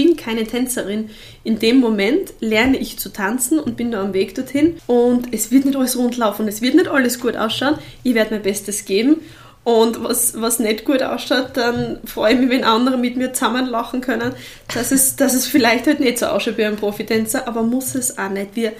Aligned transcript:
bin 0.00 0.16
keine 0.16 0.44
Tänzerin. 0.44 1.10
In 1.44 1.58
dem 1.58 1.78
Moment 1.78 2.32
lerne 2.40 2.78
ich 2.78 2.98
zu 2.98 3.12
tanzen 3.12 3.58
und 3.58 3.76
bin 3.76 3.90
da 3.90 4.00
am 4.00 4.14
Weg 4.14 4.34
dorthin 4.34 4.76
und 4.86 5.34
es 5.34 5.50
wird 5.50 5.66
nicht 5.66 5.76
alles 5.76 5.98
rund 5.98 6.16
laufen, 6.16 6.48
es 6.48 6.62
wird 6.62 6.74
nicht 6.74 6.88
alles 6.88 7.20
gut 7.20 7.36
ausschauen. 7.36 7.76
Ich 8.02 8.14
werde 8.14 8.34
mein 8.34 8.42
Bestes 8.42 8.86
geben 8.86 9.16
und 9.62 10.02
was, 10.02 10.40
was 10.40 10.58
nicht 10.58 10.86
gut 10.86 11.02
ausschaut, 11.02 11.50
dann 11.54 11.98
freue 12.06 12.32
ich 12.32 12.40
mich, 12.40 12.48
wenn 12.48 12.64
andere 12.64 12.96
mit 12.96 13.18
mir 13.18 13.34
zusammen 13.34 13.66
lachen 13.66 14.00
können, 14.00 14.32
dass 14.72 14.90
es, 14.90 15.16
dass 15.16 15.34
es 15.34 15.46
vielleicht 15.46 15.86
halt 15.86 16.00
nicht 16.00 16.18
so 16.18 16.26
ausschaut 16.26 16.56
wie 16.56 16.64
ein 16.64 16.76
Profitänzer, 16.76 17.46
aber 17.46 17.62
muss 17.62 17.94
es 17.94 18.16
auch 18.16 18.30
nicht. 18.30 18.56
Wir 18.56 18.72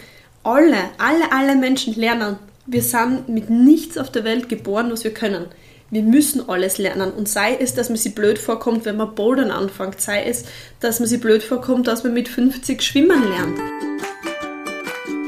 alle, 0.43 0.79
alle, 0.97 1.33
alle 1.33 1.55
Menschen 1.57 1.95
lernen. 1.97 2.39
Wir 2.65 2.83
sind 2.83 3.29
mit 3.29 3.51
nichts 3.51 3.99
auf 3.99 4.11
der 4.11 4.25
Welt 4.25 4.49
geboren, 4.49 4.91
was 4.91 5.05
wir 5.05 5.13
können. 5.13 5.47
Wir 5.93 6.03
müssen 6.03 6.49
alles 6.49 6.79
lernen. 6.79 7.11
Und 7.11 7.29
sei 7.29 7.57
es, 7.57 7.75
dass 7.75 7.89
man 7.89 7.99
sich 7.99 8.15
blöd 8.15 8.39
vorkommt, 8.39 8.85
wenn 8.85 8.97
man 8.97 9.15
Bouldern 9.17 9.51
anfängt, 9.51 10.01
sei 10.01 10.23
es, 10.23 10.45
dass 10.79 11.01
man 11.01 11.09
sich 11.09 11.21
blöd 11.21 11.43
vorkommt, 11.43 11.89
dass 11.89 12.05
man 12.05 12.15
mit 12.15 12.29
50 12.29 12.81
schwimmen 12.81 13.29
lernt. 13.29 13.59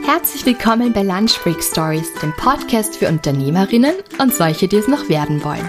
Herzlich 0.05 0.47
willkommen 0.47 0.93
bei 0.93 1.03
Lunch 1.03 1.41
Break 1.43 1.61
Stories, 1.63 2.09
dem 2.23 2.33
Podcast 2.37 2.97
für 2.97 3.09
Unternehmerinnen 3.09 3.95
und 4.21 4.33
solche, 4.33 4.69
die 4.69 4.77
es 4.77 4.87
noch 4.87 5.09
werden 5.09 5.43
wollen. 5.43 5.69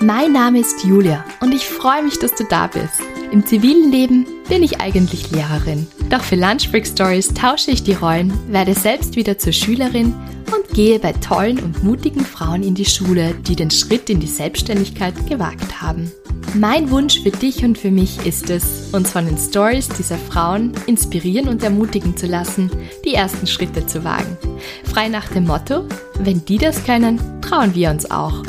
Mein 0.00 0.32
Name 0.32 0.60
ist 0.60 0.84
Julia 0.84 1.24
und 1.40 1.54
ich 1.54 1.66
freue 1.66 2.02
mich, 2.02 2.18
dass 2.18 2.34
du 2.34 2.44
da 2.44 2.66
bist. 2.66 3.15
Im 3.32 3.44
zivilen 3.44 3.90
Leben 3.90 4.26
bin 4.48 4.62
ich 4.62 4.80
eigentlich 4.80 5.30
Lehrerin. 5.30 5.86
Doch 6.10 6.22
für 6.22 6.36
Lunch 6.36 6.70
Break 6.70 6.86
Stories 6.86 7.34
tausche 7.34 7.72
ich 7.72 7.82
die 7.82 7.94
Rollen, 7.94 8.32
werde 8.48 8.74
selbst 8.74 9.16
wieder 9.16 9.36
zur 9.36 9.52
Schülerin 9.52 10.14
und 10.54 10.74
gehe 10.74 10.98
bei 11.00 11.12
tollen 11.12 11.58
und 11.58 11.82
mutigen 11.82 12.24
Frauen 12.24 12.62
in 12.62 12.74
die 12.74 12.84
Schule, 12.84 13.34
die 13.46 13.56
den 13.56 13.70
Schritt 13.70 14.08
in 14.10 14.20
die 14.20 14.28
Selbstständigkeit 14.28 15.14
gewagt 15.28 15.82
haben. 15.82 16.10
Mein 16.54 16.90
Wunsch 16.90 17.20
für 17.20 17.32
dich 17.32 17.64
und 17.64 17.76
für 17.76 17.90
mich 17.90 18.24
ist 18.24 18.48
es, 18.48 18.88
uns 18.92 19.10
von 19.10 19.26
den 19.26 19.36
Stories 19.36 19.88
dieser 19.88 20.16
Frauen 20.16 20.72
inspirieren 20.86 21.48
und 21.48 21.62
ermutigen 21.62 22.16
zu 22.16 22.26
lassen, 22.26 22.70
die 23.04 23.14
ersten 23.14 23.46
Schritte 23.46 23.86
zu 23.86 24.04
wagen. 24.04 24.38
Frei 24.84 25.08
nach 25.08 25.28
dem 25.28 25.46
Motto, 25.46 25.84
wenn 26.20 26.44
die 26.44 26.58
das 26.58 26.84
können, 26.84 27.20
trauen 27.42 27.74
wir 27.74 27.90
uns 27.90 28.10
auch. 28.10 28.42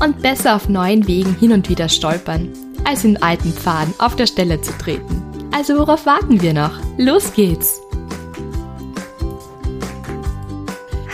Und 0.00 0.22
besser 0.22 0.56
auf 0.56 0.68
neuen 0.68 1.06
Wegen 1.06 1.36
hin 1.36 1.52
und 1.52 1.68
wieder 1.68 1.88
stolpern, 1.88 2.48
als 2.84 3.04
in 3.04 3.22
alten 3.22 3.52
Pfaden 3.52 3.94
auf 3.98 4.16
der 4.16 4.26
Stelle 4.26 4.60
zu 4.60 4.72
treten. 4.78 5.22
Also 5.52 5.78
worauf 5.78 6.06
warten 6.06 6.40
wir 6.40 6.54
noch? 6.54 6.78
Los 6.96 7.32
geht's! 7.34 7.81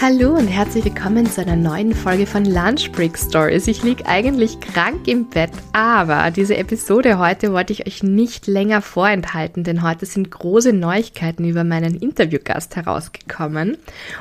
Hallo 0.01 0.37
und 0.37 0.47
herzlich 0.47 0.85
willkommen 0.85 1.27
zu 1.27 1.41
einer 1.41 1.57
neuen 1.57 1.93
Folge 1.93 2.25
von 2.25 2.45
Lunch 2.45 2.93
Break 2.93 3.19
Stories. 3.19 3.67
Ich 3.67 3.83
liege 3.83 4.07
eigentlich 4.07 4.61
krank 4.61 5.09
im 5.09 5.29
Bett, 5.29 5.51
aber 5.73 6.31
diese 6.31 6.57
Episode 6.57 7.19
heute 7.19 7.53
wollte 7.53 7.73
ich 7.73 7.85
euch 7.85 8.05
nicht 8.05 8.47
länger 8.47 8.81
vorenthalten, 8.81 9.65
denn 9.65 9.83
heute 9.83 10.07
sind 10.07 10.31
große 10.31 10.73
Neuigkeiten 10.73 11.45
über 11.45 11.65
meinen 11.65 11.97
Interviewgast 11.97 12.77
herausgekommen. 12.77 13.77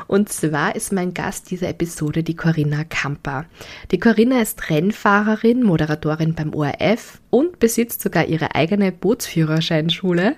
Und 0.07 0.29
zwar 0.29 0.75
ist 0.75 0.93
mein 0.93 1.13
Gast 1.13 1.51
dieser 1.51 1.69
Episode 1.69 2.23
die 2.23 2.35
Corinna 2.35 2.83
Kamper. 2.83 3.45
Die 3.91 3.99
Corinna 3.99 4.41
ist 4.41 4.71
Rennfahrerin, 4.71 5.61
Moderatorin 5.61 6.33
beim 6.33 6.55
ORF 6.55 7.21
und 7.29 7.59
besitzt 7.59 8.01
sogar 8.01 8.25
ihre 8.25 8.55
eigene 8.55 8.91
Bootsführerscheinschule 8.91 10.37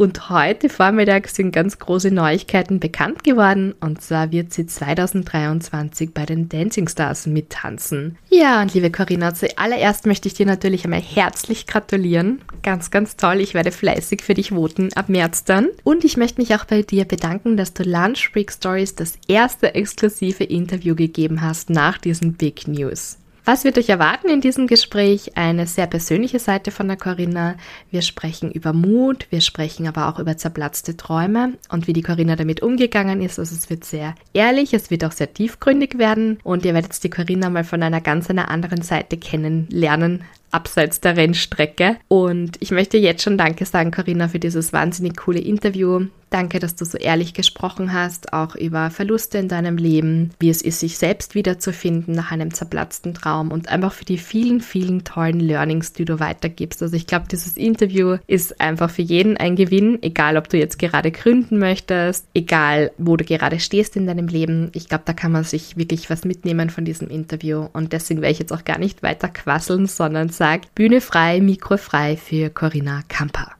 und 0.00 0.30
heute 0.30 0.70
Vormittag 0.70 1.28
sind 1.28 1.52
ganz 1.52 1.78
große 1.78 2.10
Neuigkeiten 2.10 2.80
bekannt 2.80 3.22
geworden. 3.22 3.74
Und 3.80 4.00
zwar 4.00 4.32
wird 4.32 4.50
sie 4.50 4.64
2023 4.64 6.14
bei 6.14 6.24
den 6.24 6.48
Dancing 6.48 6.88
Stars 6.88 7.26
mittanzen. 7.26 8.16
Ja, 8.30 8.62
und 8.62 8.72
liebe 8.72 8.90
Corinna, 8.90 9.34
zuallererst 9.34 10.06
möchte 10.06 10.26
ich 10.26 10.32
dir 10.32 10.46
natürlich 10.46 10.84
einmal 10.84 11.02
herzlich 11.02 11.66
gratulieren. 11.66 12.40
Ganz, 12.62 12.90
ganz 12.90 13.16
toll. 13.16 13.40
Ich 13.40 13.52
werde 13.52 13.72
fleißig 13.72 14.22
für 14.22 14.32
dich 14.32 14.52
voten 14.52 14.88
ab 14.94 15.10
März 15.10 15.44
dann. 15.44 15.68
Und 15.84 16.02
ich 16.04 16.16
möchte 16.16 16.40
mich 16.40 16.54
auch 16.54 16.64
bei 16.64 16.80
dir 16.80 17.04
bedanken, 17.04 17.58
dass 17.58 17.74
du 17.74 17.82
Lunch 17.82 18.32
Break 18.32 18.50
Stories 18.50 18.94
das 18.94 19.18
erste 19.28 19.74
exklusive 19.74 20.44
Interview 20.44 20.94
gegeben 20.94 21.42
hast 21.42 21.68
nach 21.68 21.98
diesen 21.98 22.32
Big 22.32 22.66
News. 22.66 23.19
Was 23.50 23.64
wird 23.64 23.78
euch 23.78 23.88
erwarten 23.88 24.28
in 24.28 24.40
diesem 24.40 24.68
Gespräch? 24.68 25.36
Eine 25.36 25.66
sehr 25.66 25.88
persönliche 25.88 26.38
Seite 26.38 26.70
von 26.70 26.86
der 26.86 26.96
Corinna. 26.96 27.56
Wir 27.90 28.00
sprechen 28.00 28.52
über 28.52 28.72
Mut, 28.72 29.26
wir 29.30 29.40
sprechen 29.40 29.88
aber 29.88 30.06
auch 30.06 30.20
über 30.20 30.36
zerplatzte 30.36 30.96
Träume 30.96 31.54
und 31.68 31.88
wie 31.88 31.92
die 31.92 32.02
Corinna 32.02 32.36
damit 32.36 32.62
umgegangen 32.62 33.20
ist. 33.20 33.40
Also 33.40 33.56
es 33.56 33.68
wird 33.68 33.82
sehr 33.82 34.14
ehrlich, 34.34 34.72
es 34.72 34.92
wird 34.92 35.04
auch 35.04 35.10
sehr 35.10 35.34
tiefgründig 35.34 35.98
werden 35.98 36.38
und 36.44 36.64
ihr 36.64 36.74
werdet 36.74 37.02
die 37.02 37.10
Corinna 37.10 37.50
mal 37.50 37.64
von 37.64 37.82
einer 37.82 38.00
ganz 38.00 38.30
einer 38.30 38.50
anderen 38.50 38.82
Seite 38.82 39.16
kennenlernen, 39.16 40.22
abseits 40.50 41.00
der 41.00 41.16
Rennstrecke. 41.16 41.96
Und 42.08 42.56
ich 42.60 42.70
möchte 42.70 42.98
jetzt 42.98 43.22
schon 43.22 43.38
Danke 43.38 43.64
sagen, 43.64 43.90
Corinna, 43.90 44.28
für 44.28 44.38
dieses 44.38 44.72
wahnsinnig 44.72 45.16
coole 45.16 45.40
Interview. 45.40 46.06
Danke, 46.30 46.60
dass 46.60 46.76
du 46.76 46.84
so 46.84 46.96
ehrlich 46.96 47.34
gesprochen 47.34 47.92
hast, 47.92 48.32
auch 48.32 48.54
über 48.54 48.90
Verluste 48.90 49.38
in 49.38 49.48
deinem 49.48 49.76
Leben, 49.76 50.30
wie 50.38 50.48
es 50.48 50.62
ist, 50.62 50.78
sich 50.78 50.96
selbst 50.96 51.34
wiederzufinden 51.34 52.14
nach 52.14 52.30
einem 52.30 52.54
zerplatzten 52.54 53.14
Traum 53.14 53.50
und 53.50 53.68
einfach 53.68 53.92
für 53.92 54.04
die 54.04 54.16
vielen, 54.16 54.60
vielen 54.60 55.02
tollen 55.02 55.40
Learnings, 55.40 55.92
die 55.92 56.04
du 56.04 56.20
weitergibst. 56.20 56.82
Also 56.84 56.94
ich 56.94 57.08
glaube, 57.08 57.26
dieses 57.28 57.56
Interview 57.56 58.18
ist 58.28 58.60
einfach 58.60 58.90
für 58.90 59.02
jeden 59.02 59.38
ein 59.38 59.56
Gewinn, 59.56 59.98
egal 60.02 60.36
ob 60.36 60.48
du 60.48 60.56
jetzt 60.56 60.78
gerade 60.78 61.10
gründen 61.10 61.58
möchtest, 61.58 62.26
egal 62.32 62.92
wo 62.96 63.16
du 63.16 63.24
gerade 63.24 63.58
stehst 63.58 63.96
in 63.96 64.06
deinem 64.06 64.28
Leben. 64.28 64.70
Ich 64.72 64.88
glaube, 64.88 65.02
da 65.06 65.12
kann 65.12 65.32
man 65.32 65.42
sich 65.42 65.76
wirklich 65.76 66.10
was 66.10 66.24
mitnehmen 66.24 66.70
von 66.70 66.84
diesem 66.84 67.08
Interview 67.08 67.66
und 67.72 67.92
deswegen 67.92 68.20
werde 68.20 68.32
ich 68.32 68.38
jetzt 68.38 68.52
auch 68.52 68.64
gar 68.64 68.78
nicht 68.78 69.02
weiter 69.02 69.28
quasseln, 69.28 69.86
sondern 69.86 70.28
sagt, 70.40 70.74
Bühne 70.74 71.02
frei, 71.02 71.38
Mikro 71.42 71.76
frei 71.76 72.16
für 72.16 72.48
Corinna 72.48 73.02
Kamper. 73.08 73.52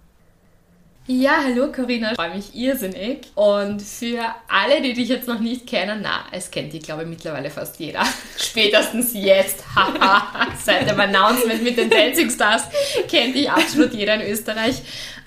Ja, 1.06 1.42
hallo 1.44 1.70
Corinna, 1.70 2.12
ich 2.12 2.16
freue 2.16 2.34
mich 2.34 2.54
irrsinnig. 2.54 3.26
Und 3.34 3.82
für 3.82 4.24
alle, 4.48 4.80
die 4.80 4.94
dich 4.94 5.10
jetzt 5.10 5.28
noch 5.28 5.40
nicht 5.40 5.66
kennen, 5.66 6.00
na, 6.02 6.24
es 6.32 6.50
kennt 6.50 6.72
dich, 6.72 6.82
glaube 6.82 7.02
ich, 7.02 7.08
mittlerweile 7.08 7.50
fast 7.50 7.78
jeder. 7.80 8.02
Spätestens 8.38 9.12
jetzt, 9.12 9.62
haha, 9.76 10.46
seit 10.64 10.88
dem 10.88 10.98
Announcement 10.98 11.62
mit 11.62 11.76
den 11.76 11.90
Dancing 11.90 12.30
Stars 12.30 12.62
kennt 13.10 13.34
dich 13.34 13.50
absolut 13.50 13.92
jeder 13.92 14.14
in 14.14 14.32
Österreich. 14.32 14.80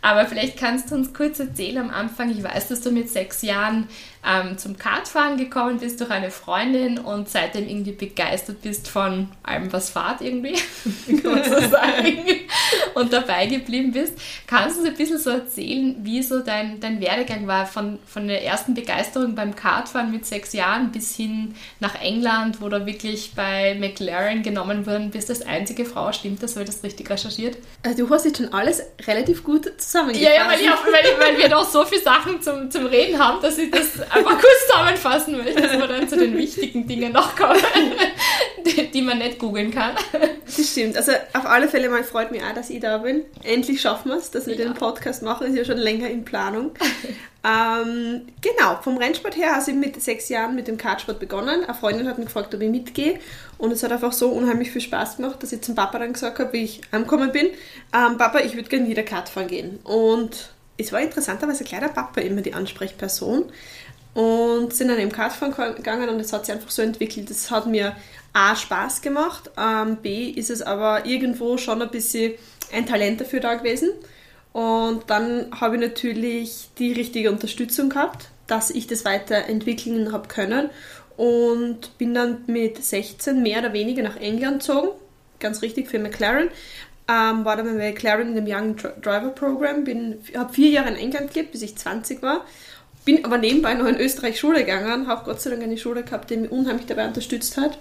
Aber 0.03 0.25
vielleicht 0.25 0.57
kannst 0.57 0.91
du 0.91 0.95
uns 0.95 1.13
kurz 1.13 1.39
erzählen 1.39 1.77
am 1.77 1.89
Anfang. 1.89 2.29
Ich 2.29 2.43
weiß, 2.43 2.67
dass 2.67 2.81
du 2.81 2.91
mit 2.91 3.09
sechs 3.09 3.41
Jahren 3.41 3.87
ähm, 4.25 4.57
zum 4.57 4.77
Kartfahren 4.77 5.37
gekommen 5.37 5.79
bist 5.79 5.99
durch 5.99 6.11
eine 6.11 6.29
Freundin 6.29 6.97
und 6.97 7.29
seitdem 7.29 7.67
irgendwie 7.67 7.93
begeistert 7.93 8.61
bist 8.61 8.89
von 8.89 9.29
allem, 9.43 9.71
was 9.71 9.89
Fahrt 9.89 10.21
irgendwie, 10.21 10.55
kann 11.21 11.31
man 11.31 11.43
so 11.43 11.59
sagen, 11.69 12.17
und 12.95 13.13
dabei 13.13 13.47
geblieben 13.47 13.91
bist. 13.93 14.13
Kannst 14.45 14.75
du 14.75 14.81
uns 14.81 14.89
ein 14.89 14.95
bisschen 14.95 15.19
so 15.19 15.29
erzählen, 15.29 15.95
wie 16.03 16.21
so 16.21 16.39
dein, 16.39 16.81
dein 16.81 16.99
Werdegang 16.99 17.47
war 17.47 17.65
von, 17.65 17.99
von 18.05 18.27
der 18.27 18.43
ersten 18.43 18.73
Begeisterung 18.73 19.35
beim 19.35 19.55
Kartfahren 19.55 20.11
mit 20.11 20.25
sechs 20.25 20.51
Jahren 20.53 20.91
bis 20.91 21.15
hin 21.15 21.55
nach 21.79 21.95
England, 22.01 22.61
wo 22.61 22.67
du 22.67 22.85
wirklich 22.85 23.33
bei 23.35 23.75
McLaren 23.79 24.43
genommen 24.43 24.85
worden 24.85 25.11
bist 25.11 25.29
als 25.29 25.45
einzige 25.45 25.85
Frau. 25.85 26.11
Stimmt 26.11 26.43
das? 26.43 26.55
Habe 26.55 26.63
ich 26.63 26.69
das 26.69 26.83
richtig 26.83 27.09
recherchiert? 27.09 27.57
Also 27.83 28.05
du 28.05 28.13
hast 28.13 28.25
jetzt 28.25 28.37
schon 28.37 28.53
alles 28.53 28.83
relativ 29.05 29.43
gut 29.43 29.71
zusammengefasst. 29.93 30.35
Ja, 30.35 30.43
ja, 30.43 30.49
weil, 30.49 30.69
hab, 30.69 30.85
weil, 30.85 31.19
weil 31.19 31.37
wir 31.37 31.49
doch 31.49 31.69
so 31.69 31.85
viele 31.85 32.01
Sachen 32.01 32.41
zum, 32.41 32.69
zum 32.69 32.85
Reden 32.87 33.17
haben, 33.19 33.41
dass 33.41 33.57
ich 33.57 33.71
das 33.71 34.01
einfach 34.01 34.39
kurz 34.39 34.67
zusammenfassen 34.67 35.37
möchte, 35.37 35.61
dass 35.61 35.71
wir 35.71 35.87
dann 35.87 36.09
zu 36.09 36.17
den 36.17 36.35
wichtigen 36.37 36.87
Dingen 36.87 37.13
noch 37.13 37.35
kommen, 37.35 37.61
die, 38.93 39.01
man 39.01 39.19
nicht 39.19 39.39
googeln 39.39 39.71
kann. 39.71 39.95
Das 40.45 40.71
stimmt. 40.71 40.97
Also 40.97 41.11
auf 41.33 41.45
alle 41.45 41.67
Fälle 41.67 41.89
mal 41.89 42.03
freut 42.03 42.31
mich 42.31 42.41
auch, 42.43 42.53
dass 42.53 42.69
ich 42.69 42.79
da 42.79 42.99
bin. 42.99 43.23
Endlich 43.43 43.81
schaffen 43.81 44.09
wir 44.09 44.17
es, 44.17 44.31
dass 44.31 44.47
wir 44.47 44.55
ja. 44.55 44.65
den 44.65 44.73
Podcast 44.73 45.23
machen. 45.23 45.47
Ist 45.47 45.57
ja 45.57 45.65
schon 45.65 45.77
länger 45.77 46.09
in 46.09 46.25
Planung. 46.25 46.71
ähm, 47.43 48.27
genau, 48.41 48.79
vom 48.81 48.97
Rennsport 48.97 49.35
her 49.35 49.55
habe 49.55 49.69
ich 49.69 49.75
mit 49.75 50.01
sechs 50.01 50.29
Jahren 50.29 50.55
mit 50.55 50.67
dem 50.67 50.77
Kartsport 50.77 51.19
begonnen. 51.19 51.63
Eine 51.63 51.73
Freundin 51.73 52.07
hat 52.07 52.17
mich 52.17 52.27
gefragt, 52.27 52.53
ob 52.55 52.61
ich 52.61 52.69
mitgehe. 52.69 53.19
Und 53.57 53.71
es 53.71 53.83
hat 53.83 53.91
einfach 53.91 54.13
so 54.13 54.29
unheimlich 54.29 54.71
viel 54.71 54.81
Spaß 54.81 55.17
gemacht, 55.17 55.41
dass 55.41 55.51
ich 55.51 55.61
zum 55.61 55.75
Papa 55.75 55.99
dann 55.99 56.13
gesagt 56.13 56.39
habe, 56.39 56.53
wie 56.53 56.63
ich 56.63 56.81
angekommen 56.91 57.31
bin, 57.31 57.47
ähm, 57.93 58.17
Papa, 58.17 58.39
ich 58.39 58.55
würde 58.55 58.69
gerne 58.69 58.87
wieder 58.87 59.03
Kart 59.03 59.29
fahren 59.29 59.47
gehen. 59.47 59.79
Und 59.83 60.53
es 60.77 60.91
war 60.91 61.01
interessanterweise 61.01 61.63
gleich 61.63 61.81
der 61.81 61.89
Papa 61.89 62.21
immer 62.21 62.41
die 62.41 62.53
Ansprechperson 62.53 63.45
und 64.13 64.73
sind 64.73 64.89
dann 64.89 64.99
im 64.99 65.11
Kartfahren 65.11 65.75
gegangen 65.75 66.09
und 66.09 66.19
es 66.19 66.33
hat 66.33 66.45
sich 66.45 66.53
einfach 66.53 66.69
so 66.69 66.81
entwickelt. 66.81 67.29
Das 67.29 67.49
hat 67.49 67.65
mir 67.65 67.95
A, 68.33 68.55
Spaß 68.55 69.01
gemacht, 69.01 69.51
ähm, 69.57 69.97
B, 69.97 70.29
ist 70.29 70.49
es 70.49 70.63
aber 70.63 71.05
irgendwo 71.05 71.57
schon 71.57 71.81
ein 71.81 71.91
bisschen 71.91 72.33
ein 72.73 72.87
Talent 72.87 73.21
dafür 73.21 73.39
da 73.39 73.53
gewesen. 73.53 73.91
Und 74.53 75.03
dann 75.07 75.47
habe 75.59 75.75
ich 75.75 75.81
natürlich 75.81 76.69
die 76.77 76.93
richtige 76.93 77.31
Unterstützung 77.31 77.89
gehabt, 77.89 78.29
dass 78.47 78.71
ich 78.71 78.87
das 78.87 79.05
weiterentwickeln 79.05 80.11
habe 80.11 80.27
können. 80.27 80.69
Und 81.15 81.95
bin 81.99 82.15
dann 82.15 82.43
mit 82.47 82.83
16 82.83 83.41
mehr 83.43 83.59
oder 83.59 83.73
weniger 83.73 84.01
nach 84.01 84.17
England 84.17 84.61
gezogen, 84.61 84.89
ganz 85.39 85.61
richtig 85.61 85.89
für 85.89 85.99
McLaren. 85.99 86.49
Ähm, 87.07 87.45
war 87.45 87.55
dann 87.55 87.65
bei 87.65 87.91
McLaren 87.91 88.35
in 88.35 88.35
dem 88.35 88.47
Young 88.47 88.77
Driver 88.77 89.29
Program, 89.29 89.85
habe 90.35 90.53
vier 90.53 90.69
Jahre 90.69 90.89
in 90.89 90.95
England 90.95 91.33
gelebt, 91.33 91.51
bis 91.51 91.61
ich 91.61 91.75
20 91.75 92.23
war. 92.23 92.45
Bin 93.05 93.25
aber 93.25 93.37
nebenbei 93.37 93.73
noch 93.73 93.85
in 93.85 93.99
Österreich 93.99 94.39
Schule 94.39 94.59
gegangen, 94.59 95.07
habe 95.07 95.25
Gott 95.25 95.41
sei 95.41 95.49
Dank 95.49 95.61
eine 95.61 95.77
Schule 95.77 96.03
gehabt, 96.03 96.29
die 96.29 96.37
mich 96.37 96.51
unheimlich 96.51 96.85
dabei 96.85 97.05
unterstützt 97.05 97.57
hat 97.57 97.77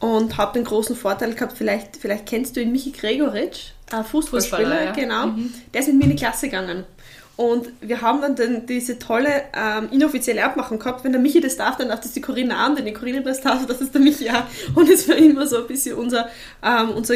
und 0.00 0.36
habe 0.36 0.52
den 0.54 0.64
großen 0.64 0.96
Vorteil 0.96 1.34
gehabt, 1.34 1.54
vielleicht, 1.56 1.96
vielleicht 1.96 2.26
kennst 2.26 2.56
du 2.56 2.60
ihn, 2.60 2.72
Michi 2.72 2.92
Gregoritsch. 2.92 3.72
äh, 3.92 4.04
Fußballspieler, 4.04 4.84
ja. 4.84 4.92
genau, 4.92 5.28
mhm. 5.28 5.52
der 5.72 5.80
ist 5.80 5.88
mit 5.88 5.96
mir 5.96 6.04
in 6.04 6.10
die 6.10 6.16
Klasse 6.16 6.46
gegangen. 6.46 6.84
Und 7.36 7.68
wir 7.80 8.00
haben 8.00 8.20
dann 8.20 8.34
den, 8.34 8.66
diese 8.66 8.98
tolle 8.98 9.44
ähm, 9.54 9.90
inoffizielle 9.92 10.42
Abmachung 10.42 10.80
gehabt, 10.80 11.04
wenn 11.04 11.12
der 11.12 11.20
Michi 11.20 11.40
das 11.40 11.56
darf, 11.56 11.76
dann 11.76 11.88
darf 11.88 12.00
das 12.00 12.12
die 12.12 12.20
Corinna 12.20 12.66
an, 12.66 12.74
denn 12.74 12.84
die 12.84 12.92
Corinna 12.92 13.20
das 13.20 13.40
darf, 13.40 13.64
das 13.64 13.80
ist 13.80 13.94
der 13.94 14.00
Michi 14.00 14.28
auch. 14.28 14.42
Und 14.74 14.90
es 14.90 15.08
war 15.08 15.14
immer 15.14 15.46
so 15.46 15.58
ein 15.58 15.68
bisschen 15.68 15.96
unser, 15.96 16.28
ähm, 16.64 16.90
unser 16.90 17.14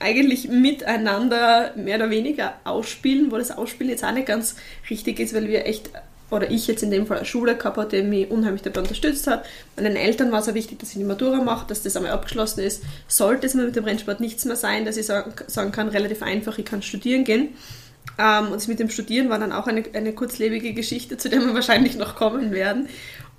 eigentlich 0.00 0.48
miteinander 0.48 1.72
mehr 1.76 1.96
oder 1.96 2.10
weniger 2.10 2.54
ausspielen, 2.64 3.32
wo 3.32 3.38
das 3.38 3.50
Ausspielen 3.50 3.90
jetzt 3.90 4.04
auch 4.04 4.12
nicht 4.12 4.26
ganz 4.26 4.56
richtig 4.90 5.18
ist, 5.18 5.34
weil 5.34 5.48
wir 5.48 5.66
echt, 5.66 5.88
oder 6.34 6.50
ich 6.50 6.66
jetzt 6.66 6.82
in 6.82 6.90
dem 6.90 7.06
Fall 7.06 7.18
eine 7.18 7.26
Schule 7.26 7.56
gehabt 7.56 7.76
habe, 7.76 7.88
die 7.88 8.02
mich 8.02 8.30
unheimlich 8.30 8.62
dabei 8.62 8.80
unterstützt 8.80 9.26
hat. 9.26 9.44
Meinen 9.76 9.96
Eltern 9.96 10.32
war 10.32 10.40
es 10.40 10.48
auch 10.48 10.54
wichtig, 10.54 10.78
dass 10.78 10.90
ich 10.90 10.98
die 10.98 11.04
Matura 11.04 11.42
mache, 11.42 11.66
dass 11.68 11.82
das 11.82 11.96
einmal 11.96 12.12
abgeschlossen 12.12 12.60
ist. 12.60 12.82
Sollte 13.08 13.46
es 13.46 13.54
mir 13.54 13.64
mit 13.64 13.76
dem 13.76 13.84
Rennsport 13.84 14.20
nichts 14.20 14.44
mehr 14.44 14.56
sein, 14.56 14.84
dass 14.84 14.96
ich 14.96 15.06
sagen, 15.06 15.72
kann, 15.72 15.88
relativ 15.88 16.22
einfach, 16.22 16.58
ich 16.58 16.64
kann 16.64 16.82
studieren 16.82 17.24
gehen 17.24 17.50
ähm, 18.18 18.52
und 18.52 18.68
mit 18.68 18.78
dem 18.78 18.90
Studieren 18.90 19.28
war 19.28 19.38
dann 19.38 19.52
auch 19.52 19.66
eine, 19.66 19.84
eine 19.94 20.12
kurzlebige 20.12 20.72
Geschichte, 20.74 21.16
zu 21.16 21.28
der 21.28 21.40
wir 21.40 21.54
wahrscheinlich 21.54 21.96
noch 21.96 22.16
kommen 22.16 22.52
werden. 22.52 22.88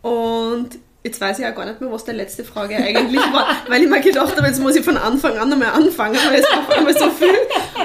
Und 0.01 0.69
Jetzt 1.06 1.22
weiß 1.22 1.38
ich 1.38 1.44
ja 1.44 1.52
gar 1.52 1.66
nicht 1.66 1.80
mehr, 1.80 1.92
was 1.92 2.04
die 2.04 2.13
letzte 2.13 2.44
Frage 2.44 2.78
eigentlich 2.78 3.22
war, 3.31 3.48
weil 3.68 3.84
ich 3.84 3.88
mir 3.88 4.02
gedacht 4.02 4.36
habe, 4.36 4.48
jetzt 4.48 4.60
muss 4.60 4.75
ich 4.75 4.84
von 4.84 4.98
Anfang 4.98 5.38
an 5.38 5.50
nochmal 5.50 5.69
anfangen, 5.69 6.18
weil 6.28 6.40
es 6.40 6.46
auf 6.52 6.68
einmal 6.75 6.98
so 6.98 7.12
viel. 7.12 7.30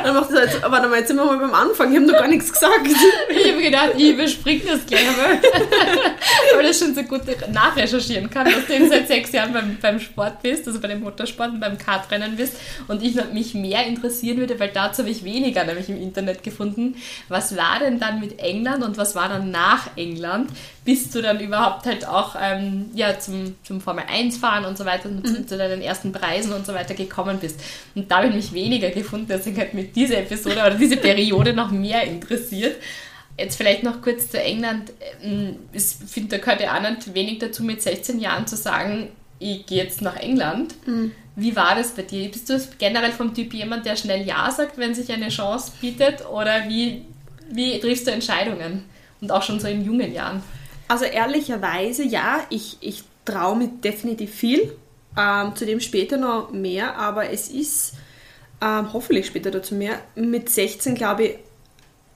Dann 0.02 0.14
macht 0.14 0.30
jetzt, 0.30 0.62
mal, 0.66 0.94
jetzt 0.94 1.08
sind 1.08 1.18
wir 1.18 1.26
mal 1.26 1.36
beim 1.36 1.52
Anfang, 1.52 1.90
ich 1.90 1.96
habe 1.96 2.06
noch 2.06 2.18
gar 2.18 2.28
nichts 2.28 2.50
gesagt. 2.50 2.80
Ich 3.28 3.52
habe 3.52 3.62
gedacht, 3.62 3.90
ich 3.98 4.12
überspringe 4.12 4.62
das 4.66 4.86
gleich 4.86 5.06
einmal, 5.06 5.38
weil 6.54 6.66
das 6.66 6.78
schon 6.78 6.94
so 6.94 7.02
gut 7.02 7.20
nachrecherchieren 7.52 8.30
kann, 8.30 8.46
dass 8.46 8.64
du 8.66 8.72
eben 8.72 8.88
seit 8.88 9.06
sechs 9.06 9.32
Jahren 9.32 9.52
beim, 9.52 9.76
beim 9.82 10.00
Sport 10.00 10.40
bist, 10.40 10.66
also 10.66 10.80
bei 10.80 10.88
dem 10.88 11.00
Motorsport 11.00 11.50
und 11.50 11.60
beim 11.60 11.76
Kartrennen 11.76 12.36
bist 12.36 12.54
und 12.88 13.02
ich 13.02 13.16
mich 13.34 13.52
mehr 13.52 13.84
interessieren 13.84 14.38
würde, 14.38 14.58
weil 14.58 14.70
dazu 14.72 15.02
habe 15.02 15.10
ich 15.10 15.24
weniger 15.24 15.64
nämlich 15.64 15.90
im 15.90 16.00
Internet 16.00 16.42
gefunden. 16.42 16.96
Was 17.28 17.54
war 17.54 17.80
denn 17.80 18.00
dann 18.00 18.18
mit 18.18 18.38
England 18.38 18.82
und 18.82 18.96
was 18.96 19.14
war 19.14 19.28
dann 19.28 19.50
nach 19.50 19.90
England? 19.96 20.48
Bis 20.90 21.08
du 21.08 21.22
dann 21.22 21.38
überhaupt 21.38 21.86
halt 21.86 22.04
auch 22.04 22.34
ähm, 22.36 22.86
ja, 22.94 23.16
zum, 23.16 23.54
zum 23.62 23.80
Formel 23.80 24.02
1 24.08 24.38
fahren 24.38 24.64
und 24.64 24.76
so 24.76 24.84
weiter 24.84 25.08
und 25.08 25.24
mhm. 25.24 25.46
zu 25.46 25.56
deinen 25.56 25.82
ersten 25.82 26.10
Preisen 26.10 26.52
und 26.52 26.66
so 26.66 26.74
weiter 26.74 26.94
gekommen 26.94 27.38
bist. 27.38 27.60
Und 27.94 28.10
da 28.10 28.16
habe 28.16 28.26
ich 28.26 28.34
mich 28.34 28.52
weniger 28.52 28.90
gefunden, 28.90 29.26
deswegen 29.28 29.60
hat 29.60 29.72
mich 29.72 29.92
diese 29.92 30.16
Episode 30.16 30.56
oder 30.56 30.72
diese 30.74 30.96
Periode 30.96 31.52
noch 31.52 31.70
mehr 31.70 32.02
interessiert. 32.02 32.76
Jetzt 33.38 33.54
vielleicht 33.54 33.84
noch 33.84 34.02
kurz 34.02 34.32
zu 34.32 34.42
England. 34.42 34.90
Ähm, 35.22 35.60
ich 35.72 35.84
finde, 35.84 36.30
da 36.30 36.38
gehört 36.38 36.60
ja 36.60 36.76
auch 36.76 36.80
nicht 36.82 37.14
wenig 37.14 37.38
dazu, 37.38 37.62
mit 37.62 37.80
16 37.80 38.18
Jahren 38.18 38.48
zu 38.48 38.56
sagen, 38.56 39.10
ich 39.38 39.66
gehe 39.66 39.84
jetzt 39.84 40.02
nach 40.02 40.16
England. 40.16 40.74
Mhm. 40.88 41.12
Wie 41.36 41.54
war 41.54 41.76
das 41.76 41.92
bei 41.92 42.02
dir? 42.02 42.28
Bist 42.28 42.50
du 42.50 42.60
generell 42.78 43.12
vom 43.12 43.32
Typ 43.32 43.54
jemand, 43.54 43.86
der 43.86 43.94
schnell 43.94 44.26
Ja 44.26 44.50
sagt, 44.50 44.76
wenn 44.76 44.92
sich 44.92 45.12
eine 45.12 45.28
Chance 45.28 45.70
bietet? 45.80 46.26
Oder 46.28 46.68
wie, 46.68 47.04
wie 47.48 47.78
triffst 47.78 48.08
du 48.08 48.10
Entscheidungen? 48.10 48.86
Und 49.20 49.30
auch 49.30 49.44
schon 49.44 49.60
so 49.60 49.68
in 49.68 49.84
jungen 49.84 50.12
Jahren? 50.12 50.42
Also 50.90 51.04
ehrlicherweise, 51.04 52.02
ja, 52.02 52.40
ich, 52.50 52.76
ich 52.80 53.04
traue 53.24 53.56
mir 53.56 53.68
definitiv 53.68 54.34
viel. 54.34 54.76
Ähm, 55.16 55.54
zu 55.54 55.80
später 55.80 56.16
noch 56.16 56.50
mehr, 56.50 56.96
aber 56.96 57.30
es 57.30 57.48
ist 57.48 57.92
ähm, 58.60 58.92
hoffentlich 58.92 59.26
später 59.26 59.52
dazu 59.52 59.76
mehr. 59.76 60.00
Mit 60.16 60.48
16 60.48 60.96
glaube 60.96 61.24
ich, 61.24 61.38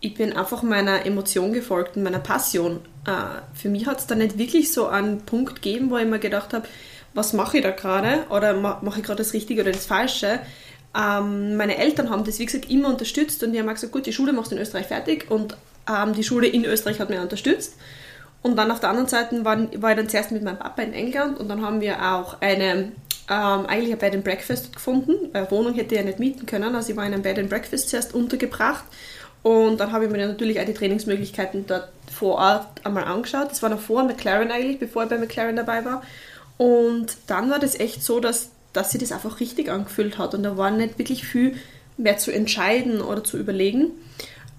ich 0.01 0.15
bin 0.15 0.33
einfach 0.33 0.65
meiner 0.65 1.07
Emotion 1.07 1.53
gefolgt 1.53 1.97
und 1.97 2.03
meiner 2.03 2.19
Passion. 2.19 2.81
Äh, 3.07 3.43
für 3.57 3.69
mich 3.69 3.87
hat 3.87 4.01
es 4.01 4.09
da 4.09 4.17
nicht 4.17 4.39
wirklich 4.39 4.73
so 4.73 4.89
einen 4.89 5.21
Punkt 5.21 5.63
gegeben, 5.63 5.91
wo 5.91 5.97
ich 5.97 6.07
mir 6.09 6.19
gedacht 6.19 6.53
habe, 6.53 6.67
was 7.15 7.33
mache 7.33 7.59
ich 7.59 7.63
da 7.63 7.71
gerade 7.71 8.27
oder 8.29 8.55
mache 8.55 8.99
ich 8.99 9.07
gerade 9.07 9.19
das 9.19 9.35
Richtige 9.35 9.63
oder 9.63 9.71
das 9.71 9.87
Falsche. 9.87 10.41
Ähm, 10.99 11.57
meine 11.57 11.79
Eltern 11.79 12.11
haben 12.11 12.25
das, 12.25 12.41
wie 12.41 12.47
gesagt, 12.47 12.69
immer 12.69 12.89
unterstützt 12.89 13.41
und 13.45 13.53
die 13.53 13.61
haben 13.61 13.69
gesagt, 13.69 13.93
gut, 13.93 14.07
die 14.07 14.13
Schule 14.13 14.33
machst 14.33 14.51
du 14.51 14.57
in 14.57 14.63
Österreich 14.63 14.87
fertig 14.87 15.31
und 15.31 15.57
ähm, 15.89 16.13
die 16.13 16.25
Schule 16.25 16.49
in 16.49 16.65
Österreich 16.65 16.99
hat 16.99 17.09
mir 17.09 17.23
unterstützt. 17.23 17.77
Und 18.45 18.57
dann 18.57 18.71
auf 18.71 18.79
der 18.79 18.91
anderen 18.91 19.09
Seite 19.09 19.43
war, 19.43 19.57
war 19.81 19.93
ich 19.93 19.97
dann 19.97 20.09
zuerst 20.11 20.31
mit 20.31 20.43
meinem 20.43 20.59
Papa 20.59 20.83
in 20.83 20.93
England 20.93 21.41
und 21.41 21.49
dann 21.49 21.65
haben 21.65 21.81
wir 21.81 22.15
auch 22.15 22.43
eine, 22.43 22.93
ähm, 23.31 23.67
eigentlich 23.67 23.91
ein 23.91 23.99
Bed 23.99 24.15
and 24.15 24.23
Breakfast 24.23 24.71
gefunden, 24.75 25.31
weil 25.33 25.51
Wohnung 25.51 25.73
hätte 25.73 25.95
ich 25.95 26.01
ja 26.03 26.07
nicht 26.07 26.19
mieten 26.19 26.45
können. 26.45 26.75
Also 26.75 26.91
ich 26.91 26.97
war 26.97 27.07
in 27.07 27.15
einem 27.15 27.23
Bed 27.23 27.39
and 27.39 27.49
Breakfast 27.49 27.89
zuerst 27.89 28.13
untergebracht 28.13 28.85
und 29.43 29.81
dann 29.81 29.93
habe 29.93 30.05
ich 30.05 30.11
mir 30.11 30.27
natürlich 30.27 30.61
auch 30.61 30.67
die 30.67 30.75
Trainingsmöglichkeiten 30.75 31.65
dort 31.67 31.89
vor 32.13 32.35
Ort 32.35 32.67
einmal 32.85 33.05
angeschaut. 33.05 33.51
Das 33.51 33.63
war 33.63 33.71
noch 33.71 33.81
vor 33.81 34.05
McLaren 34.05 34.51
eigentlich, 34.51 34.79
bevor 34.79 35.05
ich 35.05 35.09
bei 35.09 35.17
McLaren 35.17 35.57
dabei 35.57 35.83
war. 35.87 36.03
Und 36.59 37.17
dann 37.27 37.49
war 37.49 37.59
das 37.59 37.81
echt 37.81 38.03
so, 38.03 38.21
dass, 38.21 38.51
dass 38.75 38.91
sie 38.91 38.99
das 38.99 39.11
einfach 39.11 39.41
richtig 39.41 39.71
angefühlt 39.71 40.19
hat 40.19 40.35
und 40.35 40.43
da 40.43 40.59
war 40.59 40.71
nicht 40.71 40.99
wirklich 40.99 41.27
viel 41.27 41.57
mehr 41.97 42.19
zu 42.19 42.31
entscheiden 42.31 43.01
oder 43.01 43.25
zu 43.25 43.39
überlegen. 43.39 43.93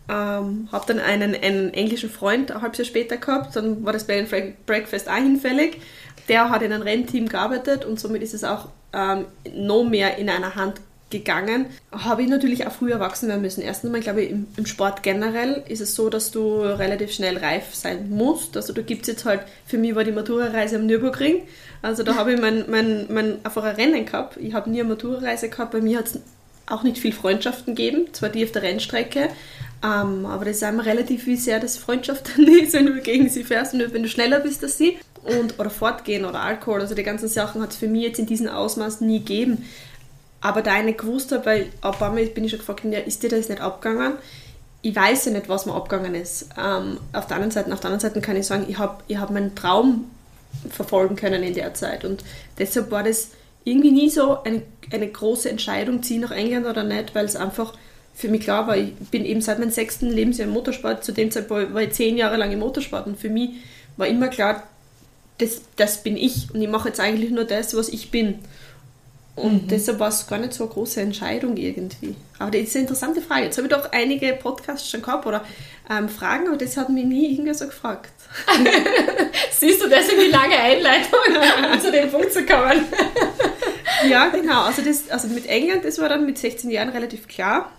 Ähm, 0.08 0.70
habe 0.72 0.86
dann 0.88 1.00
einen, 1.00 1.36
einen 1.36 1.74
englischen 1.74 2.10
Freund 2.10 2.52
ein 2.52 2.62
halbes 2.62 2.78
Jahr 2.78 2.86
später 2.86 3.18
gehabt, 3.18 3.56
dann 3.56 3.84
war 3.84 3.94
das 3.94 4.06
bei 4.06 4.22
den 4.22 4.56
Breakfast 4.66 5.10
auch 5.10 5.16
hinfällig. 5.16 5.82
Der 6.28 6.50
hat 6.50 6.62
in 6.62 6.72
einem 6.72 6.84
Rennteam 6.84 7.28
gearbeitet 7.28 7.86
und 7.86 8.00
somit 8.00 8.22
ist 8.22 8.34
es 8.34 8.44
auch 8.44 8.70
ähm, 8.94 9.26
noch 9.54 9.84
mehr 9.84 10.18
in 10.18 10.30
einer 10.30 10.56
Hand 10.56 10.82
gegangen. 11.10 11.68
Habe 11.92 12.24
ich 12.24 12.28
natürlich 12.28 12.66
auch 12.66 12.72
früh 12.72 12.92
erwachsen 12.92 13.30
werden 13.30 13.42
müssen. 13.42 13.62
Erstens 13.62 13.90
einmal, 13.90 14.02
glaube 14.02 14.24
ich, 14.24 14.32
im, 14.32 14.48
im, 14.58 14.66
Sport 14.66 15.04
generell 15.04 15.64
ist 15.68 15.82
es 15.82 15.96
so, 15.96 16.10
dass 16.10 16.32
du 16.32 16.62
relativ 16.62 17.12
schnell 17.12 17.38
reif 17.38 17.74
sein 17.76 18.10
musst. 18.10 18.58
Also 18.58 18.74
da 18.74 18.82
gibt 18.82 19.04
es 19.04 19.08
jetzt 19.08 19.26
halt, 19.26 19.42
für 19.66 19.78
mich 19.78 19.96
war 19.96 20.04
die 20.04 20.12
Matura-Reise 20.12 20.78
am 20.78 20.88
Nürburgring. 20.88 21.44
Also 21.82 22.04
da 22.04 22.16
habe 22.16 22.34
ich 22.34 22.42
mein, 22.42 22.66
mein, 22.70 23.06
mein, 23.10 23.46
einfach 23.46 23.64
ein 23.64 23.76
Rennen 23.76 24.06
gehabt. 24.06 24.38
Ich 24.38 24.54
habe 24.54 24.70
nie 24.70 24.80
eine 24.80 24.90
Matura-Reise 24.90 25.50
gehabt. 25.50 25.72
Bei 25.72 25.82
mir 25.82 26.00
hat 26.00 26.08
es 26.08 26.20
auch 26.68 26.84
nicht 26.84 26.98
viel 26.98 27.14
Freundschaften 27.14 27.76
gegeben, 27.76 28.08
zwar 28.14 28.30
die 28.30 28.44
auf 28.44 28.52
der 28.52 28.64
Rennstrecke, 28.64 29.30
ähm, 29.84 30.26
aber 30.26 30.46
das 30.46 30.58
ist 30.58 30.64
einmal 30.64 30.86
relativ, 30.86 31.26
wie 31.26 31.36
sehr 31.36 31.60
das 31.60 31.78
Freundschaft 31.78 32.32
dann 32.38 32.48
ist, 32.48 32.74
wenn 32.74 32.86
du 32.86 33.00
gegen 33.02 33.30
sie 33.30 33.44
fährst 33.44 33.74
und 33.74 33.94
wenn 33.94 34.04
du 34.04 34.10
schneller 34.10 34.40
bist 34.40 34.64
als 34.64 34.78
sie. 34.78 34.98
Und, 35.24 35.60
oder 35.60 35.72
Fortgehen 35.72 36.24
oder 36.24 36.42
Alkohol, 36.42 36.82
also 36.82 36.94
die 36.94 37.04
ganzen 37.04 37.28
Sachen 37.28 37.62
hat 37.62 37.72
es 37.72 37.78
für 37.78 37.88
mich 37.88 38.04
jetzt 38.04 38.20
in 38.20 38.28
diesem 38.28 38.48
Ausmaß 38.48 39.02
nie 39.02 39.20
gegeben. 39.20 39.66
Aber 40.40 40.62
da 40.62 40.78
ich 40.78 40.86
nicht 40.86 41.00
gewusst 41.00 41.32
habe, 41.32 41.46
weil 41.46 41.62
ein 41.82 41.92
paar 41.92 42.12
Mal 42.12 42.26
bin 42.28 42.44
ich 42.44 42.52
schon 42.52 42.60
gefragt, 42.60 42.82
ja, 42.84 43.00
ist 43.00 43.24
dir 43.24 43.30
das 43.30 43.50
nicht 43.50 43.62
abgegangen? 43.62 44.14
Ich 44.84 44.96
weiß 44.96 45.26
ja 45.26 45.32
nicht, 45.32 45.50
was 45.50 45.66
mir 45.66 45.74
abgegangen 45.74 46.14
ist. 46.14 46.50
Ähm, 46.56 47.00
auf, 47.12 47.26
der 47.26 47.38
anderen 47.38 47.52
Seite, 47.52 47.74
auf 47.74 47.80
der 47.80 47.90
anderen 47.90 48.02
Seite 48.02 48.22
kann 48.22 48.36
ich 48.36 48.46
sagen, 48.46 48.66
ich 48.68 48.78
habe 48.78 49.04
ich 49.08 49.18
hab 49.18 49.32
meinen 49.32 49.56
Traum 49.56 50.06
verfolgen 50.70 51.16
können 51.16 51.42
in 51.42 51.56
der 51.56 51.74
Zeit. 51.74 52.06
Und 52.06 52.24
deshalb 52.60 52.92
war 52.92 53.02
das 53.02 53.30
irgendwie 53.66 53.92
nie 53.92 54.10
so 54.10 54.42
eine, 54.44 54.62
eine 54.92 55.10
große 55.10 55.50
Entscheidung, 55.50 56.02
ziehe 56.02 56.22
nach 56.22 56.32
England 56.32 56.68
oder 56.68 56.84
nicht, 56.84 57.14
weil 57.14 57.26
es 57.26 57.36
einfach 57.36 57.74
für 58.14 58.30
mich 58.30 58.42
klar 58.42 58.66
war, 58.68 58.78
ich 58.78 58.94
bin 59.12 59.26
eben 59.26 59.42
seit 59.42 59.60
meinem 59.60 59.72
sechsten 59.72 60.10
Lebensjahr 60.10 60.48
im 60.48 60.54
Motorsport, 60.54 61.04
zu 61.04 61.12
dem 61.12 61.32
Zeitpunkt 61.32 61.74
war 61.74 61.82
ich 61.82 61.92
zehn 61.92 62.16
Jahre 62.16 62.38
lang 62.38 62.52
im 62.52 62.60
Motorsport 62.60 63.08
und 63.08 63.20
für 63.20 63.30
mich 63.30 63.50
war 63.98 64.08
immer 64.08 64.30
klar, 64.30 64.64
das, 65.40 65.64
das 65.76 66.02
bin 66.02 66.16
ich 66.16 66.54
und 66.54 66.62
ich 66.62 66.70
mache 66.70 66.88
jetzt 66.88 67.02
eigentlich 67.02 67.32
nur 67.32 67.44
das, 67.44 67.76
was 67.76 67.90
ich 67.90 68.12
bin. 68.12 68.40
Und 69.36 69.64
mhm. 69.64 69.68
deshalb 69.68 70.00
war 70.00 70.08
es 70.08 70.28
gar 70.28 70.40
nicht 70.40 70.54
so 70.54 70.64
eine 70.64 70.72
große 70.72 71.02
Entscheidung 71.02 71.58
irgendwie. 71.58 72.16
Aber 72.40 72.52
das 72.52 72.62
ist 72.62 72.76
eine 72.76 72.84
interessante 72.84 73.22
Frage. 73.22 73.44
Jetzt 73.44 73.58
habe 73.58 73.68
ich 73.68 73.74
doch 73.74 73.92
einige 73.92 74.32
Podcasts 74.34 74.90
schon 74.90 75.02
gehabt 75.02 75.26
oder 75.26 75.44
ähm, 75.90 76.10
Fragen, 76.10 76.48
aber 76.48 76.58
das 76.58 76.78
hat 76.78 76.90
mich 76.90 77.06
nie 77.06 77.34
irgendwie 77.34 77.54
so 77.54 77.66
gefragt. 77.66 78.12
Siehst 79.52 79.82
du, 79.82 79.88
das 79.88 80.08
ist 80.08 80.14
die 80.20 80.32
lange 80.32 80.58
Einleitung, 80.58 81.20
um 81.74 81.80
zu 81.80 81.92
dem 81.92 82.10
Punkt 82.10 82.34
zu 82.34 82.46
kommen. 82.46 82.86
ja, 84.10 84.28
genau. 84.28 84.64
Also, 84.64 84.82
das, 84.82 85.10
also 85.10 85.28
mit 85.28 85.46
England, 85.46 85.86
das 85.86 86.00
war 86.00 86.10
dann 86.10 86.26
mit 86.26 86.38
16 86.38 86.70
Jahren 86.70 86.90
relativ 86.90 87.28
klar. 87.28 87.72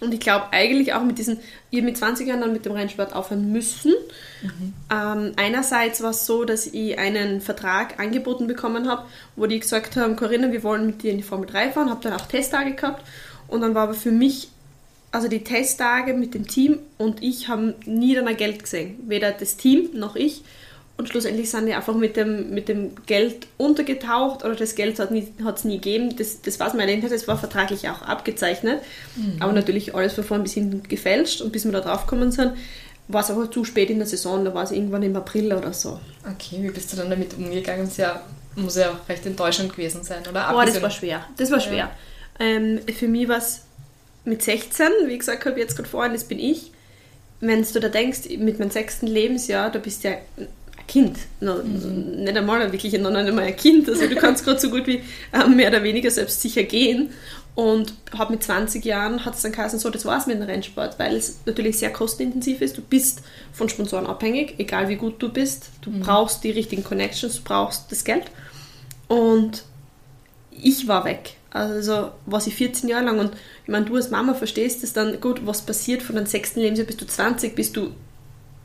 Und 0.00 0.14
ich 0.14 0.20
glaube 0.20 0.46
eigentlich 0.52 0.92
auch 0.92 1.02
mit 1.02 1.18
diesen, 1.18 1.40
ihr 1.70 1.82
mit 1.82 1.96
20 1.96 2.28
Jahren 2.28 2.40
dann 2.40 2.52
mit 2.52 2.64
dem 2.64 2.72
Rennsport 2.72 3.12
aufhören 3.14 3.50
müssen. 3.50 3.94
Mhm. 4.42 4.74
Ähm, 4.92 5.32
einerseits 5.36 6.02
war 6.02 6.10
es 6.10 6.24
so, 6.24 6.44
dass 6.44 6.66
ich 6.66 6.98
einen 6.98 7.40
Vertrag 7.40 7.98
angeboten 7.98 8.46
bekommen 8.46 8.88
habe, 8.88 9.04
wo 9.34 9.46
die 9.46 9.58
gesagt 9.58 9.96
haben, 9.96 10.14
Corinna, 10.14 10.52
wir 10.52 10.62
wollen 10.62 10.86
mit 10.86 11.02
dir 11.02 11.10
in 11.10 11.16
die 11.16 11.24
Formel 11.24 11.48
3 11.48 11.72
fahren, 11.72 11.90
habe 11.90 12.00
dann 12.02 12.12
auch 12.12 12.26
Testtage 12.26 12.74
gehabt. 12.74 13.04
Und 13.48 13.62
dann 13.62 13.74
war 13.74 13.84
aber 13.84 13.94
für 13.94 14.12
mich, 14.12 14.50
also 15.10 15.28
die 15.28 15.42
Testtage 15.42 16.12
mit 16.12 16.34
dem 16.34 16.46
Team 16.46 16.80
und 16.98 17.22
ich 17.22 17.48
haben 17.48 17.74
nie 17.86 18.14
dann 18.14 18.28
ein 18.28 18.36
Geld 18.36 18.62
gesehen. 18.62 18.98
Weder 19.06 19.32
das 19.32 19.56
Team 19.56 19.90
noch 19.94 20.16
ich. 20.16 20.42
Und 20.96 21.08
schlussendlich 21.08 21.48
sind 21.48 21.66
die 21.66 21.74
einfach 21.74 21.94
mit 21.94 22.16
dem, 22.16 22.50
mit 22.50 22.68
dem 22.68 22.90
Geld 23.06 23.46
untergetaucht 23.56 24.44
oder 24.44 24.56
das 24.56 24.74
Geld 24.74 24.98
hat 24.98 25.12
es 25.12 25.64
nie 25.64 25.76
gegeben. 25.76 26.16
Das, 26.16 26.42
das 26.42 26.58
weiß 26.58 26.74
man 26.74 26.86
nicht, 26.86 27.08
das 27.08 27.28
war 27.28 27.38
vertraglich 27.38 27.88
auch 27.88 28.02
abgezeichnet. 28.02 28.82
Mhm. 29.14 29.36
Aber 29.38 29.52
natürlich 29.52 29.94
alles 29.94 30.14
von 30.14 30.24
vorn 30.24 30.42
bis 30.42 30.54
hinten 30.54 30.82
gefälscht. 30.82 31.40
Und 31.40 31.52
bis 31.52 31.64
wir 31.64 31.70
da 31.70 31.80
drauf 31.80 32.06
gekommen 32.06 32.32
sind, 32.32 32.54
war 33.06 33.22
es 33.22 33.30
aber 33.30 33.50
zu 33.50 33.64
spät 33.64 33.90
in 33.90 33.98
der 33.98 34.08
Saison, 34.08 34.44
da 34.44 34.52
war 34.52 34.64
es 34.64 34.72
irgendwann 34.72 35.02
im 35.02 35.16
April 35.16 35.52
oder 35.54 35.72
so. 35.72 36.00
Okay, 36.24 36.58
wie 36.60 36.70
bist 36.70 36.92
du 36.92 36.96
dann 36.96 37.08
damit 37.08 37.32
umgegangen? 37.34 37.86
Das 37.86 37.96
ja, 37.96 38.20
muss 38.56 38.76
ja 38.76 39.00
recht 39.08 39.24
enttäuschend 39.24 39.70
gewesen 39.70 40.02
sein, 40.02 40.22
oder? 40.28 40.52
Oh, 40.54 40.60
das 40.60 40.82
war 40.82 40.90
schwer. 40.90 41.24
Das 41.36 41.50
war 41.50 41.60
schwer. 41.60 41.76
Ja. 41.76 41.90
Ähm, 42.40 42.80
für 42.92 43.08
mich 43.08 43.28
war 43.28 43.38
es 43.38 43.62
mit 44.24 44.42
16, 44.42 44.86
wie 45.06 45.18
gesagt, 45.18 45.44
habe 45.46 45.58
ich 45.58 45.64
jetzt 45.64 45.76
gerade 45.76 45.88
vorhin, 45.88 46.12
das 46.12 46.24
bin 46.24 46.38
ich. 46.38 46.72
Wenn 47.40 47.62
du 47.62 47.80
da 47.80 47.88
denkst, 47.88 48.30
mit 48.38 48.58
meinem 48.58 48.70
sechsten 48.70 49.06
Lebensjahr, 49.06 49.70
da 49.70 49.78
bist 49.78 50.02
du 50.02 50.08
ja 50.08 50.18
Kind. 50.88 51.18
No, 51.40 51.56
mhm. 51.56 52.24
Nicht 52.24 52.36
einmal 52.36 52.72
wirklich, 52.72 52.98
noch 52.98 53.10
nicht 53.10 53.28
einmal 53.28 53.44
ein 53.44 53.56
Kind. 53.56 53.88
Also 53.88 54.08
du 54.08 54.16
kannst 54.16 54.44
gerade 54.44 54.58
so 54.58 54.70
gut 54.70 54.86
wie 54.86 55.02
äh, 55.32 55.46
mehr 55.46 55.68
oder 55.68 55.82
weniger 55.84 56.10
selbstsicher 56.10 56.64
gehen. 56.64 57.10
Und 57.54 57.92
habe 58.16 58.32
mit 58.32 58.42
20 58.42 58.84
Jahren 58.84 59.24
hat 59.24 59.34
es 59.34 59.42
dann 59.42 59.52
geheißen, 59.52 59.80
so, 59.80 59.90
das 59.90 60.04
war's 60.04 60.26
mit 60.26 60.36
dem 60.36 60.44
Rennsport, 60.44 60.98
weil 60.98 61.16
es 61.16 61.40
natürlich 61.44 61.78
sehr 61.78 61.92
kostenintensiv 61.92 62.60
ist. 62.60 62.78
Du 62.78 62.82
bist 62.82 63.22
von 63.52 63.68
Sponsoren 63.68 64.06
abhängig, 64.06 64.54
egal 64.58 64.88
wie 64.88 64.96
gut 64.96 65.20
du 65.20 65.28
bist. 65.28 65.70
Du 65.82 65.90
mhm. 65.90 66.00
brauchst 66.00 66.44
die 66.44 66.52
richtigen 66.52 66.84
Connections, 66.84 67.36
du 67.36 67.42
brauchst 67.42 67.90
das 67.90 68.04
Geld. 68.04 68.24
Und 69.08 69.64
ich 70.50 70.88
war 70.88 71.04
weg. 71.04 71.34
Also 71.50 72.10
war 72.26 72.46
ich 72.46 72.54
14 72.54 72.88
Jahre 72.88 73.06
lang 73.06 73.18
und 73.18 73.32
ich 73.62 73.68
meine, 73.68 73.86
du 73.86 73.96
als 73.96 74.10
Mama 74.10 74.34
verstehst 74.34 74.84
es 74.84 74.92
dann 74.92 75.20
gut, 75.20 75.46
was 75.46 75.62
passiert 75.62 76.02
von 76.02 76.14
deinem 76.14 76.26
sechsten 76.26 76.60
Lebensjahr 76.60 76.86
bis 76.86 76.98
du 76.98 77.06
20, 77.06 77.54
bist 77.54 77.76
du, 77.76 77.92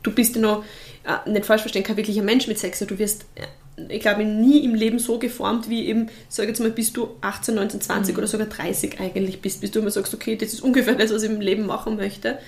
du 0.02 0.12
bist 0.12 0.36
ja 0.36 0.42
noch, 0.42 0.64
äh, 1.04 1.30
nicht 1.30 1.46
falsch 1.46 1.62
verstehen, 1.62 1.82
kein 1.82 1.96
wirklicher 1.96 2.22
Mensch 2.22 2.46
mit 2.46 2.58
Sex, 2.58 2.80
du 2.80 2.98
wirst, 2.98 3.24
äh, 3.36 3.46
ich 3.88 4.00
glaube, 4.00 4.24
nie 4.24 4.64
im 4.64 4.74
Leben 4.74 4.98
so 4.98 5.18
geformt, 5.18 5.70
wie 5.70 5.86
eben, 5.86 6.08
sag 6.28 6.46
jetzt 6.46 6.60
mal, 6.60 6.70
bis 6.70 6.92
du 6.92 7.08
18, 7.22 7.54
19, 7.54 7.80
20 7.80 8.12
mhm. 8.12 8.18
oder 8.18 8.26
sogar 8.26 8.46
30 8.48 9.00
eigentlich 9.00 9.40
bist, 9.40 9.62
bis 9.62 9.70
du 9.70 9.80
immer 9.80 9.90
sagst, 9.90 10.12
okay, 10.12 10.36
das 10.36 10.52
ist 10.52 10.60
ungefähr 10.60 10.94
das, 10.94 11.12
was 11.12 11.22
ich 11.22 11.30
im 11.30 11.40
Leben 11.40 11.66
machen 11.66 11.96
möchte. 11.96 12.38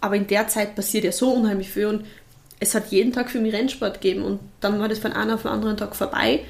Aber 0.00 0.16
in 0.16 0.26
der 0.26 0.48
Zeit 0.48 0.74
passiert 0.74 1.04
ja 1.04 1.12
so 1.12 1.32
unheimlich 1.32 1.70
viel 1.70 1.86
und 1.86 2.04
es 2.58 2.74
hat 2.74 2.90
jeden 2.90 3.12
Tag 3.12 3.30
für 3.30 3.40
mich 3.40 3.52
Rennsport 3.52 4.00
gegeben 4.00 4.24
und 4.24 4.40
dann 4.60 4.80
war 4.80 4.88
das 4.88 4.98
von 4.98 5.12
einem 5.12 5.34
auf 5.34 5.42
den 5.42 5.50
anderen 5.50 5.76
Tag 5.76 5.94
vorbei 5.94 6.40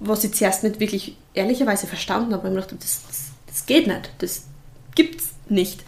was 0.00 0.24
ich 0.24 0.32
zuerst 0.34 0.64
nicht 0.64 0.80
wirklich 0.80 1.16
ehrlicherweise 1.34 1.86
verstanden 1.86 2.32
habe. 2.32 2.48
Ich 2.48 2.54
dachte, 2.54 2.76
das, 2.76 3.02
das, 3.06 3.30
das 3.46 3.66
geht 3.66 3.86
nicht, 3.86 4.10
das 4.18 4.44
gibt's 4.94 5.30
nicht. 5.48 5.84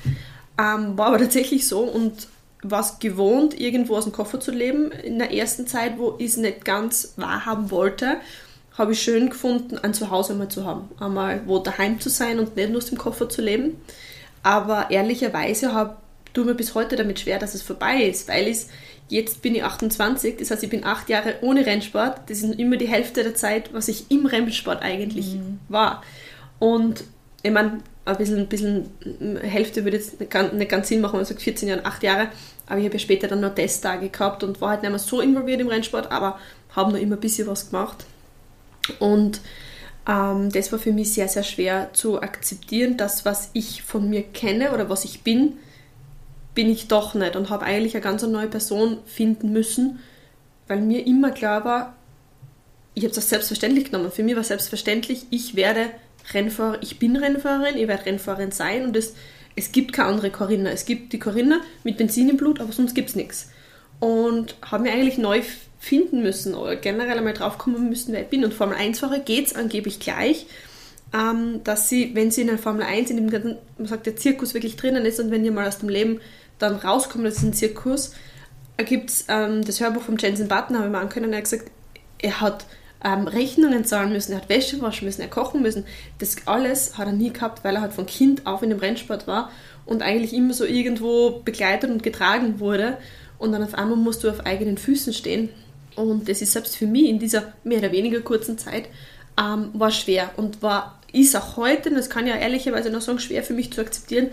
Ähm, 0.58 0.96
war 0.96 1.08
aber 1.08 1.18
tatsächlich 1.18 1.66
so 1.66 1.80
und 1.80 2.28
war 2.62 2.80
es 2.80 2.98
gewohnt, 3.00 3.58
irgendwo 3.58 3.96
aus 3.96 4.04
dem 4.04 4.12
Koffer 4.12 4.38
zu 4.38 4.52
leben. 4.52 4.92
In 4.92 5.18
der 5.18 5.32
ersten 5.32 5.66
Zeit, 5.66 5.98
wo 5.98 6.14
ich 6.18 6.26
es 6.26 6.36
nicht 6.36 6.64
ganz 6.64 7.14
wahrhaben 7.16 7.70
wollte, 7.70 8.18
habe 8.78 8.92
ich 8.92 9.02
schön 9.02 9.30
gefunden, 9.30 9.78
ein 9.78 9.94
Zuhause 9.94 10.34
mal 10.34 10.48
zu 10.48 10.64
haben. 10.64 10.88
Einmal 11.00 11.42
wo 11.46 11.58
daheim 11.58 12.00
zu 12.00 12.08
sein 12.08 12.38
und 12.38 12.54
nicht 12.54 12.68
nur 12.68 12.78
aus 12.78 12.86
dem 12.86 12.98
Koffer 12.98 13.28
zu 13.28 13.42
leben. 13.42 13.80
Aber 14.42 14.90
ehrlicherweise 14.90 15.74
habe 15.74 15.96
tue 16.32 16.44
mir 16.44 16.54
bis 16.54 16.74
heute 16.74 16.96
damit 16.96 17.20
schwer, 17.20 17.38
dass 17.38 17.54
es 17.54 17.62
vorbei 17.62 18.04
ist, 18.04 18.28
weil 18.28 18.48
ich 18.48 18.66
Jetzt 19.12 19.42
bin 19.42 19.54
ich 19.54 19.62
28, 19.62 20.38
das 20.38 20.50
heißt, 20.50 20.62
ich 20.62 20.70
bin 20.70 20.84
acht 20.84 21.10
Jahre 21.10 21.34
ohne 21.42 21.66
Rennsport. 21.66 22.30
Das 22.30 22.38
ist 22.38 22.58
immer 22.58 22.78
die 22.78 22.88
Hälfte 22.88 23.22
der 23.22 23.34
Zeit, 23.34 23.74
was 23.74 23.88
ich 23.88 24.10
im 24.10 24.24
Rennsport 24.24 24.80
eigentlich 24.80 25.34
mhm. 25.34 25.60
war. 25.68 26.02
Und 26.58 27.04
ich 27.42 27.50
meine, 27.50 27.80
ein 28.06 28.16
bisschen, 28.16 28.38
ein 28.38 28.48
bisschen 28.48 28.88
Hälfte 29.42 29.84
würde 29.84 29.98
jetzt 29.98 30.18
nicht 30.18 30.70
ganz 30.70 30.88
Sinn 30.88 31.02
machen, 31.02 31.12
wenn 31.12 31.18
man 31.18 31.26
sagt 31.26 31.42
14 31.42 31.68
Jahre, 31.68 31.84
8 31.84 32.02
Jahre. 32.02 32.28
Aber 32.64 32.78
ich 32.78 32.86
habe 32.86 32.94
ja 32.94 32.98
später 32.98 33.28
dann 33.28 33.40
noch 33.40 33.54
Testtage 33.54 34.08
gehabt 34.08 34.44
und 34.44 34.62
war 34.62 34.70
halt 34.70 34.80
nicht 34.80 34.88
mehr 34.88 34.98
so 34.98 35.20
involviert 35.20 35.60
im 35.60 35.68
Rennsport, 35.68 36.10
aber 36.10 36.38
habe 36.74 36.92
noch 36.92 36.98
immer 36.98 37.16
ein 37.16 37.20
bisschen 37.20 37.46
was 37.46 37.68
gemacht. 37.68 38.06
Und 38.98 39.42
ähm, 40.08 40.50
das 40.50 40.72
war 40.72 40.78
für 40.78 40.92
mich 40.92 41.12
sehr, 41.12 41.28
sehr 41.28 41.42
schwer 41.42 41.90
zu 41.92 42.22
akzeptieren, 42.22 42.96
dass 42.96 43.26
was 43.26 43.50
ich 43.52 43.82
von 43.82 44.08
mir 44.08 44.22
kenne 44.22 44.72
oder 44.72 44.88
was 44.88 45.04
ich 45.04 45.20
bin, 45.20 45.58
bin 46.54 46.70
ich 46.70 46.88
doch 46.88 47.14
nicht 47.14 47.36
und 47.36 47.50
habe 47.50 47.64
eigentlich 47.64 47.94
eine 47.94 48.02
ganz 48.02 48.22
neue 48.22 48.48
Person 48.48 48.98
finden 49.06 49.52
müssen, 49.52 50.00
weil 50.68 50.80
mir 50.80 51.06
immer 51.06 51.30
klar 51.30 51.64
war, 51.64 51.96
ich 52.94 53.04
habe 53.04 53.14
das 53.14 53.28
selbstverständlich 53.28 53.86
genommen. 53.86 54.10
Für 54.10 54.22
mich 54.22 54.36
war 54.36 54.44
selbstverständlich, 54.44 55.26
ich 55.30 55.56
werde 55.56 55.90
Rennfahrer, 56.32 56.78
ich 56.82 56.98
bin 56.98 57.16
Rennfahrerin, 57.16 57.76
ich 57.76 57.88
werde 57.88 58.06
Rennfahrerin 58.06 58.52
sein 58.52 58.84
und 58.84 58.96
es, 58.96 59.14
es 59.56 59.72
gibt 59.72 59.92
keine 59.92 60.08
andere 60.08 60.30
Corinna. 60.30 60.70
Es 60.70 60.84
gibt 60.84 61.12
die 61.12 61.18
Corinna 61.18 61.60
mit 61.84 61.96
Benzin 61.96 62.28
im 62.28 62.36
Blut, 62.36 62.60
aber 62.60 62.72
sonst 62.72 62.94
gibt 62.94 63.10
es 63.10 63.16
nichts. 63.16 63.50
Und 63.98 64.56
habe 64.62 64.84
mir 64.84 64.92
eigentlich 64.92 65.18
neu 65.18 65.42
finden 65.78 66.22
müssen 66.22 66.54
oder 66.54 66.76
generell 66.76 67.18
einmal 67.18 67.32
drauf 67.32 67.58
kommen 67.58 67.88
müssen, 67.88 68.12
wer 68.12 68.22
ich 68.22 68.28
bin. 68.28 68.44
Und 68.44 68.54
Formel 68.54 68.76
1-Fahrer 68.76 69.20
geht 69.20 69.46
es 69.46 69.54
angeblich 69.54 70.00
gleich, 70.00 70.46
ähm, 71.12 71.62
dass 71.64 71.88
sie, 71.88 72.14
wenn 72.14 72.30
sie 72.30 72.42
in 72.42 72.46
der 72.48 72.58
Formel 72.58 72.82
1 72.82 73.10
in 73.10 73.16
dem 73.16 73.30
ganzen, 73.30 73.56
man 73.78 73.88
sagt, 73.88 74.06
der 74.06 74.16
Zirkus 74.16 74.54
wirklich 74.54 74.76
drinnen 74.76 75.04
ist 75.04 75.18
und 75.18 75.30
wenn 75.30 75.44
ihr 75.44 75.52
mal 75.52 75.66
aus 75.66 75.78
dem 75.78 75.88
Leben 75.88 76.20
dann 76.62 76.76
rauskommt 76.76 77.26
aus 77.26 77.34
diesem 77.34 77.52
Zirkus, 77.52 78.12
gibt 78.78 79.10
es 79.10 79.24
ähm, 79.28 79.64
das 79.64 79.80
Hörbuch 79.80 80.02
von 80.02 80.16
Jensen 80.16 80.48
Button, 80.48 80.76
habe 80.76 80.86
ich 80.86 80.92
mal 80.92 81.00
angekönnen, 81.00 81.32
er 81.32 81.38
hat 81.38 81.44
gesagt, 81.44 81.70
er 82.18 82.40
hat 82.40 82.64
ähm, 83.04 83.26
Rechnungen 83.26 83.84
zahlen 83.84 84.12
müssen, 84.12 84.32
er 84.32 84.38
hat 84.38 84.48
Wäsche 84.48 84.80
waschen 84.80 85.06
müssen, 85.06 85.22
er 85.22 85.28
kochen 85.28 85.62
müssen. 85.62 85.84
Das 86.18 86.36
alles 86.46 86.96
hat 86.98 87.06
er 87.06 87.12
nie 87.12 87.32
gehabt, 87.32 87.64
weil 87.64 87.74
er 87.74 87.82
halt 87.82 87.92
von 87.92 88.06
Kind 88.06 88.46
auf 88.46 88.62
in 88.62 88.70
dem 88.70 88.78
Rennsport 88.78 89.26
war 89.26 89.50
und 89.86 90.02
eigentlich 90.02 90.32
immer 90.32 90.54
so 90.54 90.64
irgendwo 90.64 91.42
begleitet 91.44 91.90
und 91.90 92.02
getragen 92.02 92.60
wurde. 92.60 92.98
Und 93.38 93.52
dann 93.52 93.62
auf 93.62 93.74
einmal 93.74 93.96
musst 93.96 94.22
du 94.22 94.30
auf 94.30 94.46
eigenen 94.46 94.78
Füßen 94.78 95.12
stehen. 95.12 95.48
Und 95.96 96.28
das 96.28 96.40
ist 96.42 96.52
selbst 96.52 96.76
für 96.76 96.86
mich 96.86 97.08
in 97.08 97.18
dieser 97.18 97.52
mehr 97.64 97.78
oder 97.78 97.92
weniger 97.92 98.20
kurzen 98.20 98.56
Zeit 98.56 98.84
ähm, 99.38 99.70
war 99.72 99.90
schwer 99.90 100.30
und 100.36 100.62
war 100.62 100.98
ist 101.12 101.36
auch 101.36 101.58
heute, 101.58 101.90
und 101.90 101.96
das 101.96 102.08
kann 102.08 102.26
ich 102.26 102.32
ja 102.32 102.38
ehrlicherweise 102.38 102.88
noch 102.88 103.02
sagen, 103.02 103.18
schwer 103.18 103.42
für 103.42 103.52
mich 103.52 103.70
zu 103.70 103.82
akzeptieren, 103.82 104.30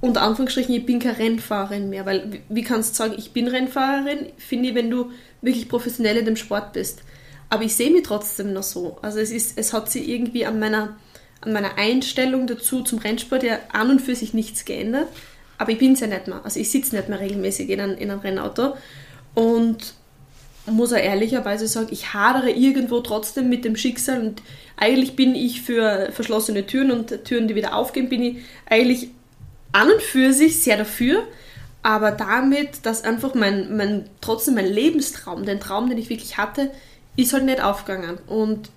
unter 0.00 0.22
Anführungsstrichen, 0.22 0.74
ich 0.74 0.86
bin 0.86 1.00
keine 1.00 1.18
Rennfahrerin 1.18 1.90
mehr, 1.90 2.06
weil 2.06 2.40
wie 2.48 2.62
kannst 2.62 2.92
du 2.92 2.96
sagen, 2.96 3.14
ich 3.18 3.32
bin 3.32 3.48
Rennfahrerin, 3.48 4.26
finde 4.36 4.68
ich, 4.68 4.74
wenn 4.74 4.90
du 4.90 5.10
wirklich 5.42 5.68
professionell 5.68 6.16
in 6.16 6.24
dem 6.24 6.36
Sport 6.36 6.72
bist. 6.72 7.02
Aber 7.50 7.64
ich 7.64 7.74
sehe 7.74 7.90
mich 7.90 8.02
trotzdem 8.02 8.52
noch 8.52 8.62
so. 8.62 8.98
Also 9.02 9.18
es, 9.18 9.30
ist, 9.30 9.58
es 9.58 9.72
hat 9.72 9.90
sich 9.90 10.08
irgendwie 10.08 10.46
an 10.46 10.58
meiner, 10.58 10.96
an 11.40 11.52
meiner 11.52 11.78
Einstellung 11.78 12.46
dazu 12.46 12.82
zum 12.82 12.98
Rennsport 12.98 13.42
ja 13.42 13.58
an 13.72 13.90
und 13.90 14.00
für 14.00 14.14
sich 14.14 14.34
nichts 14.34 14.64
geändert. 14.64 15.08
Aber 15.56 15.72
ich 15.72 15.78
bin 15.78 15.94
es 15.94 16.00
ja 16.00 16.06
nicht 16.06 16.28
mehr. 16.28 16.42
Also 16.44 16.60
ich 16.60 16.70
sitze 16.70 16.94
nicht 16.94 17.08
mehr 17.08 17.18
regelmäßig 17.18 17.68
in, 17.70 17.80
ein, 17.80 17.98
in 17.98 18.10
einem 18.10 18.20
Rennauto. 18.20 18.76
Und 19.34 19.94
muss 20.66 20.92
er 20.92 21.02
ehrlicherweise 21.02 21.66
sagen, 21.66 21.88
ich 21.90 22.12
hadere 22.12 22.50
irgendwo 22.50 23.00
trotzdem 23.00 23.48
mit 23.48 23.64
dem 23.64 23.74
Schicksal 23.74 24.20
und 24.20 24.42
eigentlich 24.76 25.16
bin 25.16 25.34
ich 25.34 25.62
für 25.62 26.10
verschlossene 26.12 26.66
Türen 26.66 26.92
und 26.92 27.24
Türen, 27.24 27.48
die 27.48 27.54
wieder 27.54 27.74
aufgehen, 27.74 28.08
bin 28.08 28.22
ich 28.22 28.36
eigentlich 28.66 29.10
an 29.72 29.90
und 29.90 30.02
für 30.02 30.32
sich 30.32 30.62
sehr 30.62 30.76
dafür, 30.76 31.26
aber 31.82 32.10
damit, 32.10 32.84
dass 32.84 33.04
einfach 33.04 33.34
mein, 33.34 33.76
mein, 33.76 34.08
trotzdem 34.20 34.54
mein 34.54 34.66
Lebenstraum, 34.66 35.44
den 35.44 35.60
Traum, 35.60 35.88
den 35.88 35.98
ich 35.98 36.10
wirklich 36.10 36.36
hatte, 36.36 36.70
ist 37.16 37.32
halt 37.32 37.44
nicht 37.44 37.62
aufgegangen. 37.62 38.18
Und 38.26 38.70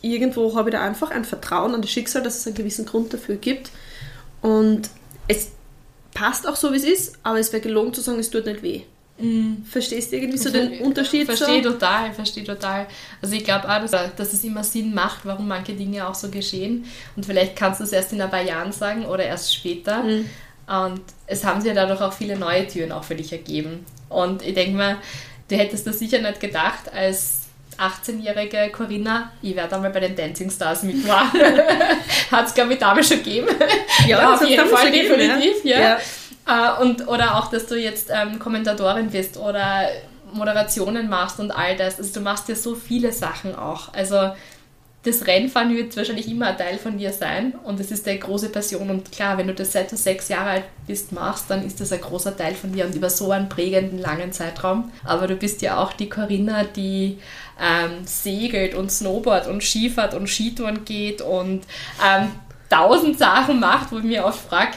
irgendwo 0.00 0.56
habe 0.56 0.70
ich 0.70 0.74
da 0.74 0.82
einfach 0.82 1.10
ein 1.10 1.24
Vertrauen 1.24 1.74
an 1.74 1.82
das 1.82 1.90
Schicksal, 1.90 2.22
dass 2.22 2.38
es 2.38 2.46
einen 2.46 2.56
gewissen 2.56 2.86
Grund 2.86 3.12
dafür 3.12 3.36
gibt. 3.36 3.70
Und 4.40 4.90
es 5.28 5.50
passt 6.14 6.46
auch 6.46 6.56
so, 6.56 6.72
wie 6.72 6.76
es 6.76 6.84
ist, 6.84 7.18
aber 7.22 7.38
es 7.38 7.52
wäre 7.52 7.62
gelogen 7.62 7.94
zu 7.94 8.00
sagen, 8.00 8.18
es 8.18 8.30
tut 8.30 8.46
nicht 8.46 8.62
weh. 8.62 8.82
Mhm. 9.18 9.64
Verstehst 9.70 10.12
du 10.12 10.16
irgendwie 10.16 10.38
so 10.38 10.50
den 10.50 10.80
Unterschied? 10.80 11.26
Verstehe 11.26 11.62
so? 11.62 11.72
total, 11.72 12.12
verstehe 12.12 12.44
total. 12.44 12.86
Also 13.20 13.34
ich 13.34 13.44
glaube 13.44 13.68
auch, 13.68 13.80
dass, 13.80 13.90
dass, 13.90 14.32
es 14.32 14.44
immer 14.44 14.64
Sinn 14.64 14.94
macht, 14.94 15.24
warum 15.24 15.48
manche 15.48 15.74
Dinge 15.74 16.08
auch 16.08 16.14
so 16.14 16.28
geschehen. 16.28 16.84
Und 17.14 17.26
vielleicht 17.26 17.56
kannst 17.56 17.80
du 17.80 17.84
es 17.84 17.92
erst 17.92 18.12
in 18.12 18.20
ein 18.20 18.30
paar 18.30 18.42
Jahren 18.42 18.72
sagen 18.72 19.04
oder 19.06 19.24
erst 19.24 19.54
später. 19.54 20.02
Mhm. 20.02 20.28
Und 20.66 21.02
es 21.26 21.44
haben 21.44 21.60
sich 21.60 21.68
ja 21.68 21.74
dadurch 21.74 22.00
auch 22.00 22.12
viele 22.12 22.38
neue 22.38 22.66
Türen 22.66 22.92
auch 22.92 23.04
für 23.04 23.14
dich 23.14 23.32
ergeben. 23.32 23.84
Und 24.08 24.42
ich 24.42 24.54
denke 24.54 24.76
mal, 24.76 24.96
du 25.48 25.56
hättest 25.56 25.86
das 25.86 25.98
sicher 25.98 26.20
nicht 26.20 26.40
gedacht, 26.40 26.92
als 26.94 27.42
18-jährige 27.78 28.70
Corinna, 28.70 29.32
ich 29.42 29.56
werde 29.56 29.74
einmal 29.74 29.90
bei 29.90 30.00
den 30.00 30.14
Dancing 30.14 30.50
Stars 30.50 30.82
mitmachen. 30.82 31.40
Hat 32.30 32.46
es, 32.46 32.54
glaube 32.54 32.74
ich, 32.74 32.78
damals 32.78 33.08
schon 33.08 33.18
gegeben. 33.18 33.48
Ja, 34.06 34.18
ja 34.18 34.34
auf 34.34 34.46
jeden 34.46 34.68
Fall, 34.68 34.90
definitiv. 34.90 35.64
Ja. 35.64 35.80
ja. 35.80 35.98
Äh, 36.46 36.82
und, 36.82 37.08
oder 37.08 37.36
auch, 37.36 37.50
dass 37.50 37.66
du 37.66 37.76
jetzt 37.76 38.10
ähm, 38.10 38.38
Kommentatorin 38.38 39.10
bist 39.10 39.36
oder 39.36 39.88
Moderationen 40.32 41.08
machst 41.08 41.40
und 41.40 41.50
all 41.50 41.76
das. 41.76 41.98
Also 41.98 42.14
du 42.14 42.20
machst 42.20 42.48
ja 42.48 42.54
so 42.54 42.74
viele 42.74 43.12
Sachen 43.12 43.54
auch. 43.54 43.92
Also 43.92 44.32
das 45.04 45.26
Rennfahren 45.26 45.74
wird 45.74 45.96
wahrscheinlich 45.96 46.28
immer 46.28 46.48
ein 46.48 46.56
Teil 46.56 46.78
von 46.78 46.96
dir 46.96 47.12
sein 47.12 47.54
und 47.64 47.80
es 47.80 47.90
ist 47.90 48.06
eine 48.06 48.20
große 48.20 48.50
Passion 48.50 48.88
und 48.88 49.10
klar, 49.10 49.36
wenn 49.36 49.48
du 49.48 49.54
das 49.54 49.72
seit 49.72 49.90
du 49.90 49.96
sechs 49.96 50.28
Jahre 50.28 50.50
alt 50.50 50.64
bist 50.86 51.10
machst, 51.10 51.46
dann 51.48 51.66
ist 51.66 51.80
das 51.80 51.92
ein 51.92 52.00
großer 52.00 52.36
Teil 52.36 52.54
von 52.54 52.72
dir 52.72 52.86
und 52.86 52.94
über 52.94 53.10
so 53.10 53.32
einen 53.32 53.48
prägenden 53.48 53.98
langen 53.98 54.32
Zeitraum. 54.32 54.92
Aber 55.04 55.26
du 55.26 55.34
bist 55.34 55.60
ja 55.60 55.82
auch 55.82 55.92
die 55.92 56.08
Corinna, 56.08 56.62
die 56.62 57.18
ähm, 57.60 58.04
segelt 58.04 58.74
und 58.74 58.92
Snowboard 58.92 59.48
und 59.48 59.64
Skifahrt 59.64 60.14
und 60.14 60.28
Skitouren 60.28 60.84
geht 60.84 61.20
und 61.20 61.64
ähm, 62.06 62.30
tausend 62.70 63.18
Sachen 63.18 63.58
macht, 63.58 63.90
wo 63.90 63.98
ich 63.98 64.04
mir 64.04 64.24
oft 64.24 64.48
frage, 64.48 64.72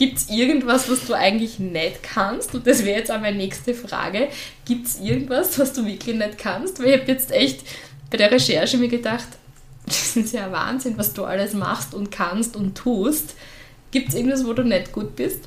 Gibt 0.00 0.16
es 0.16 0.30
irgendwas, 0.30 0.90
was 0.90 1.06
du 1.06 1.12
eigentlich 1.12 1.58
nicht 1.58 2.02
kannst? 2.02 2.54
Und 2.54 2.66
das 2.66 2.86
wäre 2.86 3.00
jetzt 3.00 3.12
auch 3.12 3.20
meine 3.20 3.36
nächste 3.36 3.74
Frage. 3.74 4.28
Gibt 4.64 4.86
es 4.86 4.98
irgendwas, 4.98 5.58
was 5.58 5.74
du 5.74 5.84
wirklich 5.84 6.16
nicht 6.16 6.38
kannst? 6.38 6.80
Weil 6.80 6.86
ich 6.86 7.00
habe 7.02 7.12
jetzt 7.12 7.30
echt 7.32 7.66
bei 8.10 8.16
der 8.16 8.30
Recherche 8.30 8.78
mir 8.78 8.88
gedacht, 8.88 9.28
das 9.84 10.16
ist 10.16 10.32
ja 10.32 10.50
Wahnsinn, 10.50 10.96
was 10.96 11.12
du 11.12 11.24
alles 11.24 11.52
machst 11.52 11.92
und 11.92 12.10
kannst 12.10 12.56
und 12.56 12.78
tust. 12.78 13.34
Gibt 13.90 14.08
es 14.08 14.14
irgendwas, 14.14 14.46
wo 14.46 14.54
du 14.54 14.62
nicht 14.62 14.90
gut 14.90 15.16
bist? 15.16 15.40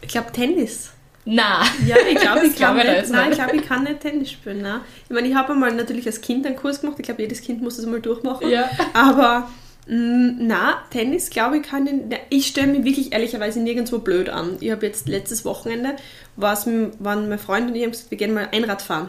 Ich 0.00 0.06
glaube 0.06 0.30
Tennis. 0.30 0.90
Na, 1.24 1.64
ja, 1.84 1.96
ich 2.08 2.20
glaube, 2.20 2.42
ich, 2.46 2.54
glaub, 2.54 2.76
ich, 2.76 2.84
nein, 3.10 3.32
ich, 3.32 3.36
glaub, 3.36 3.52
ich 3.52 3.66
kann 3.66 3.82
nicht 3.82 3.98
Tennis 3.98 4.30
spielen. 4.30 4.62
Nein. 4.62 4.82
Ich 5.06 5.10
meine, 5.10 5.26
ich 5.26 5.34
habe 5.34 5.54
einmal 5.54 5.72
natürlich 5.72 6.06
als 6.06 6.20
Kind 6.20 6.46
einen 6.46 6.54
Kurs 6.54 6.82
gemacht. 6.82 7.00
Ich 7.00 7.06
glaube, 7.06 7.22
jedes 7.22 7.40
Kind 7.40 7.60
muss 7.60 7.78
das 7.78 7.86
mal 7.86 8.00
durchmachen. 8.00 8.48
Ja. 8.48 8.70
Aber 8.94 9.50
Na, 9.84 10.84
Tennis, 10.90 11.28
glaube 11.28 11.58
ich, 11.58 11.64
kann 11.64 11.86
ich. 11.86 12.18
Ich 12.30 12.46
stelle 12.46 12.68
mich 12.68 12.84
wirklich 12.84 13.12
ehrlicherweise 13.12 13.60
nirgendwo 13.60 13.98
blöd 13.98 14.28
an. 14.28 14.56
Ich 14.60 14.70
habe 14.70 14.86
jetzt 14.86 15.08
letztes 15.08 15.44
Wochenende, 15.44 15.96
waren 16.36 16.92
mein 17.00 17.38
Freund 17.38 17.68
und 17.68 17.74
ich 17.74 17.82
haben 17.82 17.90
gesagt, 17.90 18.10
wir 18.10 18.18
gehen 18.18 18.32
mal 18.32 18.48
Einrad 18.52 18.80
fahren. 18.82 19.08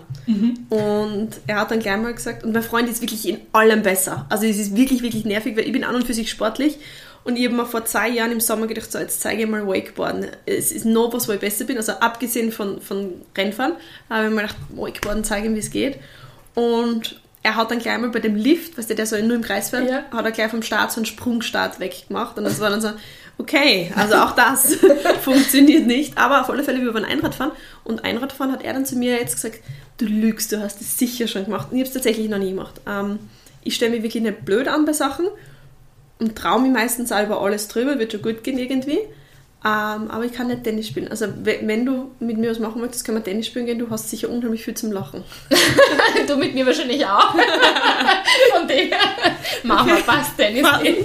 Und 0.69 1.29
er 1.45 1.59
hat 1.59 1.69
dann 1.69 1.79
gleich 1.79 1.97
mal 1.97 2.13
gesagt, 2.13 2.43
und 2.43 2.53
mein 2.53 2.63
Freund 2.63 2.89
ist 2.89 3.01
wirklich 3.01 3.29
in 3.29 3.37
allem 3.51 3.83
besser. 3.83 4.25
Also 4.29 4.47
es 4.47 4.57
ist 4.57 4.75
wirklich, 4.75 5.03
wirklich 5.03 5.25
nervig, 5.25 5.55
weil 5.55 5.65
ich 5.65 5.71
bin 5.71 5.83
an 5.83 5.93
und 5.93 6.07
für 6.07 6.15
sich 6.15 6.31
sportlich. 6.31 6.79
Und 7.23 7.37
ich 7.37 7.45
habe 7.45 7.55
mir 7.55 7.65
vor 7.67 7.85
zwei 7.85 8.09
Jahren 8.09 8.31
im 8.31 8.39
Sommer 8.39 8.65
gedacht, 8.65 8.91
so 8.91 8.97
jetzt 8.97 9.21
zeige 9.21 9.43
ich 9.43 9.49
mal 9.49 9.67
Wakeboarden. 9.67 10.25
Es 10.45 10.71
ist 10.71 10.85
noch 10.85 11.13
was, 11.13 11.27
wo 11.29 11.33
ich 11.33 11.39
besser 11.39 11.65
bin. 11.65 11.77
Also 11.77 11.93
abgesehen 11.93 12.51
von, 12.51 12.81
von 12.81 13.21
Rennfahren, 13.37 13.75
habe 14.09 14.25
ich 14.25 14.33
mir 14.33 14.41
gedacht, 14.41 14.57
Wakeboarden 14.75 15.23
zeigen, 15.23 15.53
wie 15.55 15.59
es 15.59 15.69
geht. 15.69 15.99
Und 16.55 17.21
er 17.43 17.55
hat 17.57 17.71
dann 17.71 17.79
gleich 17.79 17.97
mal 17.99 18.09
bei 18.09 18.19
dem 18.19 18.35
Lift, 18.35 18.77
weißt 18.77 18.89
du, 18.89 18.95
der 18.95 19.05
so 19.05 19.17
nur 19.17 19.35
im 19.35 19.41
Kreis 19.41 19.69
fährt, 19.69 19.89
Ja. 19.89 20.03
hat 20.11 20.25
er 20.25 20.31
gleich 20.31 20.49
vom 20.49 20.63
Start 20.63 20.91
so 20.91 20.97
einen 20.97 21.05
Sprungstart 21.05 21.79
weggemacht. 21.79 22.37
Und 22.37 22.45
das 22.45 22.59
war 22.61 22.69
dann 22.69 22.79
so, 22.81 22.91
okay, 23.37 23.91
also 23.95 24.15
auch 24.15 24.31
das 24.31 24.75
funktioniert 25.21 25.85
nicht. 25.85 26.17
Aber 26.17 26.41
auf 26.41 26.49
alle 26.49 26.63
Fälle, 26.63 26.81
wir 26.81 26.93
waren 26.93 27.05
Einradfahren. 27.05 27.51
Und 27.83 28.05
Einradfahren 28.05 28.51
hat 28.51 28.63
er 28.63 28.73
dann 28.73 28.85
zu 28.85 28.95
mir 28.95 29.13
jetzt 29.19 29.35
gesagt, 29.35 29.59
du 29.97 30.05
lügst, 30.05 30.51
du 30.53 30.61
hast 30.61 30.79
es 30.81 30.97
sicher 30.97 31.27
schon 31.27 31.45
gemacht. 31.45 31.67
Und 31.69 31.77
ich 31.77 31.81
habe 31.81 31.87
es 31.89 31.93
tatsächlich 31.93 32.29
noch 32.29 32.37
nie 32.39 32.51
gemacht. 32.51 32.79
Ähm, 32.87 33.19
ich 33.61 33.75
stelle 33.75 33.91
mich 33.91 34.03
wirklich 34.03 34.23
nicht 34.23 34.45
blöd 34.45 34.67
an 34.67 34.85
bei 34.85 34.93
Sachen 34.93 35.27
und 36.19 36.35
traue 36.37 36.61
mich 36.61 36.71
meistens 36.71 37.11
auch 37.11 37.23
über 37.23 37.41
alles 37.41 37.67
drüber, 37.67 37.99
wird 37.99 38.11
schon 38.13 38.21
gut 38.21 38.43
gehen 38.43 38.57
irgendwie. 38.57 38.99
Ähm, 39.65 40.11
aber 40.11 40.25
ich 40.25 40.33
kann 40.33 40.47
nicht 40.47 40.63
Tennis 40.65 40.87
spielen. 40.87 41.07
Also 41.07 41.25
we- 41.43 41.59
wenn 41.61 41.85
du 41.85 42.11
mit 42.19 42.37
mir 42.37 42.51
was 42.51 42.59
machen 42.59 42.81
möchtest, 42.81 43.05
können 43.05 43.19
wir 43.19 43.23
Tennis 43.23 43.47
spielen 43.47 43.65
gehen. 43.65 43.79
Du 43.79 43.89
hast 43.89 44.09
sicher 44.09 44.29
unheimlich 44.29 44.63
viel 44.63 44.73
zum 44.73 44.91
Lachen. 44.91 45.23
Du 46.27 46.35
mit 46.37 46.53
mir 46.53 46.65
wahrscheinlich 46.65 47.05
auch. 47.05 47.31
Von 48.55 48.67
dem 48.67 48.89
her 48.89 48.99
machen 49.63 49.87
wir 49.87 49.97
fast 49.97 50.37
Tennis 50.37 50.65
gehen. 50.81 50.97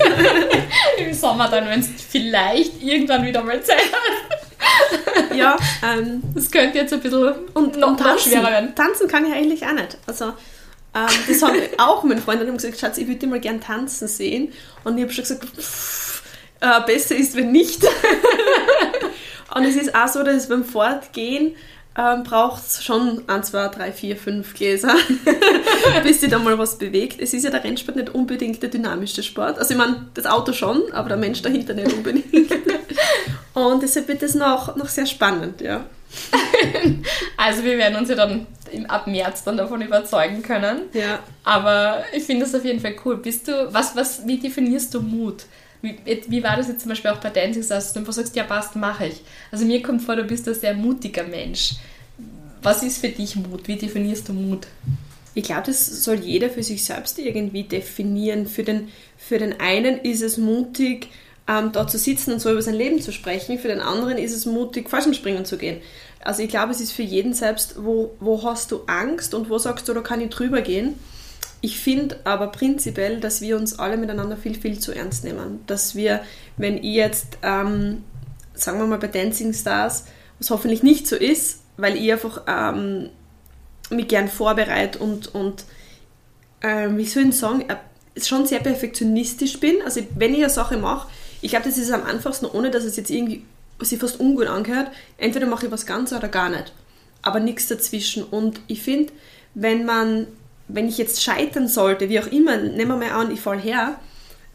Im 0.98 1.12
Sommer 1.14 1.48
dann, 1.48 1.68
wenn 1.68 1.80
es 1.80 1.88
vielleicht 2.08 2.82
irgendwann 2.82 3.24
wieder 3.24 3.42
mal 3.42 3.62
Zeit 3.62 3.78
hat. 3.78 5.36
Ja, 5.36 5.56
ähm, 5.84 6.22
Das 6.34 6.50
könnte 6.50 6.78
jetzt 6.78 6.92
ein 6.92 7.00
bisschen 7.00 7.32
und, 7.54 7.76
noch, 7.76 7.88
und 7.88 8.00
tanzen. 8.00 8.30
schwerer 8.30 8.50
werden. 8.50 8.74
Tanzen 8.74 9.06
kann 9.08 9.24
ich 9.26 9.32
eigentlich 9.32 9.64
auch 9.64 9.72
nicht. 9.72 9.96
Also 10.06 10.26
ähm, 10.94 11.06
das 11.28 11.42
haben 11.42 11.56
auch 11.78 12.02
meine 12.02 12.20
Freunde 12.20 12.44
gesagt, 12.50 12.78
Schatz, 12.78 12.98
ich 12.98 13.06
würde 13.06 13.20
dich 13.20 13.28
mal 13.28 13.40
gern 13.40 13.60
tanzen 13.60 14.08
sehen. 14.08 14.52
Und 14.84 14.96
ich 14.98 15.04
habe 15.04 15.12
schon 15.12 15.22
gesagt, 15.24 15.44
pff, 15.44 16.07
äh, 16.60 16.80
besser 16.86 17.16
ist, 17.16 17.36
wenn 17.36 17.52
nicht. 17.52 17.84
und 19.54 19.64
es 19.64 19.76
ist 19.76 19.94
auch 19.94 20.08
so, 20.08 20.22
dass 20.22 20.48
beim 20.48 20.64
Fortgehen 20.64 21.54
ähm, 21.98 22.22
braucht 22.22 22.64
es 22.64 22.84
schon 22.84 23.24
1, 23.26 23.50
2, 23.50 23.68
3, 23.68 23.92
4, 23.92 24.16
5 24.16 24.54
Gläser, 24.54 24.94
bis 26.04 26.20
sich 26.20 26.30
da 26.30 26.38
mal 26.38 26.56
was 26.56 26.78
bewegt. 26.78 27.20
Es 27.20 27.34
ist 27.34 27.42
ja 27.42 27.50
der 27.50 27.64
Rennsport 27.64 27.96
nicht 27.96 28.14
unbedingt 28.14 28.62
der 28.62 28.70
dynamischste 28.70 29.24
Sport. 29.24 29.58
Also 29.58 29.72
ich 29.72 29.78
meine, 29.78 30.06
das 30.14 30.26
Auto 30.26 30.52
schon, 30.52 30.92
aber 30.92 31.08
der 31.08 31.18
Mensch 31.18 31.42
dahinter 31.42 31.74
nicht 31.74 31.92
unbedingt. 31.92 32.26
Und 33.54 33.82
deshalb 33.82 34.06
wird 34.06 34.22
es 34.22 34.36
noch, 34.36 34.76
noch 34.76 34.88
sehr 34.88 35.06
spannend, 35.06 35.60
ja. 35.60 35.84
Also 37.36 37.64
wir 37.64 37.76
werden 37.76 37.96
uns 37.96 38.08
ja 38.08 38.14
dann 38.14 38.46
ab 38.86 39.08
März 39.08 39.42
dann 39.42 39.56
davon 39.56 39.82
überzeugen 39.82 40.42
können. 40.42 40.82
Ja. 40.92 41.18
Aber 41.42 42.04
ich 42.12 42.22
finde 42.22 42.44
das 42.44 42.54
auf 42.54 42.64
jeden 42.64 42.78
Fall 42.78 42.94
cool. 43.04 43.16
Bist 43.16 43.48
du, 43.48 43.72
was, 43.72 43.96
was, 43.96 44.26
wie 44.26 44.38
definierst 44.38 44.94
du 44.94 45.00
Mut? 45.00 45.46
Wie, 45.80 45.96
wie 46.26 46.42
war 46.42 46.56
das 46.56 46.68
jetzt 46.68 46.80
zum 46.80 46.88
Beispiel 46.88 47.10
auch 47.10 47.20
bei 47.20 47.30
Dancing 47.30 47.62
Stars, 47.62 47.84
dass 47.84 47.92
du 47.92 48.00
einfach 48.00 48.12
sagst, 48.12 48.34
ja 48.34 48.44
passt, 48.44 48.74
mache 48.76 49.06
ich. 49.06 49.20
Also 49.52 49.64
mir 49.64 49.82
kommt 49.82 50.02
vor, 50.02 50.16
du 50.16 50.24
bist 50.24 50.48
ein 50.48 50.54
sehr 50.54 50.74
mutiger 50.74 51.24
Mensch. 51.24 51.74
Was 52.62 52.82
ist 52.82 52.98
für 52.98 53.08
dich 53.08 53.36
Mut? 53.36 53.68
Wie 53.68 53.76
definierst 53.76 54.28
du 54.28 54.32
Mut? 54.32 54.66
Ich 55.34 55.44
glaube, 55.44 55.62
das 55.66 56.02
soll 56.02 56.16
jeder 56.16 56.50
für 56.50 56.64
sich 56.64 56.84
selbst 56.84 57.18
irgendwie 57.18 57.62
definieren. 57.62 58.48
Für 58.48 58.64
den, 58.64 58.88
für 59.16 59.38
den 59.38 59.60
einen 59.60 60.00
ist 60.00 60.22
es 60.22 60.36
mutig, 60.36 61.08
ähm, 61.46 61.70
da 61.70 61.86
zu 61.86 61.96
sitzen 61.96 62.32
und 62.32 62.40
so 62.40 62.50
über 62.50 62.62
sein 62.62 62.74
Leben 62.74 63.00
zu 63.00 63.12
sprechen. 63.12 63.58
Für 63.58 63.68
den 63.68 63.80
anderen 63.80 64.18
ist 64.18 64.34
es 64.34 64.46
mutig, 64.46 64.90
Fallschirmspringen 64.90 65.44
zu 65.44 65.58
gehen. 65.58 65.80
Also 66.24 66.42
ich 66.42 66.48
glaube, 66.48 66.72
es 66.72 66.80
ist 66.80 66.90
für 66.90 67.02
jeden 67.02 67.34
selbst, 67.34 67.76
wo, 67.84 68.16
wo 68.18 68.42
hast 68.42 68.72
du 68.72 68.80
Angst 68.86 69.32
und 69.32 69.48
wo 69.48 69.58
sagst 69.58 69.88
du, 69.88 69.94
da 69.94 70.00
kann 70.00 70.20
ich 70.20 70.30
drüber 70.30 70.60
gehen. 70.60 70.98
Ich 71.60 71.80
finde 71.80 72.20
aber 72.24 72.48
prinzipiell, 72.48 73.20
dass 73.20 73.40
wir 73.40 73.56
uns 73.56 73.78
alle 73.78 73.96
miteinander 73.96 74.36
viel, 74.36 74.54
viel 74.54 74.78
zu 74.78 74.92
ernst 74.92 75.24
nehmen. 75.24 75.60
Dass 75.66 75.94
wir, 75.94 76.20
wenn 76.56 76.78
ich 76.78 76.94
jetzt, 76.94 77.38
ähm, 77.42 78.04
sagen 78.54 78.78
wir 78.78 78.86
mal 78.86 78.98
bei 78.98 79.08
Dancing 79.08 79.52
Stars, 79.52 80.04
was 80.38 80.50
hoffentlich 80.50 80.82
nicht 80.82 81.06
so 81.06 81.16
ist, 81.16 81.60
weil 81.76 81.96
ich 81.96 82.12
einfach 82.12 82.42
ähm, 82.46 83.10
mich 83.90 84.08
gern 84.08 84.28
vorbereite 84.28 84.98
und, 84.98 85.34
und 85.34 85.64
ähm, 86.62 86.96
wie 86.96 87.06
soll 87.06 87.28
ich 87.28 87.36
sagen, 87.36 87.64
äh, 87.68 87.76
schon 88.20 88.46
sehr 88.46 88.60
perfektionistisch 88.60 89.58
bin. 89.60 89.82
Also 89.84 90.00
wenn 90.14 90.32
ich 90.32 90.40
eine 90.40 90.50
Sache 90.50 90.76
mache, 90.76 91.08
ich 91.40 91.50
glaube, 91.50 91.66
das 91.66 91.78
ist 91.78 91.90
am 91.90 92.04
einfachsten, 92.04 92.46
ohne 92.46 92.70
dass 92.70 92.84
es 92.84 92.96
jetzt 92.96 93.10
irgendwie 93.10 93.44
sich 93.80 93.98
fast 93.98 94.18
ungut 94.18 94.48
angehört. 94.48 94.90
Entweder 95.18 95.46
mache 95.46 95.66
ich 95.66 95.72
was 95.72 95.86
ganz 95.86 96.12
oder 96.12 96.28
gar 96.28 96.48
nicht. 96.48 96.72
Aber 97.22 97.40
nichts 97.40 97.68
dazwischen. 97.68 98.24
Und 98.24 98.60
ich 98.66 98.82
finde, 98.82 99.12
wenn 99.54 99.84
man, 99.84 100.26
wenn 100.68 100.88
ich 100.88 100.98
jetzt 100.98 101.22
scheitern 101.22 101.68
sollte, 101.68 102.08
wie 102.08 102.20
auch 102.20 102.26
immer, 102.26 102.56
nehmen 102.56 102.90
wir 102.90 102.96
mal 102.96 103.10
an, 103.10 103.30
ich 103.30 103.40
fall 103.40 103.58
her, 103.58 103.98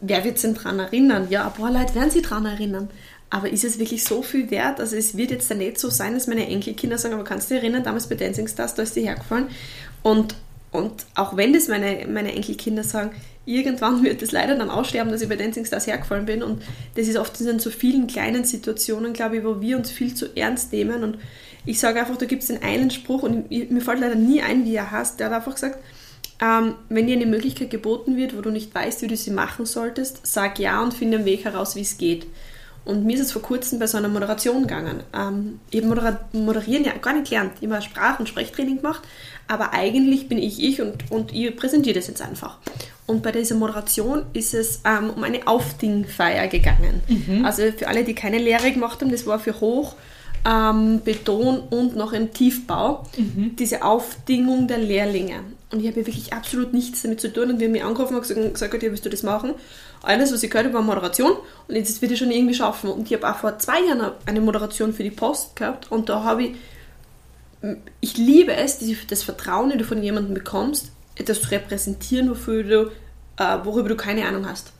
wer 0.00 0.24
wird 0.24 0.38
sich 0.38 0.52
denn 0.52 0.60
dran 0.60 0.78
erinnern? 0.78 1.26
Ja, 1.30 1.46
ein 1.46 1.52
paar 1.52 1.72
Leute 1.72 1.94
werden 1.94 2.10
sich 2.10 2.22
dran 2.22 2.46
erinnern. 2.46 2.88
Aber 3.30 3.50
ist 3.50 3.64
es 3.64 3.78
wirklich 3.78 4.04
so 4.04 4.22
viel 4.22 4.50
wert? 4.50 4.78
Also 4.78 4.96
es 4.96 5.16
wird 5.16 5.32
jetzt 5.32 5.50
dann 5.50 5.58
nicht 5.58 5.78
so 5.78 5.90
sein, 5.90 6.14
dass 6.14 6.28
meine 6.28 6.46
Enkelkinder 6.46 6.98
sagen, 6.98 7.14
aber 7.14 7.24
kannst 7.24 7.50
du 7.50 7.54
dich 7.54 7.64
erinnern, 7.64 7.82
damals 7.82 8.08
bei 8.08 8.14
Dancing 8.14 8.46
Stars, 8.46 8.74
da 8.74 8.82
ist 8.82 8.94
die 8.94 9.02
hergefallen. 9.02 9.48
Und, 10.02 10.36
und 10.70 11.06
auch 11.16 11.36
wenn 11.36 11.52
das 11.52 11.66
meine, 11.66 12.06
meine 12.06 12.32
Enkelkinder 12.32 12.84
sagen, 12.84 13.10
irgendwann 13.44 14.04
wird 14.04 14.22
es 14.22 14.30
leider 14.30 14.54
dann 14.54 14.70
aussterben, 14.70 15.10
dass 15.10 15.20
ich 15.20 15.28
bei 15.28 15.36
Dancing 15.36 15.64
Stars 15.64 15.86
hergefallen 15.86 16.26
bin. 16.26 16.42
Und 16.42 16.62
das 16.94 17.08
ist 17.08 17.16
oft 17.16 17.40
in 17.40 17.58
so 17.58 17.70
vielen 17.70 18.06
kleinen 18.06 18.44
Situationen, 18.44 19.14
glaube 19.14 19.38
ich, 19.38 19.44
wo 19.44 19.60
wir 19.60 19.76
uns 19.76 19.90
viel 19.90 20.14
zu 20.14 20.36
ernst 20.36 20.72
nehmen. 20.72 21.02
Und 21.02 21.18
ich 21.66 21.80
sage 21.80 21.98
einfach, 21.98 22.16
da 22.16 22.26
gibt 22.26 22.42
es 22.42 22.48
den 22.48 22.62
einen 22.62 22.90
Spruch, 22.90 23.22
und 23.22 23.50
mir 23.50 23.80
fällt 23.80 24.00
leider 24.00 24.14
nie 24.14 24.42
ein, 24.42 24.64
wie 24.64 24.76
er 24.76 24.90
heißt, 24.90 25.18
der 25.18 25.26
hat 25.26 25.34
einfach 25.34 25.54
gesagt, 25.54 25.78
ähm, 26.44 26.74
wenn 26.88 27.06
dir 27.06 27.16
eine 27.16 27.26
Möglichkeit 27.26 27.70
geboten 27.70 28.16
wird, 28.16 28.36
wo 28.36 28.40
du 28.40 28.50
nicht 28.50 28.74
weißt, 28.74 29.02
wie 29.02 29.06
du 29.06 29.16
sie 29.16 29.30
machen 29.30 29.64
solltest, 29.64 30.26
sag 30.26 30.58
ja 30.58 30.82
und 30.82 30.92
finde 30.92 31.18
einen 31.18 31.26
Weg 31.26 31.44
heraus, 31.44 31.74
wie 31.76 31.80
es 31.80 31.96
geht. 31.96 32.26
Und 32.84 33.06
mir 33.06 33.14
ist 33.14 33.22
es 33.22 33.32
vor 33.32 33.40
kurzem 33.40 33.78
bei 33.78 33.86
so 33.86 33.96
einer 33.96 34.08
Moderation 34.08 34.62
gegangen. 34.62 35.02
Ähm, 35.14 35.60
ich 35.70 35.80
habe 35.80 35.88
Modera 35.88 36.20
Moderieren 36.32 36.84
ja 36.84 36.92
gar 36.92 37.14
nicht 37.14 37.30
gelernt. 37.30 37.52
Ich 37.62 37.70
habe 37.70 37.80
Sprach- 37.80 38.20
und 38.20 38.28
Sprechtraining 38.28 38.78
gemacht, 38.78 39.02
aber 39.48 39.72
eigentlich 39.72 40.28
bin 40.28 40.36
ich 40.36 40.62
ich 40.62 40.82
und, 40.82 41.10
und 41.10 41.32
ich 41.32 41.56
präsentiere 41.56 41.94
das 41.94 42.08
jetzt 42.08 42.20
einfach. 42.20 42.58
Und 43.06 43.22
bei 43.22 43.32
dieser 43.32 43.54
Moderation 43.54 44.26
ist 44.34 44.52
es 44.52 44.80
ähm, 44.84 45.10
um 45.10 45.24
eine 45.24 45.46
Aufdingfeier 45.46 46.48
gegangen. 46.48 47.02
Also 47.44 47.62
für 47.72 47.88
alle, 47.88 48.04
die 48.04 48.14
keine 48.14 48.38
Lehre 48.38 48.70
gemacht 48.70 49.00
haben, 49.00 49.10
das 49.10 49.26
war 49.26 49.38
für 49.38 49.60
Hoch, 49.60 49.94
ähm, 50.46 51.00
Beton 51.00 51.60
und 51.70 51.96
noch 51.96 52.12
im 52.12 52.32
Tiefbau, 52.34 53.04
diese 53.58 53.82
Aufdingung 53.82 54.68
der 54.68 54.78
Lehrlinge. 54.78 55.40
Und 55.74 55.80
ich 55.80 55.88
habe 55.88 56.00
ja 56.00 56.06
wirklich 56.06 56.32
absolut 56.32 56.72
nichts 56.72 57.02
damit 57.02 57.20
zu 57.20 57.32
tun. 57.32 57.50
Und 57.50 57.58
wir 57.58 57.66
haben 57.66 57.72
mich 57.72 57.82
angerufen 57.82 58.14
und 58.14 58.22
gesagt, 58.22 58.74
ja, 58.80 58.80
willst 58.80 59.04
du 59.04 59.10
das 59.10 59.24
machen? 59.24 59.54
Alles, 60.02 60.32
was 60.32 60.40
ich 60.44 60.50
gehört 60.50 60.66
habe, 60.66 60.74
war 60.76 60.82
Moderation. 60.82 61.32
Und 61.66 61.74
jetzt 61.74 62.00
wird 62.00 62.12
ich 62.12 62.18
schon 62.20 62.30
irgendwie 62.30 62.54
schaffen. 62.54 62.90
Und 62.90 63.10
ich 63.10 63.14
habe 63.14 63.28
auch 63.28 63.38
vor 63.38 63.58
zwei 63.58 63.80
Jahren 63.80 64.12
eine 64.24 64.40
Moderation 64.40 64.92
für 64.92 65.02
die 65.02 65.10
Post 65.10 65.56
gehabt. 65.56 65.90
Und 65.90 66.08
da 66.08 66.22
habe 66.22 66.44
ich, 66.44 66.54
ich 68.00 68.16
liebe 68.16 68.54
es, 68.54 68.78
das 69.08 69.24
Vertrauen, 69.24 69.70
das 69.70 69.78
du 69.78 69.84
von 69.84 70.00
jemandem 70.00 70.32
bekommst, 70.32 70.92
etwas 71.16 71.42
zu 71.42 71.50
repräsentieren, 71.50 72.30
wofür 72.30 72.62
du, 72.62 72.92
äh, 73.42 73.58
worüber 73.64 73.88
du 73.88 73.96
keine 73.96 74.28
Ahnung 74.28 74.48
hast. 74.48 74.72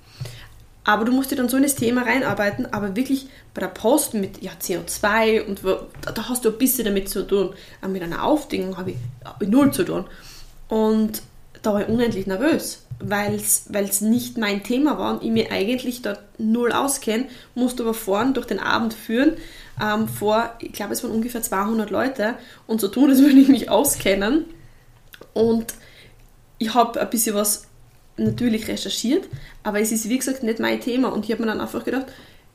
Aber 0.84 1.04
du 1.04 1.10
musst 1.10 1.32
dir 1.32 1.36
dann 1.36 1.48
so 1.48 1.56
in 1.56 1.64
das 1.64 1.74
Thema 1.74 2.02
reinarbeiten, 2.02 2.72
aber 2.72 2.94
wirklich 2.94 3.26
bei 3.52 3.60
der 3.60 3.68
Post 3.68 4.14
mit 4.14 4.42
ja, 4.42 4.52
CO2 4.60 5.44
und 5.44 5.62
da, 5.64 6.28
hast 6.28 6.44
du 6.44 6.50
ein 6.50 6.58
bisschen 6.58 6.84
damit 6.84 7.08
zu 7.08 7.26
tun. 7.26 7.52
Aber 7.80 7.90
mit 7.90 8.02
einer 8.02 8.22
Aufdingung 8.22 8.76
habe 8.76 8.92
ich, 8.92 8.96
hab 9.24 9.42
ich 9.42 9.48
null 9.48 9.72
zu 9.72 9.82
tun. 9.82 10.04
Und 10.74 11.22
da 11.62 11.72
war 11.72 11.82
ich 11.82 11.88
unendlich 11.88 12.26
nervös, 12.26 12.82
weil 12.98 13.36
es 13.36 14.00
nicht 14.00 14.38
mein 14.38 14.64
Thema 14.64 14.98
war 14.98 15.12
und 15.14 15.22
ich 15.22 15.30
mir 15.30 15.52
eigentlich 15.52 16.02
dort 16.02 16.18
null 16.36 16.72
auskenne, 16.72 17.26
musste 17.54 17.84
aber 17.84 17.94
vorn 17.94 18.34
durch 18.34 18.46
den 18.46 18.58
Abend 18.58 18.92
führen 18.92 19.34
ähm, 19.80 20.08
vor, 20.08 20.52
ich 20.58 20.72
glaube 20.72 20.92
es 20.92 21.04
waren 21.04 21.12
ungefähr 21.12 21.42
200 21.42 21.90
Leute 21.90 22.34
und 22.66 22.80
so 22.80 22.88
tun, 22.88 23.08
als 23.08 23.20
würde 23.20 23.38
ich 23.38 23.46
mich 23.46 23.70
auskennen. 23.70 24.46
Und 25.32 25.74
ich 26.58 26.74
habe 26.74 27.00
ein 27.00 27.10
bisschen 27.10 27.36
was 27.36 27.68
natürlich 28.16 28.66
recherchiert, 28.66 29.28
aber 29.62 29.78
es 29.78 29.92
ist 29.92 30.08
wie 30.08 30.18
gesagt 30.18 30.42
nicht 30.42 30.58
mein 30.58 30.80
Thema 30.80 31.12
und 31.12 31.24
ich 31.24 31.30
habe 31.30 31.42
mir 31.42 31.48
dann 31.48 31.60
einfach 31.60 31.84
gedacht, 31.84 32.06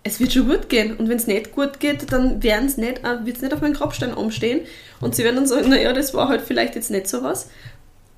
es 0.03 0.19
wird 0.19 0.33
schon 0.33 0.47
gut 0.47 0.67
gehen 0.67 0.97
und 0.97 1.07
wenn 1.07 1.17
es 1.17 1.27
nicht 1.27 1.53
gut 1.53 1.79
geht, 1.79 2.11
dann 2.11 2.43
werden 2.43 2.73
nicht, 2.77 2.99
äh, 3.05 3.25
wird 3.25 3.37
es 3.37 3.41
nicht 3.41 3.53
auf 3.53 3.61
meinen 3.61 3.75
Grabstein 3.75 4.13
umstehen 4.13 4.61
und 4.99 5.15
sie 5.15 5.23
werden 5.23 5.37
dann 5.37 5.47
sagen, 5.47 5.69
naja, 5.69 5.93
das 5.93 6.13
war 6.13 6.27
halt 6.27 6.41
vielleicht 6.41 6.75
jetzt 6.75 6.91
nicht 6.91 7.07
so 7.07 7.23
was. 7.23 7.49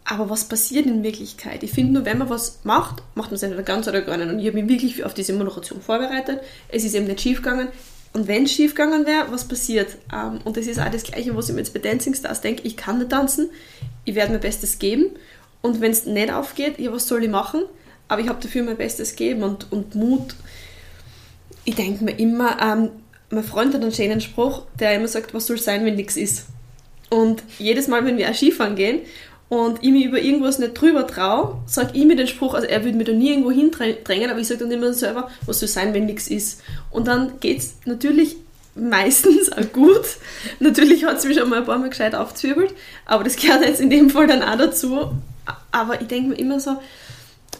Aber 0.03 0.29
was 0.29 0.45
passiert 0.45 0.85
in 0.85 1.03
Wirklichkeit? 1.03 1.63
Ich 1.63 1.71
finde 1.71 1.93
nur, 1.93 2.05
wenn 2.05 2.17
man 2.17 2.29
was 2.29 2.59
macht, 2.63 3.03
macht 3.15 3.29
man 3.29 3.35
es 3.35 3.43
entweder 3.43 3.63
ganz 3.63 3.87
oder 3.87 4.01
gar 4.01 4.17
nicht. 4.17 4.29
Und 4.29 4.39
ich 4.39 4.47
habe 4.47 4.61
mich 4.61 4.69
wirklich 4.69 5.03
auf 5.05 5.13
diese 5.13 5.33
Moderation 5.33 5.81
vorbereitet. 5.81 6.41
Es 6.69 6.83
ist 6.83 6.95
eben 6.95 7.05
nicht 7.05 7.21
schief 7.21 7.37
gegangen. 7.37 7.67
Und 8.13 8.27
wenn 8.27 8.43
es 8.43 8.51
schief 8.51 8.75
gegangen 8.75 9.05
wäre, 9.05 9.31
was 9.31 9.47
passiert? 9.47 9.95
Ähm, 10.13 10.39
und 10.43 10.57
das 10.57 10.67
ist 10.67 10.79
auch 10.79 10.91
das 10.91 11.03
Gleiche, 11.03 11.35
was 11.35 11.47
ich 11.47 11.55
mir 11.55 11.61
jetzt 11.61 11.73
bei 11.73 11.79
Dancing 11.79 12.13
Stars 12.13 12.41
denke. 12.41 12.63
Ich 12.63 12.75
kann 12.75 12.97
nicht 12.97 13.11
tanzen, 13.11 13.49
ich 14.03 14.15
werde 14.15 14.33
mein 14.33 14.41
Bestes 14.41 14.79
geben. 14.79 15.11
Und 15.61 15.79
wenn 15.79 15.91
es 15.91 16.05
nicht 16.05 16.33
aufgeht, 16.33 16.79
ja, 16.79 16.91
was 16.91 17.07
soll 17.07 17.23
ich 17.23 17.29
machen? 17.29 17.63
aber 18.11 18.19
ich 18.19 18.27
habe 18.27 18.41
dafür 18.41 18.63
mein 18.63 18.75
Bestes 18.75 19.11
gegeben 19.11 19.43
und, 19.43 19.71
und 19.71 19.95
Mut. 19.95 20.35
Ich 21.63 21.75
denke 21.75 22.03
mir 22.03 22.19
immer, 22.19 22.61
ähm, 22.61 22.89
mein 23.29 23.45
Freund 23.45 23.73
hat 23.73 23.81
einen 23.81 23.93
schönen 23.93 24.19
Spruch, 24.19 24.63
der 24.77 24.95
immer 24.95 25.07
sagt, 25.07 25.33
was 25.33 25.47
soll 25.47 25.57
sein, 25.57 25.85
wenn 25.85 25.95
nichts 25.95 26.17
ist. 26.17 26.47
Und 27.09 27.41
jedes 27.57 27.87
Mal, 27.87 28.05
wenn 28.05 28.17
wir 28.17 28.29
auch 28.29 28.33
Skifahren 28.33 28.75
gehen 28.75 28.99
und 29.51 29.83
ich 29.83 29.91
mich 29.91 30.05
über 30.05 30.21
irgendwas 30.21 30.59
nicht 30.59 30.79
drüber 30.79 31.05
traue, 31.05 31.57
sage 31.65 31.89
ich 31.91 32.05
mir 32.05 32.15
den 32.15 32.27
Spruch, 32.27 32.53
also 32.53 32.65
er 32.65 32.85
würde 32.85 32.97
mir 32.97 33.03
da 33.03 33.11
nie 33.11 33.31
irgendwo 33.31 33.51
hindrängen, 33.51 34.29
aber 34.29 34.39
ich 34.39 34.47
sage 34.47 34.61
dann 34.61 34.71
immer 34.71 34.93
selber, 34.93 35.29
was 35.45 35.59
soll 35.59 35.67
sein, 35.67 35.93
wenn 35.93 36.05
nichts 36.05 36.29
ist. 36.29 36.61
Und 36.89 37.09
dann 37.09 37.37
geht 37.41 37.57
es 37.57 37.73
natürlich 37.83 38.37
meistens 38.75 39.51
auch 39.51 39.73
gut. 39.73 40.05
natürlich 40.61 41.03
hat 41.03 41.17
es 41.17 41.25
mich 41.25 41.37
schon 41.37 41.49
mal 41.49 41.57
ein 41.57 41.65
paar 41.65 41.79
Mal 41.79 41.89
gescheit 41.89 42.15
aufzwirbelt, 42.15 42.73
aber 43.05 43.25
das 43.25 43.35
gehört 43.35 43.65
jetzt 43.65 43.81
in 43.81 43.89
dem 43.89 44.09
Fall 44.09 44.25
dann 44.25 44.41
auch 44.41 44.57
dazu. 44.57 45.11
Aber 45.73 45.99
ich 45.99 46.07
denke 46.07 46.29
mir 46.29 46.35
immer 46.35 46.61
so, 46.61 46.77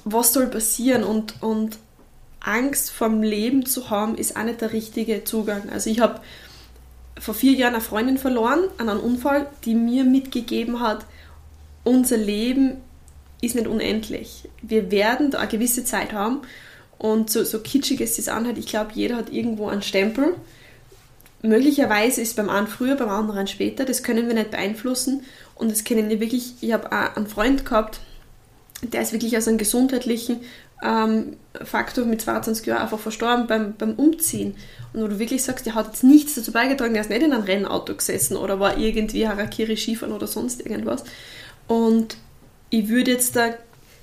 was 0.06 0.32
soll 0.32 0.48
passieren 0.48 1.04
und, 1.04 1.42
und 1.42 1.78
Angst 2.40 2.90
vom 2.92 3.22
Leben 3.22 3.66
zu 3.66 3.90
haben, 3.90 4.16
ist 4.16 4.38
auch 4.38 4.44
nicht 4.44 4.62
der 4.62 4.72
richtige 4.72 5.26
Zugang. 5.26 5.70
Also 5.70 5.90
ich 5.90 6.00
habe 6.00 6.22
vor 7.20 7.34
vier 7.34 7.52
Jahren 7.52 7.74
eine 7.74 7.84
Freundin 7.84 8.18
verloren 8.18 8.64
an 8.78 8.88
einem 8.88 9.02
Unfall, 9.02 9.48
die 9.66 9.76
mir 9.76 10.06
mitgegeben 10.06 10.80
hat, 10.80 11.06
unser 11.84 12.18
Leben 12.18 12.78
ist 13.42 13.56
nicht 13.56 13.68
unendlich. 13.68 14.50
Wir 14.62 14.92
werden 14.92 15.32
da 15.32 15.40
eine 15.40 15.48
gewisse 15.48 15.84
Zeit 15.84 16.14
haben 16.14 16.42
und 16.98 17.30
so, 17.30 17.44
so 17.44 17.60
kitschig 17.60 18.00
es 18.02 18.16
sich 18.16 18.32
anhört, 18.32 18.58
ich 18.58 18.68
glaube, 18.68 18.92
jeder 18.94 19.18
hat 19.18 19.32
irgendwo 19.32 19.68
einen 19.68 19.82
Stempel. 19.82 20.36
Möglicherweise 21.42 22.22
ist 22.22 22.36
beim 22.36 22.50
einen 22.50 22.68
früher, 22.68 22.96
beim 22.96 23.10
anderen 23.10 23.48
später, 23.48 23.84
das 23.84 24.04
können 24.04 24.28
wir 24.28 24.36
nicht 24.36 24.52
beeinflussen 24.52 25.24
und 25.56 25.72
das 25.72 25.84
können 25.84 26.10
wir 26.10 26.20
wirklich, 26.20 26.54
ich 26.62 26.72
habe 26.72 26.92
einen 26.92 27.26
Freund 27.26 27.66
gehabt, 27.66 28.00
der 28.84 29.02
ist 29.02 29.14
wirklich 29.14 29.36
aus 29.38 29.48
einem 29.48 29.58
gesundheitlichen 29.58 30.42
ähm, 30.84 31.38
Faktor 31.64 32.06
mit 32.06 32.22
22 32.22 32.66
Jahren 32.66 32.82
einfach 32.82 33.00
verstorben 33.00 33.48
beim, 33.48 33.74
beim 33.76 33.94
Umziehen. 33.94 34.56
Und 34.94 35.02
wo 35.02 35.08
du 35.08 35.20
wirklich 35.20 35.44
sagst, 35.44 35.66
der 35.66 35.76
hat 35.76 35.88
jetzt 35.88 36.04
nichts 36.04 36.36
dazu 36.36 36.52
beigetragen, 36.52 36.94
der 36.94 37.04
ist 37.04 37.10
nicht 37.10 37.22
in 37.22 37.34
einem 37.34 37.44
Rennauto 37.44 37.96
gesessen 37.96 38.36
oder 38.36 38.60
war 38.60 38.78
irgendwie 38.78 39.28
Harakiri 39.28 39.78
Skifahren 39.78 40.14
oder 40.14 40.28
sonst 40.28 40.62
irgendwas. 40.62 41.04
Und 41.72 42.18
ich 42.70 42.90
würde 42.90 43.12
jetzt 43.12 43.34
da, 43.38 43.54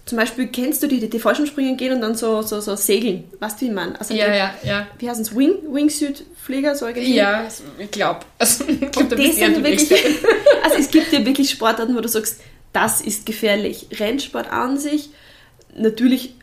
zum 0.07 0.17
Beispiel, 0.17 0.47
kennst 0.47 0.83
du 0.83 0.87
die, 0.87 1.01
die, 1.01 1.11
die 1.11 1.19
Fallschirmspringen 1.19 1.77
gehen 1.77 1.93
und 1.93 2.01
dann 2.01 2.15
so, 2.15 2.41
so, 2.41 2.63
so 2.63 2.77
segeln? 2.77 3.25
Weißt 3.41 3.61
du, 3.61 3.67
wie 3.67 3.71
man? 3.71 3.95
Also 3.97 4.15
ja, 4.15 4.27
die, 4.27 4.39
ja, 4.39 4.55
ja. 4.65 4.87
Wie 4.99 5.11
heißt 5.11 5.21
es? 5.21 5.37
Wing, 5.37 5.53
Wingsuit-Pfleger, 5.71 6.75
so 6.75 6.87
irgendwie? 6.87 7.15
Ja, 7.15 7.47
ich 7.79 7.91
glaube. 7.91 8.21
Also, 8.39 8.65
also 10.63 10.77
es 10.79 10.91
gibt 10.91 11.13
ja 11.13 11.27
wirklich 11.27 11.51
Sportarten, 11.51 11.95
wo 11.95 12.01
du 12.01 12.09
sagst, 12.09 12.41
das 12.73 13.03
ist 13.03 13.27
gefährlich. 13.27 13.89
Rennsport 13.99 14.51
an 14.51 14.79
sich, 14.79 15.11
natürlich, 15.77 16.37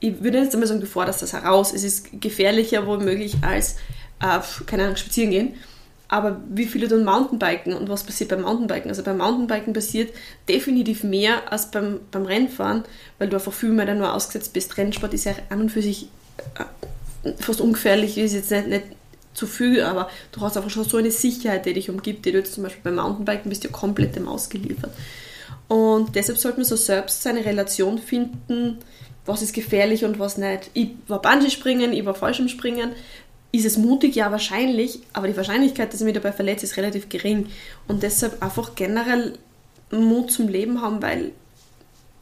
ich 0.00 0.20
würde 0.20 0.38
jetzt 0.38 0.52
einmal 0.52 0.66
sagen, 0.66 0.80
du 0.80 0.88
forderst 0.88 1.22
das 1.22 1.32
heraus. 1.32 1.72
Es 1.72 1.84
ist 1.84 2.20
gefährlicher 2.20 2.88
womöglich 2.88 3.36
als, 3.42 3.76
äh, 4.20 4.40
keine 4.66 4.82
Ahnung, 4.82 4.96
spazieren 4.96 5.30
gehen. 5.30 5.54
Aber 6.08 6.40
wie 6.48 6.66
viele 6.66 6.88
tun 6.88 7.04
Mountainbiken 7.04 7.74
und 7.74 7.88
was 7.88 8.04
passiert 8.04 8.30
beim 8.30 8.42
Mountainbiken? 8.42 8.88
Also 8.90 9.02
beim 9.02 9.18
Mountainbiken 9.18 9.72
passiert 9.72 10.14
definitiv 10.48 11.02
mehr 11.02 11.52
als 11.52 11.70
beim, 11.70 12.00
beim 12.12 12.26
Rennfahren, 12.26 12.84
weil 13.18 13.28
du 13.28 13.36
einfach 13.36 13.52
viel 13.52 13.70
mehr 13.70 13.86
dann 13.86 13.98
nur 13.98 14.14
ausgesetzt 14.14 14.52
bist. 14.52 14.78
Rennsport 14.78 15.14
ist 15.14 15.24
ja 15.24 15.32
an 15.50 15.62
und 15.62 15.70
für 15.70 15.82
sich 15.82 16.08
äh, 16.54 17.32
fast 17.38 17.60
ungefährlich, 17.60 18.16
ist 18.18 18.34
jetzt 18.34 18.52
nicht, 18.52 18.68
nicht 18.68 18.84
zu 19.34 19.46
viel, 19.46 19.82
aber 19.82 20.08
du 20.32 20.40
hast 20.40 20.56
einfach 20.56 20.70
schon 20.70 20.84
so 20.84 20.96
eine 20.96 21.10
Sicherheit, 21.10 21.66
die 21.66 21.74
dich 21.74 21.90
umgibt, 21.90 22.24
die 22.24 22.32
du 22.32 22.38
jetzt 22.38 22.54
zum 22.54 22.62
Beispiel 22.62 22.82
beim 22.84 22.96
Mountainbiken 22.96 23.48
bist 23.48 23.64
ja 23.64 23.70
komplett 23.70 24.14
dem 24.14 24.28
ausgeliefert. 24.28 24.92
Und 25.68 26.14
deshalb 26.14 26.38
sollte 26.38 26.58
man 26.58 26.64
so 26.64 26.76
selbst 26.76 27.22
seine 27.22 27.44
Relation 27.44 27.98
finden, 27.98 28.78
was 29.26 29.42
ist 29.42 29.54
gefährlich 29.54 30.04
und 30.04 30.18
was 30.18 30.38
nicht. 30.38 30.70
Ich 30.72 30.90
war 31.08 31.20
Bungee-Springen, 31.20 31.92
ich 31.92 32.04
war 32.04 32.14
Fallschirmspringen. 32.14 32.92
Ist 33.56 33.64
es 33.64 33.76
mutig? 33.78 34.14
Ja, 34.14 34.30
wahrscheinlich. 34.30 35.00
Aber 35.12 35.28
die 35.28 35.36
Wahrscheinlichkeit, 35.36 35.92
dass 35.92 36.00
ich 36.00 36.04
mich 36.04 36.14
dabei 36.14 36.32
verletze, 36.32 36.66
ist 36.66 36.76
relativ 36.76 37.08
gering. 37.08 37.46
Und 37.88 38.02
deshalb 38.02 38.42
einfach 38.42 38.74
generell 38.74 39.38
Mut 39.90 40.30
zum 40.30 40.48
Leben 40.48 40.82
haben, 40.82 41.00
weil 41.00 41.32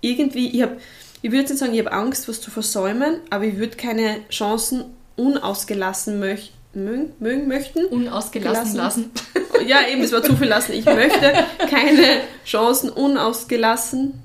irgendwie, 0.00 0.48
ich 0.48 0.62
habe, 0.62 0.76
ich 1.22 1.32
würde 1.32 1.48
nicht 1.48 1.58
sagen, 1.58 1.72
ich 1.72 1.80
habe 1.80 1.92
Angst, 1.92 2.28
was 2.28 2.40
zu 2.40 2.50
versäumen, 2.50 3.16
aber 3.30 3.44
ich 3.44 3.56
würde 3.56 3.76
keine 3.76 4.18
Chancen 4.28 4.84
unausgelassen 5.16 6.18
möchten 6.18 6.54
mögen, 6.74 7.12
mögen 7.18 7.48
möchten. 7.48 7.84
Unausgelassen 7.86 8.76
lassen. 8.76 9.10
Ja, 9.66 9.86
eben, 9.88 10.02
es 10.02 10.12
war 10.12 10.22
zu 10.22 10.36
viel 10.36 10.48
lassen. 10.48 10.72
Ich 10.72 10.84
möchte 10.84 11.32
keine 11.70 12.20
Chancen 12.44 12.90
unausgelassen 12.90 14.20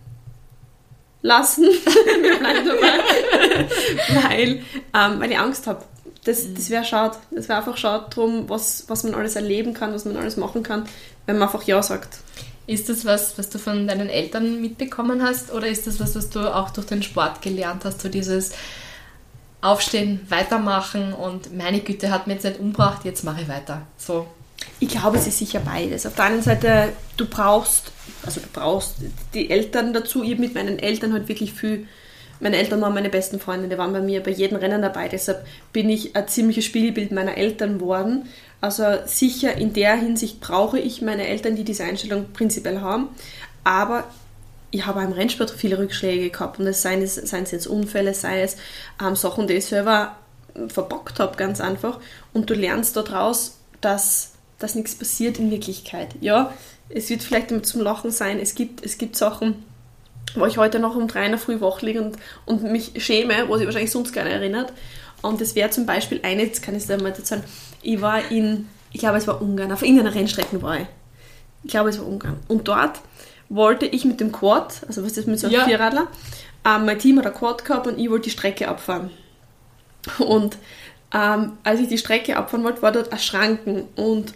lassen. 1.21 1.65
weil, 4.27 4.63
ähm, 4.93 5.19
weil 5.19 5.31
ich 5.31 5.37
Angst 5.37 5.67
habe. 5.67 5.85
Das, 6.23 6.53
das 6.53 6.69
wäre 6.69 6.83
schade. 6.83 7.17
Das 7.31 7.47
wäre 7.47 7.59
einfach 7.59 7.77
schade 7.77 8.05
drum, 8.09 8.49
was, 8.49 8.85
was 8.87 9.03
man 9.03 9.15
alles 9.15 9.35
erleben 9.35 9.73
kann, 9.73 9.93
was 9.93 10.05
man 10.05 10.17
alles 10.17 10.37
machen 10.37 10.63
kann, 10.63 10.85
wenn 11.25 11.37
man 11.37 11.47
einfach 11.47 11.63
Ja 11.63 11.81
sagt. 11.81 12.19
Ist 12.67 12.89
das 12.89 13.05
was, 13.05 13.37
was 13.37 13.49
du 13.49 13.57
von 13.57 13.87
deinen 13.87 14.09
Eltern 14.09 14.61
mitbekommen 14.61 15.23
hast 15.23 15.51
oder 15.51 15.67
ist 15.67 15.87
das 15.87 15.99
was, 15.99 16.15
was 16.15 16.29
du 16.29 16.53
auch 16.53 16.69
durch 16.69 16.87
den 16.87 17.01
Sport 17.01 17.41
gelernt 17.41 17.83
hast, 17.83 18.01
so 18.01 18.09
dieses 18.09 18.51
aufstehen, 19.61 20.21
weitermachen 20.29 21.13
und 21.13 21.55
meine 21.55 21.79
Güte 21.81 22.11
hat 22.11 22.27
mir 22.27 22.33
jetzt 22.33 22.45
nicht 22.45 22.59
umgebracht, 22.59 23.03
jetzt 23.03 23.23
mache 23.23 23.41
ich 23.41 23.47
weiter. 23.47 23.81
So. 23.97 24.27
Ich 24.79 24.89
glaube, 24.89 25.17
es 25.17 25.27
ist 25.27 25.39
sicher 25.39 25.59
beides. 25.59 26.05
Auf 26.05 26.15
der 26.15 26.25
einen 26.25 26.41
Seite, 26.41 26.93
du 27.17 27.25
brauchst, 27.25 27.91
also 28.25 28.39
du 28.39 28.47
brauchst 28.51 28.95
die 29.33 29.49
Eltern 29.49 29.93
dazu. 29.93 30.23
Ich 30.23 30.31
habe 30.31 30.41
mit 30.41 30.53
meinen 30.53 30.79
Eltern 30.79 31.13
halt 31.13 31.27
wirklich 31.27 31.53
viel, 31.53 31.87
meine 32.39 32.57
Eltern 32.57 32.81
waren 32.81 32.93
meine 32.93 33.09
besten 33.09 33.39
Freunde, 33.39 33.67
die 33.67 33.77
waren 33.77 33.93
bei 33.93 34.01
mir 34.01 34.23
bei 34.23 34.31
jedem 34.31 34.57
Rennen 34.57 34.81
dabei. 34.81 35.07
Deshalb 35.07 35.45
bin 35.73 35.89
ich 35.89 36.15
ein 36.15 36.27
ziemliches 36.27 36.65
Spiegelbild 36.65 37.11
meiner 37.11 37.37
Eltern 37.37 37.79
geworden. 37.79 38.27
Also 38.61 38.83
sicher 39.05 39.55
in 39.57 39.73
der 39.73 39.95
Hinsicht 39.95 40.39
brauche 40.39 40.79
ich 40.79 41.01
meine 41.01 41.27
Eltern, 41.27 41.55
die 41.55 41.63
diese 41.63 41.83
Einstellung 41.83 42.31
prinzipiell 42.33 42.81
haben. 42.81 43.09
Aber 43.63 44.05
ich 44.71 44.85
habe 44.85 45.01
im 45.01 45.11
Rennsport 45.11 45.49
viele 45.49 45.77
Rückschläge 45.77 46.29
gehabt 46.29 46.59
und 46.59 46.67
es 46.67 46.81
seien 46.81 47.01
es, 47.01 47.15
seien 47.15 47.43
es 47.43 47.51
jetzt 47.51 47.67
Unfälle, 47.67 48.13
sei 48.13 48.41
es 48.41 48.57
ähm, 49.01 49.15
Sachen, 49.15 49.47
die 49.47 49.55
ich 49.55 49.65
selber 49.65 50.15
verbockt 50.67 51.19
habe, 51.19 51.37
ganz 51.37 51.59
einfach. 51.61 51.99
Und 52.33 52.49
du 52.49 52.53
lernst 52.53 52.95
daraus, 52.95 53.57
dass, 53.81 54.33
dass 54.59 54.75
nichts 54.75 54.95
passiert 54.95 55.39
in 55.39 55.51
Wirklichkeit. 55.51 56.15
Ja, 56.21 56.53
es 56.89 57.09
wird 57.09 57.23
vielleicht 57.23 57.51
immer 57.51 57.63
zum 57.63 57.81
Lachen 57.81 58.11
sein, 58.11 58.39
es 58.39 58.55
gibt, 58.55 58.83
es 58.85 58.97
gibt 58.97 59.15
Sachen, 59.15 59.63
wo 60.35 60.45
ich 60.45 60.57
heute 60.57 60.79
noch 60.79 60.95
um 60.95 61.07
drei 61.07 61.25
in 61.25 61.31
der 61.31 61.39
Früh 61.39 61.61
wach 61.61 61.81
liege 61.81 62.01
und, 62.01 62.17
und 62.45 62.63
mich 62.63 62.91
schäme, 62.97 63.47
wo 63.47 63.57
sich 63.57 63.65
wahrscheinlich 63.65 63.91
sonst 63.91 64.13
keiner 64.13 64.29
erinnert. 64.29 64.73
Und 65.21 65.41
das 65.41 65.55
wäre 65.55 65.69
zum 65.69 65.85
Beispiel 65.85 66.19
eine, 66.23 66.43
jetzt 66.43 66.61
kann 66.61 66.75
ich 66.75 66.83
es 66.83 66.87
dir 66.87 67.01
mal 67.01 67.13
sagen, 67.15 67.43
ich 67.81 68.01
war 68.01 68.31
in, 68.31 68.67
ich 68.91 68.99
glaube 68.99 69.17
es 69.17 69.27
war 69.27 69.41
Ungarn, 69.41 69.71
auf 69.71 69.81
irgendeiner 69.81 70.15
Rennstrecke 70.15 70.61
war 70.61 70.79
ich. 70.79 70.87
Ich 71.63 71.71
glaube 71.71 71.89
es 71.89 71.99
war 71.99 72.07
Ungarn. 72.07 72.37
Und 72.47 72.67
dort 72.67 73.01
wollte 73.49 73.85
ich 73.85 74.05
mit 74.05 74.19
dem 74.19 74.31
Quad, 74.31 74.81
also 74.87 75.01
was 75.01 75.09
ist 75.09 75.17
das 75.17 75.25
mit 75.25 75.39
so 75.39 75.47
einem 75.47 75.57
ja. 75.57 75.65
Vierradler, 75.65 76.07
ähm, 76.65 76.85
mein 76.85 76.99
Team 76.99 77.17
hat 77.19 77.27
ein 77.27 77.33
Quad 77.33 77.65
gehabt 77.65 77.87
und 77.87 77.99
ich 77.99 78.09
wollte 78.09 78.25
die 78.25 78.29
Strecke 78.29 78.67
abfahren. 78.67 79.11
Und 80.19 80.57
ähm, 81.13 81.53
als 81.63 81.79
ich 81.79 81.87
die 81.87 81.97
Strecke 81.97 82.37
abfahren 82.37 82.63
wollte, 82.63 82.81
war 82.81 82.91
dort 82.91 83.11
ein 83.11 83.19
Schranken 83.19 83.83
und 83.95 84.33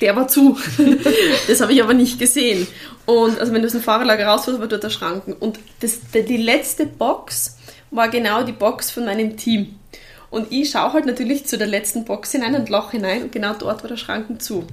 der 0.00 0.16
war 0.16 0.28
zu. 0.28 0.58
das 1.48 1.60
habe 1.60 1.72
ich 1.72 1.82
aber 1.82 1.94
nicht 1.94 2.18
gesehen. 2.18 2.66
Und 3.06 3.40
also 3.40 3.52
wenn 3.52 3.62
du 3.62 3.66
aus 3.66 3.72
dem 3.72 3.82
Fahrerlager 3.82 4.26
rausfährst, 4.26 4.60
war 4.60 4.68
dort 4.68 4.82
der 4.82 4.90
Schranken. 4.90 5.32
Und 5.32 5.58
das, 5.80 6.00
die 6.12 6.36
letzte 6.36 6.86
Box 6.86 7.56
war 7.90 8.08
genau 8.08 8.42
die 8.42 8.52
Box 8.52 8.90
von 8.90 9.04
meinem 9.04 9.36
Team. 9.36 9.78
Und 10.30 10.52
ich 10.52 10.70
schaue 10.70 10.92
halt 10.92 11.06
natürlich 11.06 11.46
zu 11.46 11.56
der 11.56 11.66
letzten 11.66 12.04
Box 12.04 12.32
hinein, 12.32 12.54
ein 12.54 12.66
Loch 12.66 12.90
hinein 12.90 13.22
und 13.22 13.32
genau 13.32 13.54
dort 13.54 13.82
war 13.82 13.88
der 13.88 13.96
Schranken 13.96 14.40
zu. 14.40 14.66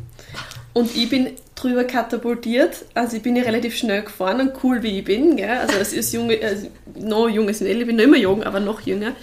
Und 0.74 0.96
ich 0.98 1.10
bin 1.10 1.30
drüber 1.56 1.86
katapultiert. 1.86 2.84
Also 2.94 3.16
ich 3.16 3.24
bin 3.24 3.38
ja 3.38 3.44
relativ 3.44 3.78
schnell 3.78 4.02
gefahren 4.02 4.42
und 4.42 4.64
cool 4.64 4.84
wie 4.84 5.00
ich 5.00 5.06
bin. 5.06 5.38
Gell? 5.38 5.50
Also 5.50 5.78
es 5.80 5.94
ist 5.94 6.14
junge, 6.14 6.38
also 6.44 6.68
noch 6.96 7.30
junges 7.30 7.62
Mädel, 7.62 7.82
ich 7.82 7.88
bin 7.88 7.96
noch 7.96 8.04
immer 8.04 8.18
jung, 8.18 8.44
aber 8.44 8.60
noch 8.60 8.82
jünger. 8.82 9.14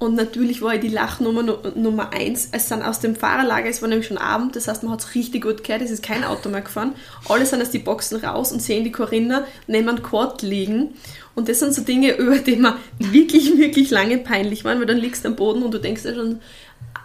Und 0.00 0.14
natürlich 0.14 0.62
war 0.62 0.74
ich 0.74 0.80
die 0.80 0.88
Lachnummer 0.88 1.58
Nummer 1.74 2.10
eins. 2.14 2.48
Es 2.52 2.70
sind 2.70 2.82
aus 2.82 3.00
dem 3.00 3.14
Fahrerlager, 3.14 3.68
es 3.68 3.82
war 3.82 3.88
nämlich 3.90 4.06
schon 4.06 4.16
Abend, 4.16 4.56
das 4.56 4.66
heißt, 4.66 4.82
man 4.82 4.92
hat 4.92 5.00
es 5.00 5.14
richtig 5.14 5.42
gut 5.42 5.62
gehört, 5.62 5.82
es 5.82 5.90
ist 5.90 6.02
kein 6.02 6.24
Auto 6.24 6.48
mehr 6.48 6.62
gefahren. 6.62 6.94
Alle 7.28 7.44
sind 7.44 7.60
aus 7.60 7.70
die 7.70 7.80
Boxen 7.80 8.16
raus 8.16 8.50
und 8.50 8.62
sehen 8.62 8.82
die 8.82 8.92
Corinna 8.92 9.44
neben 9.66 9.90
einem 9.90 10.02
Quad 10.02 10.40
liegen. 10.40 10.94
Und 11.34 11.50
das 11.50 11.58
sind 11.58 11.74
so 11.74 11.82
Dinge, 11.82 12.16
über 12.16 12.38
die 12.38 12.56
mir 12.56 12.78
wirklich, 12.98 13.58
wirklich 13.58 13.90
lange 13.90 14.16
peinlich 14.16 14.64
waren, 14.64 14.78
weil 14.78 14.86
dann 14.86 14.96
liegst 14.96 15.26
du 15.26 15.28
am 15.28 15.36
Boden 15.36 15.62
und 15.62 15.72
du 15.72 15.78
denkst 15.78 16.06
ja 16.06 16.14
schon, 16.14 16.40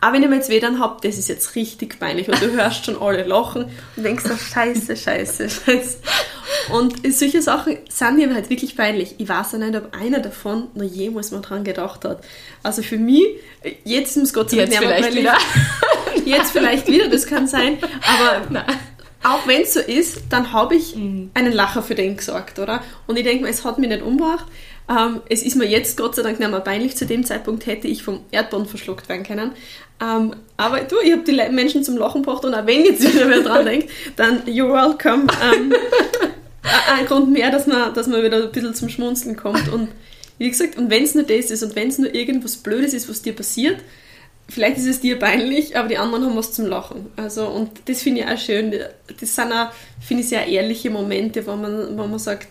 aber 0.02 0.13
wenn 0.13 0.24
ich 0.24 0.30
mir 0.30 0.36
jetzt 0.36 0.50
weh 0.50 0.60
dann 0.60 0.80
habe, 0.80 0.98
das 1.02 1.17
ist 1.17 1.30
jetzt 1.30 1.56
richtig 1.56 2.00
peinlich 2.00 2.30
und 2.30 2.41
du 2.41 2.52
hörst 2.52 2.86
schon 2.86 3.02
alle 3.02 3.24
lachen 3.24 3.65
und 3.95 4.04
denkst 4.04 4.24
so, 4.26 4.36
scheiße, 4.36 4.95
scheiße, 4.95 5.50
scheiße. 5.65 5.98
Und 6.71 7.13
solche 7.13 7.41
Sachen 7.41 7.78
sind 7.89 8.17
mir 8.17 8.34
halt 8.34 8.50
wirklich 8.50 8.76
peinlich. 8.76 9.15
Ich 9.17 9.28
weiß 9.28 9.54
ja 9.54 9.58
nicht, 9.60 9.76
ob 9.76 9.95
einer 9.95 10.19
davon 10.19 10.67
noch 10.74 10.84
jemals 10.84 11.32
mal 11.32 11.41
dran 11.41 11.63
gedacht 11.63 12.06
hat. 12.06 12.24
Also 12.63 12.82
für 12.82 12.98
mich, 12.98 13.24
jetzt 13.84 14.17
muss 14.17 14.34
Gott 14.34 14.52
sei 14.52 14.58
Dank 14.58 14.71
jetzt 14.71 14.80
vielleicht 14.80 15.15
wieder. 15.15 15.38
Jetzt 16.26 16.52
vielleicht 16.52 16.88
wieder, 16.88 17.08
das 17.08 17.28
kann 17.28 17.45
sein. 17.45 17.78
Aber 18.02 18.45
Nein. 18.50 18.65
auch 19.24 19.45
wenn 19.45 19.62
es 19.62 19.76
so 19.76 19.80
ist, 19.80 20.24
dann 20.30 20.54
habe 20.54 20.76
ich 20.76 20.95
mhm. 20.95 21.30
einen 21.36 21.54
Lacher 21.54 21.84
für 21.84 21.93
den 21.93 22.17
gesorgt, 22.17 22.58
oder? 22.58 22.82
Und 23.06 23.17
ich 23.17 23.24
denke 23.24 23.43
mir, 23.43 23.50
es 23.50 23.63
hat 23.63 23.78
mich 23.78 23.89
nicht 23.89 24.02
umgebracht. 24.02 24.45
Ähm, 24.88 25.21
es 25.30 25.41
ist 25.41 25.56
mir 25.56 25.65
jetzt 25.65 25.98
Gott 25.98 26.15
sei 26.15 26.21
Dank 26.21 26.39
nicht 26.39 26.52
mehr 26.52 26.60
peinlich. 26.60 26.95
Zu 26.95 27.06
dem 27.06 27.24
Zeitpunkt 27.26 27.65
hätte 27.65 27.88
ich 27.88 28.04
vom 28.04 28.21
Erdboden 28.32 28.67
verschluckt 28.67 29.10
werden 29.10 29.24
können. 29.24 29.52
Ähm, 30.02 30.36
aber 30.58 30.82
du, 30.82 30.98
ich 31.04 31.12
habe 31.12 31.24
die 31.24 31.34
Menschen 31.52 31.84
zum 31.84 31.98
Lachen 31.98 32.21
gebracht 32.21 32.45
und 32.45 32.54
auch 32.54 32.65
wenn 32.65 32.86
jetzt 32.86 33.02
wieder 33.02 33.30
wer 33.30 33.41
dran 33.41 33.65
denkt, 33.65 33.89
dann 34.15 34.43
you're 34.43 34.71
welcome. 34.71 35.28
Ähm, 35.41 35.74
ein 36.93 37.06
Grund 37.06 37.32
mehr, 37.32 37.52
dass 37.52 37.67
man, 37.67 37.93
dass 37.93 38.08
man 38.08 38.24
wieder 38.24 38.43
ein 38.43 38.52
bisschen 38.52 38.74
zum 38.74 38.89
Schmunzeln 38.89 39.36
kommt. 39.36 39.69
Und 39.69 39.89
wie 40.38 40.50
gesagt, 40.50 40.78
und 40.78 40.89
wenn 40.89 41.04
es 41.04 41.15
nur 41.15 41.24
das 41.24 41.52
ist 41.52 41.63
und 41.63 41.76
wenn 41.76 41.88
es 41.88 41.98
nur 41.98 42.13
irgendwas 42.13 42.58
Blödes 42.58 42.93
ist, 42.93 43.10
was 43.10 43.21
dir 43.21 43.34
passiert, 43.34 43.82
vielleicht 44.50 44.78
ist 44.78 44.88
es 44.88 45.00
dir 45.00 45.17
peinlich, 45.17 45.78
aber 45.78 45.88
die 45.88 45.98
anderen 45.98 46.26
haben 46.26 46.36
was 46.36 46.52
zum 46.52 46.65
Lachen. 46.65 47.08
Also, 47.15 47.48
und 47.48 47.71
das 47.86 48.02
finde 48.02 48.21
ich 48.21 48.28
auch 48.28 48.38
schön. 48.38 48.74
Das 49.19 49.36
sind 49.36 49.52
auch, 49.52 49.69
finde 50.02 50.24
ich, 50.24 50.30
sehr 50.30 50.45
ehrliche 50.45 50.89
Momente, 50.89 51.45
wo 51.48 51.56
man, 51.56 51.98
wo 51.98 52.06
man 52.06 52.19
sagt, 52.19 52.48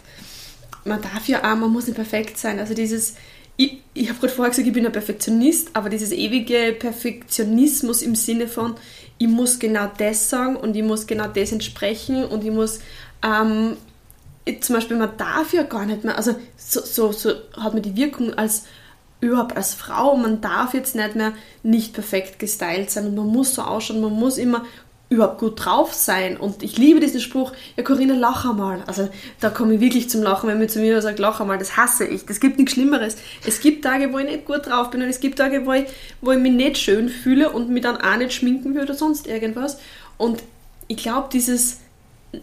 man 0.85 1.01
darf 1.01 1.29
ja 1.29 1.39
auch, 1.41 1.57
man 1.57 1.71
muss 1.71 1.87
nicht 1.87 1.97
perfekt 1.97 2.39
sein. 2.39 2.59
Also 2.59 2.75
dieses, 2.75 3.15
ich, 3.57 3.79
ich 3.95 4.09
habe 4.09 4.19
gerade 4.19 4.33
vorher 4.33 4.51
gesagt, 4.51 4.67
ich 4.67 4.75
bin 4.75 4.87
ein 4.87 4.93
Perfektionist, 4.93 5.71
aber 5.75 5.89
dieses 5.89 6.13
ewige 6.13 6.73
Perfektionismus 6.73 8.03
im 8.03 8.15
Sinne 8.15 8.49
von, 8.49 8.75
ich 9.19 9.29
muss 9.29 9.59
genau 9.59 9.91
das 9.97 10.29
sagen 10.29 10.57
und 10.57 10.75
ich 10.77 10.83
muss 10.83 11.07
genau 11.07 11.29
das 11.29 11.53
entsprechen 11.53 12.25
und 12.25 12.45
ich 12.45 12.51
muss 12.51 12.81
ähm, 13.23 13.77
zum 14.61 14.75
Beispiel, 14.75 14.97
man 14.97 15.17
darf 15.17 15.53
ja 15.53 15.63
gar 15.63 15.87
nicht 15.87 16.05
mehr, 16.05 16.17
also 16.17 16.35
so, 16.57 16.81
so, 16.83 17.13
so 17.13 17.31
hat 17.57 17.73
man 17.73 17.83
die 17.83 17.97
Wirkung 17.97 18.35
als 18.35 18.65
überhaupt 19.21 19.57
als 19.57 19.73
Frau, 19.73 20.17
man 20.17 20.41
darf 20.43 20.75
jetzt 20.75 20.95
nicht 20.95 21.17
mehr 21.17 21.33
nicht 21.63 21.95
perfekt 21.95 22.39
gestylt 22.39 22.91
sein 22.91 23.07
und 23.07 23.15
man 23.15 23.27
muss 23.27 23.55
so 23.55 23.63
ausschauen, 23.63 24.03
man 24.03 24.13
muss 24.13 24.37
immer 24.37 24.67
überhaupt 25.11 25.39
gut 25.39 25.65
drauf 25.65 25.93
sein. 25.93 26.37
Und 26.37 26.63
ich 26.63 26.77
liebe 26.79 27.01
diesen 27.01 27.21
Spruch, 27.21 27.53
ja 27.77 27.83
Corinna, 27.83 28.15
lach 28.15 28.49
einmal. 28.49 28.83
Also 28.87 29.09
da 29.41 29.51
komme 29.51 29.75
ich 29.75 29.81
wirklich 29.81 30.11
zum 30.11 30.23
Lachen, 30.23 30.49
wenn 30.49 30.59
mir 30.59 30.69
zu 30.69 30.81
mir 30.81 31.01
sagt, 31.03 31.19
lach 31.19 31.41
einmal, 31.41 31.59
das 31.59 31.77
hasse 31.77 32.07
ich. 32.07 32.27
Das 32.27 32.41
gibt 32.41 32.59
nichts 32.59 32.73
Schlimmeres. 32.73 33.17
Es 33.47 33.61
gibt 33.61 33.85
Tage, 33.85 34.13
wo 34.13 34.19
ich 34.19 34.27
nicht 34.27 34.45
gut 34.45 34.67
drauf 34.67 34.91
bin 34.91 35.03
und 35.03 35.09
es 35.09 35.21
gibt 35.21 35.39
Tage, 35.39 35.67
wo 35.67 35.73
ich, 35.73 35.87
wo 36.21 36.33
ich 36.33 36.39
mich 36.39 36.53
nicht 36.53 36.79
schön 36.79 37.09
fühle 37.09 37.51
und 37.51 37.71
mich 37.71 37.83
dann 37.83 37.97
auch 37.97 38.17
nicht 38.17 38.33
schminken 38.33 38.75
würde 38.75 38.87
oder 38.87 38.95
sonst 38.95 39.27
irgendwas. 39.27 39.79
Und 40.17 40.43
ich 40.89 40.97
glaube, 40.97 41.29
dieses 41.33 41.79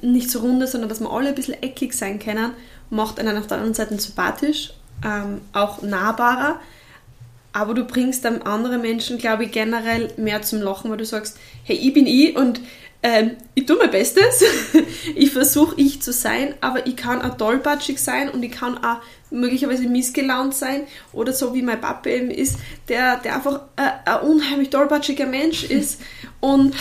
nicht 0.01 0.31
so 0.31 0.39
runde, 0.39 0.67
sondern 0.67 0.89
dass 0.89 1.01
wir 1.01 1.11
alle 1.11 1.29
ein 1.29 1.35
bisschen 1.35 1.61
eckig 1.61 1.93
sein 1.93 2.19
können, 2.19 2.51
macht 2.89 3.19
einen 3.19 3.37
auf 3.37 3.47
der 3.47 3.57
anderen 3.57 3.73
Seite 3.73 3.99
sympathisch, 3.99 4.73
ähm, 5.03 5.41
auch 5.53 5.81
nahbarer. 5.81 6.59
Aber 7.53 7.73
du 7.73 7.83
bringst 7.83 8.23
dann 8.25 8.41
andere 8.43 8.77
Menschen, 8.77 9.17
glaube 9.17 9.45
ich, 9.45 9.51
generell 9.51 10.13
mehr 10.17 10.41
zum 10.41 10.61
Lachen, 10.61 10.89
weil 10.89 10.97
du 10.97 11.05
sagst, 11.05 11.37
hey, 11.63 11.75
ich 11.75 11.93
bin 11.93 12.07
ich 12.07 12.35
und 12.35 12.61
ähm, 13.03 13.31
ich 13.55 13.65
tue 13.65 13.77
mein 13.77 13.91
Bestes. 13.91 14.43
ich 15.15 15.31
versuche 15.31 15.75
ich 15.77 16.01
zu 16.01 16.13
sein, 16.13 16.53
aber 16.61 16.85
ich 16.85 16.95
kann 16.95 17.21
auch 17.21 17.35
tollpatschig 17.35 17.99
sein 17.99 18.29
und 18.29 18.43
ich 18.43 18.51
kann 18.51 18.77
auch 18.77 18.97
möglicherweise 19.31 19.87
missgelaunt 19.87 20.53
sein 20.53 20.83
oder 21.13 21.33
so 21.33 21.53
wie 21.55 21.61
mein 21.61 21.81
Papa 21.81 22.09
eben 22.09 22.29
ist, 22.29 22.57
der, 22.89 23.17
der 23.17 23.35
einfach 23.35 23.61
äh, 23.77 24.09
ein 24.09 24.19
unheimlich 24.21 24.69
tollpatschiger 24.69 25.25
Mensch 25.25 25.63
ist 25.63 26.01
und 26.41 26.75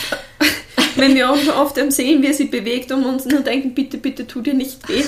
wenn 0.95 1.15
wir 1.15 1.31
auch 1.31 1.57
oft 1.57 1.77
sehen, 1.91 2.21
wie 2.21 2.27
er 2.27 2.33
sich 2.33 2.51
bewegt 2.51 2.91
und 2.91 3.05
uns 3.05 3.25
nur 3.25 3.39
denken, 3.39 3.73
bitte, 3.73 3.97
bitte 3.97 4.27
tu 4.27 4.41
dir 4.41 4.53
nicht 4.53 4.87
weh. 4.89 5.03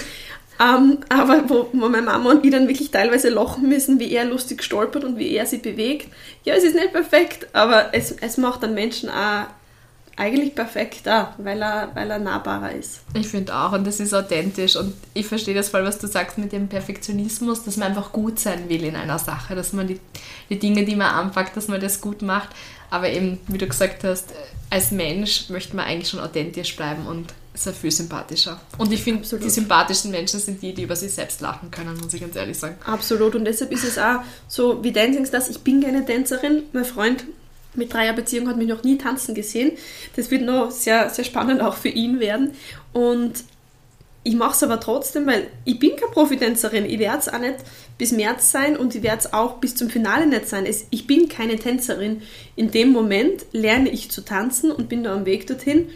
Ähm, 0.59 0.99
aber 1.09 1.49
wo, 1.49 1.69
wo 1.73 1.89
meine 1.89 2.03
Mama 2.03 2.31
und 2.31 2.45
ich 2.45 2.51
dann 2.51 2.67
wirklich 2.67 2.91
teilweise 2.91 3.29
lachen 3.29 3.67
müssen, 3.67 3.99
wie 3.99 4.11
er 4.11 4.25
lustig 4.25 4.63
stolpert 4.63 5.03
und 5.03 5.17
wie 5.17 5.35
er 5.35 5.45
sich 5.45 5.61
bewegt. 5.61 6.07
Ja, 6.43 6.53
es 6.53 6.63
ist 6.63 6.75
nicht 6.75 6.93
perfekt, 6.93 7.47
aber 7.53 7.93
es, 7.93 8.11
es 8.11 8.37
macht 8.37 8.63
dann 8.63 8.73
Menschen 8.73 9.09
auch 9.09 9.45
eigentlich 10.15 10.53
perfekt 10.53 11.07
auch, 11.09 11.29
weil 11.39 11.61
er, 11.61 11.89
weil 11.95 12.11
er 12.11 12.19
nahbarer 12.19 12.71
ist. 12.71 13.01
Ich 13.15 13.27
finde 13.27 13.55
auch, 13.55 13.71
und 13.71 13.85
das 13.87 13.99
ist 13.99 14.13
authentisch. 14.13 14.75
Und 14.75 14.93
ich 15.13 15.25
verstehe 15.25 15.55
das 15.55 15.69
voll, 15.69 15.83
was 15.83 15.97
du 15.97 16.07
sagst 16.07 16.37
mit 16.37 16.51
dem 16.51 16.67
Perfektionismus, 16.67 17.63
dass 17.63 17.77
man 17.77 17.89
einfach 17.89 18.11
gut 18.11 18.39
sein 18.39 18.69
will 18.69 18.83
in 18.83 18.95
einer 18.95 19.17
Sache, 19.17 19.55
dass 19.55 19.73
man 19.73 19.87
die, 19.87 19.99
die 20.49 20.59
Dinge, 20.59 20.85
die 20.85 20.95
man 20.95 21.07
anpackt, 21.07 21.57
dass 21.57 21.67
man 21.67 21.81
das 21.81 21.99
gut 21.99 22.21
macht. 22.21 22.49
Aber 22.91 23.09
eben, 23.09 23.39
wie 23.47 23.57
du 23.57 23.65
gesagt 23.65 24.03
hast, 24.03 24.33
als 24.69 24.91
Mensch 24.91 25.49
möchte 25.49 25.75
man 25.75 25.85
eigentlich 25.85 26.09
schon 26.09 26.19
authentisch 26.19 26.75
bleiben 26.75 27.07
und 27.07 27.33
sehr 27.53 27.73
viel 27.73 27.91
sympathischer. 27.91 28.59
Und 28.77 28.91
ich 28.91 29.03
finde, 29.03 29.27
die 29.37 29.49
sympathischen 29.49 30.11
Menschen 30.11 30.39
sind 30.39 30.61
die, 30.61 30.73
die 30.73 30.83
über 30.83 30.95
sich 30.95 31.13
selbst 31.13 31.41
lachen 31.41 31.69
können, 31.69 31.97
muss 31.97 32.13
ich 32.13 32.21
ganz 32.21 32.35
ehrlich 32.35 32.57
sagen. 32.57 32.77
Absolut. 32.85 33.35
Und 33.35 33.45
deshalb 33.45 33.71
ist 33.71 33.83
es 33.83 33.97
auch 33.97 34.21
so 34.47 34.83
wie 34.83 34.91
Dancing 34.91 35.25
Stars. 35.25 35.49
Ich 35.49 35.59
bin 35.59 35.81
keine 35.81 36.05
Tänzerin. 36.05 36.63
Mein 36.73 36.85
Freund 36.85 37.25
mit 37.75 37.93
dreier 37.93 38.13
Beziehung 38.13 38.47
hat 38.47 38.57
mich 38.57 38.67
noch 38.67 38.83
nie 38.83 38.97
tanzen 38.97 39.35
gesehen. 39.35 39.71
Das 40.15 40.31
wird 40.31 40.43
noch 40.43 40.71
sehr, 40.71 41.09
sehr 41.09 41.25
spannend 41.25 41.61
auch 41.61 41.75
für 41.75 41.89
ihn 41.89 42.19
werden. 42.19 42.51
Und 42.91 43.43
ich 44.23 44.35
mache 44.35 44.53
es 44.53 44.63
aber 44.63 44.79
trotzdem, 44.79 45.27
weil 45.27 45.47
ich 45.65 45.79
bin 45.79 45.95
keine 45.95 46.11
Profitänzerin. 46.11 46.85
Ich 46.85 46.97
werde 46.97 47.19
es 47.19 47.29
auch 47.29 47.39
nicht 47.39 47.57
bis 47.97 48.11
März 48.11 48.51
sein 48.51 48.77
und 48.77 48.95
ich 48.95 49.03
werde 49.03 49.19
es 49.19 49.33
auch 49.33 49.57
bis 49.57 49.75
zum 49.75 49.89
Finale 49.89 50.25
nicht 50.25 50.47
sein. 50.47 50.65
ich 50.89 51.07
bin 51.07 51.29
keine 51.29 51.57
Tänzerin. 51.57 52.21
In 52.55 52.71
dem 52.71 52.91
Moment 52.91 53.45
lerne 53.51 53.89
ich 53.89 54.09
zu 54.09 54.21
tanzen 54.21 54.71
und 54.71 54.89
bin 54.89 55.03
da 55.03 55.13
am 55.13 55.25
Weg 55.25 55.45
dorthin. 55.45 55.89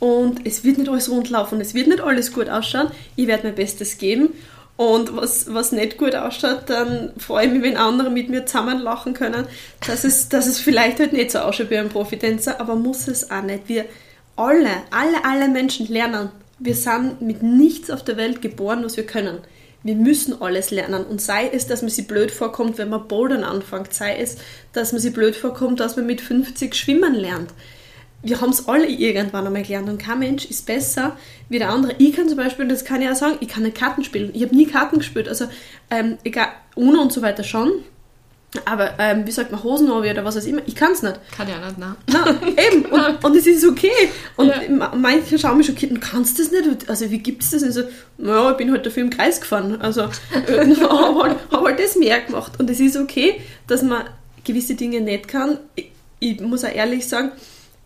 Und 0.00 0.46
es 0.46 0.64
wird 0.64 0.78
nicht 0.78 0.90
alles 0.90 1.10
rundlaufen, 1.10 1.60
es 1.60 1.74
wird 1.74 1.86
nicht 1.86 2.00
alles 2.00 2.32
gut 2.32 2.48
ausschauen. 2.48 2.90
Ich 3.16 3.26
werde 3.26 3.44
mein 3.44 3.54
Bestes 3.54 3.98
geben. 3.98 4.30
Und 4.78 5.14
was, 5.14 5.52
was 5.52 5.72
nicht 5.72 5.98
gut 5.98 6.14
ausschaut, 6.14 6.62
dann 6.68 7.12
freue 7.18 7.46
ich 7.46 7.52
mich, 7.52 7.62
wenn 7.62 7.76
andere 7.76 8.08
mit 8.08 8.30
mir 8.30 8.46
zusammen 8.46 8.80
lachen 8.80 9.12
können, 9.12 9.44
dass 9.86 10.04
es, 10.04 10.30
dass 10.30 10.46
es 10.46 10.58
vielleicht 10.58 11.00
halt 11.00 11.12
nicht 11.12 11.30
so 11.30 11.40
ausschaut 11.40 11.68
wie 11.68 11.76
ein 11.76 11.90
Profitänzer, 11.90 12.58
aber 12.62 12.76
muss 12.76 13.06
es 13.06 13.30
auch 13.30 13.42
nicht. 13.42 13.68
Wir 13.68 13.84
alle, 14.36 14.70
alle, 14.90 15.22
alle 15.24 15.48
Menschen 15.48 15.86
lernen. 15.88 16.30
Wir 16.58 16.74
sind 16.74 17.20
mit 17.20 17.42
nichts 17.42 17.90
auf 17.90 18.02
der 18.04 18.16
Welt 18.16 18.40
geboren, 18.40 18.82
was 18.82 18.96
wir 18.96 19.04
können. 19.04 19.40
Wir 19.82 19.96
müssen 19.96 20.40
alles 20.40 20.70
lernen. 20.70 21.04
Und 21.04 21.20
sei 21.20 21.50
es, 21.52 21.66
dass 21.66 21.82
man 21.82 21.90
sich 21.90 22.06
blöd 22.06 22.30
vorkommt, 22.30 22.78
wenn 22.78 22.88
man 22.88 23.06
Bouldern 23.06 23.44
anfängt, 23.44 23.92
sei 23.92 24.16
es, 24.16 24.38
dass 24.72 24.92
man 24.92 25.00
sich 25.02 25.12
blöd 25.12 25.36
vorkommt, 25.36 25.78
dass 25.78 25.96
man 25.96 26.06
mit 26.06 26.22
50 26.22 26.74
schwimmen 26.74 27.14
lernt 27.14 27.50
wir 28.22 28.40
haben 28.40 28.50
es 28.50 28.68
alle 28.68 28.86
irgendwann 28.86 29.46
einmal 29.46 29.62
gelernt 29.62 29.88
und 29.88 29.98
kein 29.98 30.18
Mensch 30.18 30.44
ist 30.44 30.66
besser 30.66 31.16
wie 31.48 31.58
der 31.58 31.70
andere. 31.70 31.94
Ich 31.98 32.12
kann 32.14 32.28
zum 32.28 32.36
Beispiel, 32.36 32.68
das 32.68 32.84
kann 32.84 33.00
ich 33.00 33.08
auch 33.08 33.14
sagen, 33.14 33.38
ich 33.40 33.48
kann 33.48 33.62
nicht 33.62 33.76
Karten 33.76 34.04
spielen. 34.04 34.30
Ich 34.34 34.42
habe 34.42 34.54
nie 34.54 34.66
Karten 34.66 34.98
gespielt. 34.98 35.28
Also, 35.28 35.46
ähm, 35.90 36.18
egal, 36.24 36.48
UNO 36.74 37.00
und 37.00 37.12
so 37.12 37.22
weiter 37.22 37.44
schon. 37.44 37.72
Aber 38.64 38.98
ähm, 38.98 39.26
wie 39.26 39.30
sagt 39.30 39.52
man, 39.52 39.62
Hosenhobby 39.62 40.10
oder 40.10 40.24
was 40.24 40.36
auch 40.36 40.44
immer, 40.44 40.60
ich 40.66 40.74
kann 40.74 40.92
es 40.92 41.02
nicht. 41.02 41.20
Kann 41.36 41.48
ja 41.48 41.64
nicht, 41.64 41.78
nein. 41.78 41.94
Nein, 42.08 42.56
eben. 42.72 42.84
Und, 42.86 43.24
und 43.24 43.36
es 43.36 43.46
ist 43.46 43.64
okay. 43.64 43.92
Und 44.36 44.48
ja. 44.48 44.92
manche 44.96 45.38
schauen 45.38 45.58
mich 45.58 45.68
schockiert, 45.68 45.92
du 45.92 46.00
kannst 46.00 46.38
das 46.38 46.50
nicht. 46.50 46.88
Also 46.88 47.10
wie 47.10 47.18
gibt 47.18 47.44
es 47.44 47.50
das? 47.50 47.62
Und 47.62 47.72
so, 47.72 47.82
naja, 48.18 48.50
ich 48.50 48.56
bin 48.56 48.72
halt 48.72 48.84
dafür 48.84 49.04
im 49.04 49.10
Kreis 49.10 49.40
gefahren. 49.40 49.80
Also 49.80 50.02
äh, 50.02 50.74
habe 50.82 51.22
halt, 51.22 51.36
hab 51.50 51.64
halt 51.64 51.78
das 51.78 51.94
mehr 51.94 52.20
gemacht. 52.20 52.52
Und 52.58 52.68
es 52.68 52.80
ist 52.80 52.96
okay, 52.96 53.40
dass 53.68 53.82
man 53.82 54.04
gewisse 54.42 54.74
Dinge 54.74 55.00
nicht 55.00 55.28
kann. 55.28 55.58
Ich, 55.76 55.92
ich 56.18 56.40
muss 56.40 56.64
auch 56.64 56.74
ehrlich 56.74 57.06
sagen, 57.06 57.30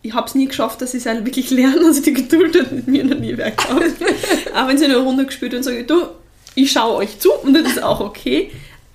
ich 0.05 0.13
habe 0.13 0.27
es 0.27 0.35
nie 0.35 0.45
geschafft, 0.45 0.81
dass 0.81 0.93
ich 0.93 1.01
es 1.01 1.05
halt 1.07 1.25
wirklich 1.25 1.49
lerne. 1.49 1.83
Also 1.85 2.01
die 2.01 2.13
Geduld 2.13 2.59
hat 2.59 2.71
mit 2.71 2.87
mir 2.87 3.03
noch 3.03 3.17
nie 3.17 3.35
gehabt. 3.35 3.67
auch 4.55 4.67
wenn 4.67 4.77
sie 4.77 4.85
eine 4.85 4.97
Runde 4.97 5.25
gespielt 5.25 5.53
und 5.53 5.63
sage, 5.63 5.83
du, 5.83 6.07
ich 6.53 6.71
schaue 6.71 6.97
euch 6.97 7.19
zu 7.19 7.33
und 7.33 7.53
das 7.53 7.63
ist 7.63 7.83
auch 7.83 8.01
okay. 8.01 8.51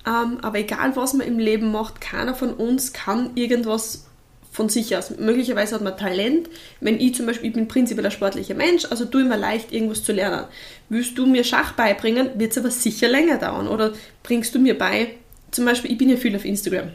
Ähm, 0.07 0.37
aber 0.41 0.59
egal, 0.59 0.95
was 0.95 1.13
man 1.13 1.27
im 1.27 1.37
Leben 1.37 1.71
macht, 1.71 1.99
keiner 1.99 2.33
von 2.33 2.53
uns 2.53 2.93
kann 2.93 3.31
irgendwas 3.35 4.05
von 4.51 4.69
sich 4.69 4.95
aus. 4.95 5.17
Möglicherweise 5.17 5.75
hat 5.75 5.81
man 5.81 5.97
Talent. 5.97 6.49
Wenn 6.79 6.99
ich 6.99 7.15
zum 7.15 7.25
Beispiel, 7.25 7.49
ich 7.49 7.55
bin 7.55 7.67
prinzipiell 7.67 8.05
ein 8.05 8.11
sportlicher 8.11 8.55
Mensch, 8.55 8.85
also 8.89 9.05
tue 9.05 9.23
mir 9.23 9.37
leicht, 9.37 9.71
irgendwas 9.71 10.03
zu 10.03 10.13
lernen. 10.13 10.45
Willst 10.89 11.17
du 11.17 11.25
mir 11.25 11.43
Schach 11.43 11.73
beibringen, 11.73 12.29
wird 12.35 12.51
es 12.51 12.57
aber 12.57 12.71
sicher 12.71 13.09
länger 13.09 13.37
dauern. 13.37 13.67
Oder 13.67 13.93
bringst 14.23 14.55
du 14.55 14.59
mir 14.59 14.77
bei, 14.77 15.15
zum 15.51 15.65
Beispiel, 15.65 15.91
ich 15.91 15.97
bin 15.97 16.09
ja 16.09 16.15
viel 16.15 16.35
auf 16.35 16.45
Instagram 16.45 16.91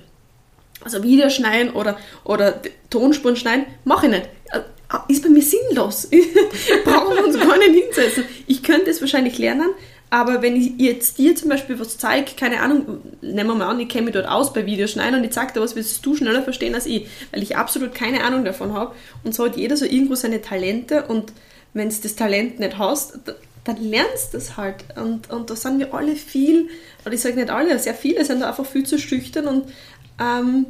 also 0.83 1.03
Videos 1.03 1.35
schneiden 1.35 1.73
oder, 1.73 1.99
oder 2.25 2.61
Tonspuren 2.91 3.37
schneiden, 3.37 3.67
mache 3.85 4.07
ich 4.07 4.13
nicht. 4.13 4.29
Äh, 4.53 4.61
ist 5.09 5.23
bei 5.23 5.29
mir 5.29 5.43
sinnlos. 5.43 6.09
Brauchen 6.85 7.17
wir 7.17 7.25
uns 7.25 7.39
gar 7.39 7.59
nicht 7.59 7.85
hinsetzen. 7.85 8.25
Ich 8.47 8.63
könnte 8.63 8.91
es 8.91 9.01
wahrscheinlich 9.01 9.39
lernen, 9.39 9.71
aber 10.11 10.41
wenn 10.43 10.55
ich 10.57 10.75
jetzt 10.79 11.19
dir 11.19 11.35
zum 11.35 11.49
Beispiel 11.49 11.81
was 11.81 11.99
zeige, 11.99 12.33
keine 12.37 12.61
Ahnung, 12.61 13.01
nehmen 13.21 13.49
wir 13.49 13.55
mal 13.57 13.67
an, 13.67 13.81
ich 13.81 13.89
kenne 13.89 14.05
mich 14.05 14.15
dort 14.15 14.29
aus 14.29 14.53
bei 14.53 14.65
Videoschneiden 14.65 15.19
und 15.19 15.25
ich 15.25 15.33
zeige 15.33 15.55
dir 15.55 15.61
was, 15.61 15.75
wirst 15.75 16.07
du 16.07 16.15
schneller 16.15 16.43
verstehen 16.43 16.75
als 16.75 16.87
ich, 16.87 17.09
weil 17.33 17.43
ich 17.43 17.57
absolut 17.57 17.95
keine 17.95 18.23
Ahnung 18.23 18.45
davon 18.45 18.73
habe. 18.73 18.95
Und 19.25 19.35
so 19.35 19.45
hat 19.45 19.57
jeder 19.57 19.77
so 19.77 19.85
irgendwo 19.85 20.15
seine 20.15 20.41
Talente 20.41 21.03
und 21.03 21.33
wenn 21.75 21.89
du 21.91 21.95
das 22.01 22.15
Talent 22.15 22.61
nicht 22.61 22.79
hast, 22.79 23.19
dann 23.65 23.77
lernst 23.83 24.33
du 24.33 24.39
das 24.39 24.57
halt. 24.57 24.77
Und, 24.97 25.29
und 25.31 25.51
da 25.51 25.57
sind 25.57 25.81
wir 25.81 25.93
alle 25.93 26.15
viel, 26.15 26.69
oder 27.05 27.15
ich 27.15 27.21
sage 27.21 27.35
nicht 27.35 27.51
alle, 27.51 27.79
sehr 27.79 27.95
viele 27.95 28.25
sind 28.25 28.41
da 28.41 28.49
einfach 28.49 28.65
viel 28.65 28.87
zu 28.87 28.99
schüchtern 28.99 29.49
und 29.49 29.65
ähm, 30.21 30.67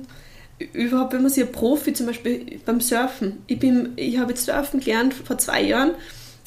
überhaupt, 0.72 1.12
wenn 1.12 1.22
man 1.22 1.30
sich 1.30 1.44
ein 1.44 1.52
Profi, 1.52 1.92
zum 1.92 2.06
Beispiel 2.06 2.60
beim 2.64 2.80
Surfen, 2.80 3.42
ich, 3.46 3.62
ich 3.96 4.18
habe 4.18 4.30
jetzt 4.30 4.46
Surfen 4.46 4.80
gelernt 4.80 5.14
vor 5.14 5.38
zwei 5.38 5.62
Jahren 5.62 5.92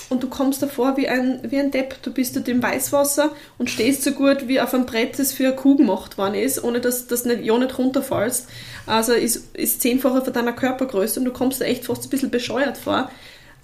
und 0.10 0.24
du 0.24 0.28
kommst 0.28 0.62
davor 0.62 0.98
wie 0.98 1.08
ein, 1.08 1.40
wie 1.44 1.60
ein 1.60 1.70
Depp. 1.70 2.02
Du 2.02 2.12
bist 2.12 2.36
dort 2.36 2.48
im 2.48 2.64
Weißwasser 2.64 3.32
und 3.60 3.70
stehst 3.70 4.04
so 4.04 4.12
gut 4.12 4.48
wie 4.48 4.60
auf 4.60 4.74
einem 4.74 4.88
Brett, 4.88 5.20
das 5.20 5.34
für 5.34 5.48
eine 5.48 5.56
Kuh 5.56 5.76
gemacht 5.76 6.18
worden 6.18 6.34
ist, 6.34 6.64
ohne 6.64 6.82
dass 6.82 7.06
du 7.08 7.16
nicht, 7.16 7.44
ja 7.44 7.58
nicht 7.58 7.78
runterfallst. 7.78 8.50
Also 8.88 9.14
ist, 9.14 9.56
ist 9.56 9.82
zehnfacher 9.82 10.24
von 10.24 10.34
deiner 10.34 10.54
Körpergröße 10.54 11.20
und 11.20 11.26
du 11.26 11.32
kommst 11.32 11.62
da 11.62 11.66
echt 11.66 11.86
fast 11.86 12.06
ein 12.06 12.10
bisschen 12.10 12.32
bescheuert 12.32 12.78
vor. 12.78 13.12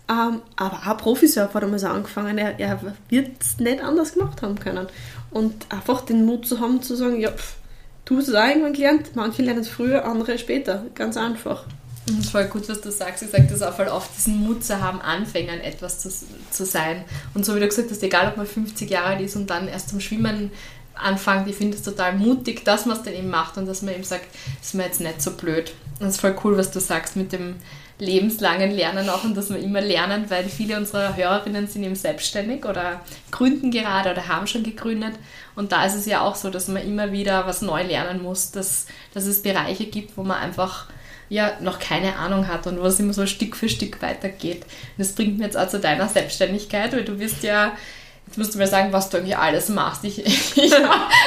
Ähm, 0.07 0.41
aber 0.55 0.81
auch 0.85 0.97
Profisurfer 0.97 1.55
hat 1.55 1.63
einmal 1.63 1.79
so 1.79 1.87
angefangen, 1.87 2.37
er, 2.37 2.59
er 2.59 2.79
wird 3.09 3.31
es 3.41 3.57
nicht 3.57 3.81
anders 3.81 4.13
gemacht 4.13 4.43
haben 4.43 4.59
können. 4.59 4.85
Und 5.31 5.65
einfach 5.69 6.01
den 6.01 6.25
Mut 6.25 6.47
zu 6.47 6.59
haben, 6.59 6.83
zu 6.83 6.95
sagen, 6.95 7.19
ja, 7.19 7.31
pff, 7.31 7.55
du 8.05 8.17
hast 8.17 8.27
es 8.27 8.35
auch 8.35 8.47
irgendwann 8.47 8.73
gelernt, 8.73 9.11
manche 9.15 9.41
lernen 9.41 9.61
es 9.61 9.69
früher, 9.69 10.05
andere 10.05 10.37
später. 10.37 10.85
Ganz 10.95 11.17
einfach. 11.17 11.65
Das 12.07 12.17
ist 12.17 12.29
voll 12.29 12.45
gut, 12.45 12.69
was 12.69 12.81
du 12.81 12.91
sagst. 12.91 13.23
Ich 13.23 13.31
sage 13.31 13.47
das 13.49 13.63
auch 13.63 13.73
voll 13.73 13.87
oft, 13.87 14.15
diesen 14.15 14.39
Mut 14.41 14.63
zu 14.63 14.79
haben, 14.79 15.01
Anfängern 15.01 15.59
etwas 15.59 15.99
zu, 15.99 16.09
zu 16.51 16.65
sein. 16.65 17.03
Und 17.33 17.45
so 17.45 17.55
wie 17.55 17.59
du 17.59 17.67
gesagt 17.67 17.89
hast, 17.89 18.03
egal 18.03 18.27
ob 18.27 18.37
man 18.37 18.45
50 18.45 18.89
Jahre 18.89 19.07
alt 19.07 19.21
ist 19.21 19.35
und 19.35 19.49
dann 19.49 19.67
erst 19.67 19.89
zum 19.89 19.99
Schwimmen 19.99 20.51
anfängt, 20.93 21.47
ich 21.47 21.55
finde 21.55 21.75
es 21.75 21.83
total 21.83 22.15
mutig, 22.15 22.63
dass 22.63 22.85
man 22.85 22.95
es 22.95 23.03
dann 23.03 23.13
eben 23.13 23.29
macht 23.29 23.57
und 23.57 23.65
dass 23.65 23.81
man 23.81 23.95
eben 23.95 24.03
sagt, 24.03 24.27
ist 24.61 24.75
mir 24.75 24.83
jetzt 24.83 25.01
nicht 25.01 25.21
so 25.21 25.31
blöd. 25.31 25.73
Und 25.99 26.07
das 26.07 26.15
ist 26.15 26.21
voll 26.21 26.35
cool, 26.43 26.57
was 26.57 26.69
du 26.71 26.79
sagst 26.79 27.15
mit 27.15 27.31
dem 27.31 27.55
lebenslangen 27.97 28.71
Lernen 28.71 29.09
auch 29.09 29.23
und 29.23 29.37
dass 29.37 29.49
wir 29.49 29.57
immer 29.57 29.79
lernen, 29.79 30.25
weil 30.29 30.45
viele 30.45 30.77
unserer 30.77 31.15
Hörerinnen 31.15 31.67
sind 31.67 31.83
eben 31.83 31.95
selbstständig 31.95 32.65
oder 32.65 33.01
gründen 33.31 33.71
gerade 33.71 34.11
oder 34.11 34.27
haben 34.27 34.47
schon 34.47 34.63
gegründet. 34.63 35.13
Und 35.55 35.71
da 35.71 35.85
ist 35.85 35.95
es 35.95 36.05
ja 36.05 36.21
auch 36.21 36.35
so, 36.35 36.49
dass 36.49 36.67
man 36.67 36.85
immer 36.85 37.11
wieder 37.13 37.47
was 37.47 37.61
neu 37.61 37.83
lernen 37.83 38.21
muss, 38.21 38.51
dass, 38.51 38.87
dass 39.13 39.25
es 39.25 39.41
Bereiche 39.41 39.85
gibt, 39.85 40.17
wo 40.17 40.23
man 40.23 40.37
einfach 40.37 40.87
ja 41.29 41.53
noch 41.61 41.79
keine 41.79 42.17
Ahnung 42.17 42.47
hat 42.47 42.67
und 42.67 42.79
wo 42.79 42.85
es 42.85 42.99
immer 42.99 43.13
so 43.13 43.25
Stück 43.25 43.55
für 43.55 43.69
Stück 43.69 44.01
weitergeht. 44.01 44.63
Und 44.63 44.99
das 44.99 45.13
bringt 45.13 45.37
mir 45.37 45.45
jetzt 45.45 45.57
auch 45.57 45.69
zu 45.69 45.79
deiner 45.79 46.09
Selbstständigkeit, 46.09 46.91
weil 46.91 47.05
du 47.05 47.17
wirst 47.19 47.43
ja 47.43 47.71
Jetzt 48.35 48.39
musst 48.39 48.55
du 48.55 48.57
mir 48.57 48.67
sagen, 48.67 48.91
was 48.91 49.09
du 49.09 49.15
eigentlich 49.15 49.37
alles 49.37 49.69
machst. 49.69 50.03
Ich, 50.03 50.19
ich, 50.25 50.57
ich, 50.57 50.73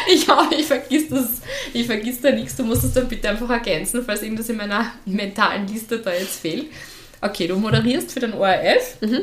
ich, 0.09 0.29
ich 0.59 0.67
vergiss 0.67 1.09
das, 1.09 1.27
ich 1.73 1.87
vergiss 1.87 2.21
da 2.21 2.31
nichts. 2.31 2.55
Du 2.57 2.65
musst 2.65 2.85
es 2.85 2.93
dann 2.93 3.09
bitte 3.09 3.31
einfach 3.31 3.49
ergänzen, 3.49 4.03
falls 4.05 4.23
irgendwas 4.23 4.51
in 4.51 4.59
meiner 4.59 4.93
mentalen 5.07 5.67
Liste 5.67 6.01
da 6.01 6.13
jetzt 6.13 6.41
fehlt. 6.41 6.67
Okay, 7.23 7.47
du 7.47 7.57
moderierst 7.57 8.13
für 8.13 8.21
den 8.21 8.35
ORF. 8.35 8.99
Mhm. 9.01 9.23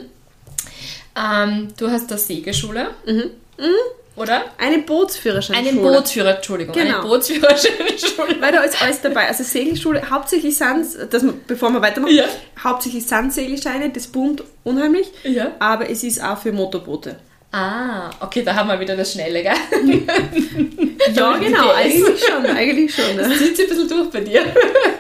Ähm, 1.16 1.68
du 1.78 1.92
hast 1.92 2.10
da 2.10 2.18
Segelschule. 2.18 2.88
Mhm. 3.06 3.30
Mhm. 3.60 4.16
Oder? 4.16 4.46
Eine 4.58 4.80
Bootsführerscheinschule. 4.80 5.70
Eine 5.70 5.80
Bootsführer, 5.80 6.36
Entschuldigung. 6.38 6.74
Genau. 6.74 7.02
Eine 7.02 7.08
Bootsführerscheinschule. 7.08 8.42
Weil 8.42 8.52
da 8.52 8.64
ist 8.64 8.82
alles 8.82 9.00
dabei. 9.02 9.28
Also 9.28 9.44
Segelschule, 9.44 10.10
hauptsächlich 10.10 10.58
sind 10.58 11.46
bevor 11.46 11.70
wir 11.70 11.82
weitermachen, 11.82 12.16
ja. 12.16 12.26
hauptsächlich 12.64 13.06
sind 13.06 13.32
Segelscheine, 13.32 13.92
das 13.92 14.08
boomt 14.08 14.44
unheimlich. 14.64 15.12
Ja. 15.24 15.52
Aber 15.60 15.88
es 15.88 16.04
ist 16.04 16.24
auch 16.24 16.40
für 16.40 16.52
Motorboote. 16.52 17.18
Ah, 17.58 18.10
okay, 18.20 18.44
da 18.44 18.54
haben 18.54 18.68
wir 18.68 18.78
wieder 18.78 18.98
das 18.98 19.14
Schnelle, 19.14 19.42
gell? 19.42 19.54
ja, 21.14 21.38
genau, 21.38 21.72
eigentlich 21.72 22.22
schon, 22.22 22.46
eigentlich 22.48 22.94
schon. 22.94 23.06
Das 23.18 23.30
zieht 23.38 23.56
sich 23.56 23.72
ein 23.72 23.78
bisschen 23.78 23.88
durch 23.88 24.10
bei 24.10 24.20
dir. 24.20 24.42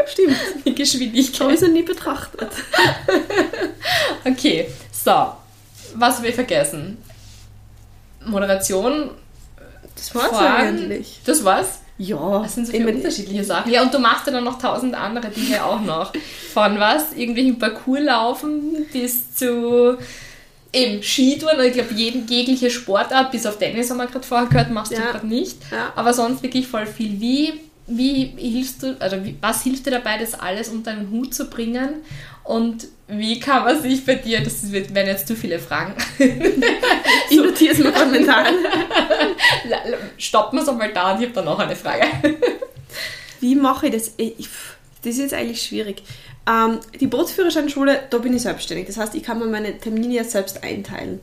Stimmt. 0.07 0.37
Die 0.65 0.73
Geschwindigkeit. 0.73 1.41
Habe 1.41 1.53
ich 1.53 1.59
so 1.59 1.67
nie 1.67 1.81
betrachtet. 1.81 2.47
okay, 4.23 4.69
so. 4.89 5.33
Was 5.95 6.17
habe 6.19 6.29
ich 6.29 6.35
vergessen? 6.35 6.97
Moderation. 8.23 9.09
Das 9.93 10.15
war's 10.15 10.29
Fragen. 10.29 10.67
eigentlich. 10.77 11.19
Das 11.25 11.43
war's? 11.43 11.81
Ja. 11.97 12.39
Das 12.41 12.55
sind 12.55 12.67
so 12.67 12.71
viele 12.71 12.89
unterschiedliche 12.89 13.43
Sachen. 13.43 13.69
Ja, 13.69 13.81
und 13.81 13.93
du 13.93 13.99
machst 13.99 14.27
ja 14.27 14.31
dann 14.31 14.45
noch 14.45 14.59
tausend 14.59 14.95
andere 14.95 15.27
Dinge 15.27 15.61
auch 15.61 15.81
noch. 15.81 16.13
Von 16.53 16.79
was? 16.79 17.11
Irgendwelchen 17.17 17.59
Parcours 17.59 17.99
laufen 17.99 18.85
bis 18.93 19.35
zu 19.35 19.97
eben 20.75 21.01
Skitouren, 21.01 21.59
ich 21.65 21.73
glaube, 21.73 21.93
jeden 21.93 22.27
jegliche 22.27 22.69
Sportart, 22.69 23.31
bis 23.31 23.45
auf 23.45 23.57
Tennis 23.57 23.89
haben 23.89 23.97
wir 23.97 24.07
gerade 24.07 24.25
vorher 24.25 24.47
gehört, 24.47 24.69
machst 24.69 24.91
ja. 24.91 24.99
du 24.99 25.03
gerade 25.05 25.27
nicht. 25.27 25.57
Ja. 25.71 25.93
Aber 25.95 26.13
sonst 26.13 26.43
wirklich 26.43 26.67
voll 26.67 26.85
viel. 26.85 27.19
Wie, 27.19 27.53
wie 27.87 28.33
hilfst 28.37 28.83
du, 28.83 28.95
also 28.99 29.23
wie, 29.23 29.37
was 29.41 29.63
hilft 29.63 29.85
dir 29.85 29.91
dabei, 29.91 30.17
das 30.17 30.33
alles 30.33 30.69
unter 30.69 30.91
einen 30.91 31.09
Hut 31.11 31.33
zu 31.33 31.49
bringen? 31.49 32.01
Und 32.43 32.87
wie 33.07 33.39
kann 33.39 33.63
man 33.63 33.81
sich 33.81 34.05
bei 34.05 34.15
dir, 34.15 34.43
das 34.43 34.71
werden 34.71 34.93
jetzt 34.93 35.27
zu 35.27 35.35
viele 35.35 35.59
Fragen. 35.59 35.93
ich 36.17 37.37
notiere 37.37 37.73
es 37.73 37.79
mir 37.79 37.91
momentan. 37.91 38.53
Stoppen 40.17 40.57
wir 40.57 40.63
es 40.63 40.69
einmal 40.69 40.91
da 40.91 41.13
und 41.13 41.21
ich 41.21 41.27
habe 41.27 41.35
dann 41.35 41.45
noch 41.45 41.59
eine 41.59 41.75
Frage. 41.75 42.05
wie 43.39 43.55
mache 43.55 43.87
ich 43.87 43.93
das? 43.93 44.13
Ich, 44.17 44.47
das 45.03 45.13
ist 45.13 45.19
jetzt 45.19 45.33
eigentlich 45.33 45.61
schwierig. 45.61 46.01
Ähm, 46.47 46.79
die 46.99 47.07
Bootsführerscheinschule, 47.07 48.03
da 48.09 48.17
bin 48.19 48.33
ich 48.33 48.43
selbstständig. 48.43 48.87
Das 48.87 48.97
heißt, 48.97 49.15
ich 49.15 49.23
kann 49.23 49.39
mir 49.39 49.47
meine 49.47 49.77
Termine 49.79 50.13
ja 50.13 50.23
selbst 50.23 50.63
einteilen. 50.63 51.19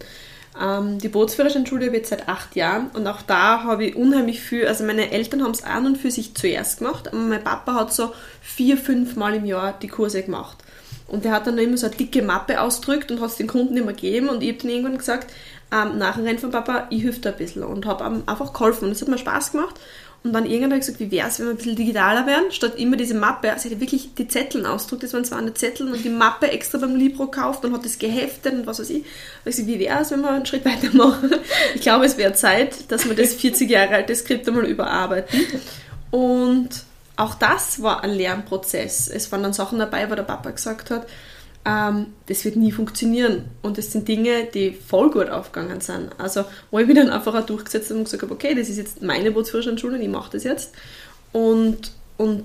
Ähm, 0.61 0.98
die 0.98 1.08
Bootsführerscheinschule 1.08 1.92
wird 1.92 2.06
seit 2.06 2.28
acht 2.28 2.56
Jahren 2.56 2.90
und 2.92 3.06
auch 3.06 3.22
da 3.22 3.62
habe 3.62 3.87
ich 3.87 3.96
unheimlich 3.96 4.40
viel, 4.40 4.66
also 4.66 4.85
meine 4.85 5.11
Eltern 5.11 5.42
haben 5.42 5.52
es 5.52 5.64
an 5.64 5.87
und 5.87 5.96
für 5.96 6.11
sich 6.11 6.35
zuerst 6.35 6.78
gemacht, 6.78 7.08
aber 7.08 7.16
mein 7.16 7.42
Papa 7.42 7.74
hat 7.74 7.94
so 7.94 8.12
vier, 8.42 8.76
fünf 8.76 9.16
Mal 9.16 9.35
im 9.35 9.46
Jahr 9.46 9.72
die 9.80 9.88
Kurse 9.88 10.22
gemacht. 10.22 10.58
Und 11.08 11.24
der 11.24 11.32
hat 11.32 11.46
dann 11.46 11.58
immer 11.58 11.76
so 11.76 11.87
eine 11.87 11.96
dicke 11.96 12.22
Mappe 12.22 12.61
ausgedrückt 12.61 13.11
und 13.11 13.20
hat 13.20 13.30
es 13.30 13.37
den 13.37 13.46
Kunden 13.46 13.76
immer 13.76 13.92
gegeben 13.92 14.28
und 14.28 14.42
ich 14.42 14.50
habe 14.50 14.58
dann 14.58 14.70
irgendwann 14.70 14.98
gesagt, 14.98 15.32
ähm, 15.72 15.98
nach 15.98 16.16
dem 16.16 16.24
Rennen 16.24 16.38
von 16.38 16.50
Papa, 16.50 16.87
ich 16.90 17.20
da 17.20 17.30
ein 17.30 17.37
bisschen 17.37 17.62
und 17.62 17.87
habe 17.87 18.04
einfach 18.04 18.52
geholfen 18.52 18.87
und 18.87 18.92
es 18.92 19.00
hat 19.00 19.08
mir 19.08 19.18
Spaß 19.18 19.52
gemacht 19.52 19.80
und 20.24 20.32
dann 20.32 20.46
irgendwann 20.46 20.70
habe 20.70 20.80
ich 20.80 20.87
gesagt, 20.87 21.00
wie 21.00 21.11
wäre 21.11 21.28
es, 21.28 21.40
wenn 21.40 21.46
wir 21.46 21.50
ein 21.52 21.56
bisschen 21.56 21.74
digitaler 21.74 22.26
wären, 22.26 22.52
statt 22.52 22.74
immer 22.76 22.96
diese 22.96 23.14
Mappe, 23.14 23.50
also 23.50 23.66
ich 23.66 23.72
hatte 23.72 23.80
wirklich 23.80 24.14
die 24.14 24.28
Zettel 24.28 24.64
ausdruckt, 24.66 25.02
das 25.02 25.12
waren 25.14 25.24
200 25.24 25.58
Zettel 25.58 25.92
und 25.92 26.04
die 26.04 26.11
Mappe 26.11 26.48
extra 26.48 26.78
beim 26.78 26.94
Libro 26.94 27.26
gekauft 27.26 27.64
und 27.64 27.72
hat 27.72 27.85
das 27.85 27.98
geheftet 27.98 28.52
und 28.52 28.66
was 28.66 28.78
weiß 28.78 28.90
ich. 28.90 28.98
Und 28.98 29.06
ich 29.46 29.56
gesagt, 29.56 29.68
wie 29.68 29.80
wäre 29.80 30.00
es, 30.00 30.12
wenn 30.12 30.20
wir 30.20 30.30
einen 30.30 30.46
Schritt 30.46 30.64
weiter 30.64 30.94
machen? 30.94 31.35
Ich 31.74 31.80
glaube, 31.80 32.04
es 32.04 32.18
wäre 32.18 32.35
Zeit, 32.35 32.90
dass 32.92 33.08
wir 33.08 33.16
das 33.16 33.35
40 33.35 33.68
Jahre 33.68 33.96
alte 33.96 34.14
Skript 34.14 34.46
einmal 34.46 34.66
überarbeiten. 34.66 35.40
Und 36.12 36.68
auch 37.16 37.35
das 37.35 37.82
war 37.82 38.04
ein 38.04 38.11
Lernprozess. 38.11 39.08
Es 39.08 39.32
waren 39.32 39.42
dann 39.42 39.52
Sachen 39.52 39.80
dabei, 39.80 40.08
wo 40.08 40.14
der 40.14 40.22
Papa 40.22 40.50
gesagt 40.50 40.90
hat, 40.90 41.06
das 41.64 42.44
wird 42.44 42.57
nie 42.57 42.72
funktionieren. 42.72 43.44
Und 43.62 43.79
das 43.79 43.92
sind 43.92 44.09
Dinge, 44.09 44.48
die 44.53 44.72
voll 44.72 45.11
gut 45.11 45.29
aufgegangen 45.29 45.81
sind. 45.81 46.11
Also, 46.18 46.44
wo 46.70 46.81
ich 46.81 46.87
mich 46.87 46.96
dann 46.96 47.11
einfach 47.11 47.35
auch 47.35 47.46
durchgesetzt 47.46 47.90
habe 47.90 47.98
und 47.98 48.05
gesagt 48.05 48.22
habe, 48.22 48.35
okay, 48.35 48.55
das 48.55 48.68
ist 48.68 48.79
jetzt 48.79 49.03
meine 49.03 49.31
Bootsführerscheinschule 49.31 49.94
und 49.94 50.03
ich 50.03 50.09
mache 50.09 50.33
das 50.33 50.44
jetzt. 50.44 50.72
Und, 51.33 51.92
und 52.16 52.44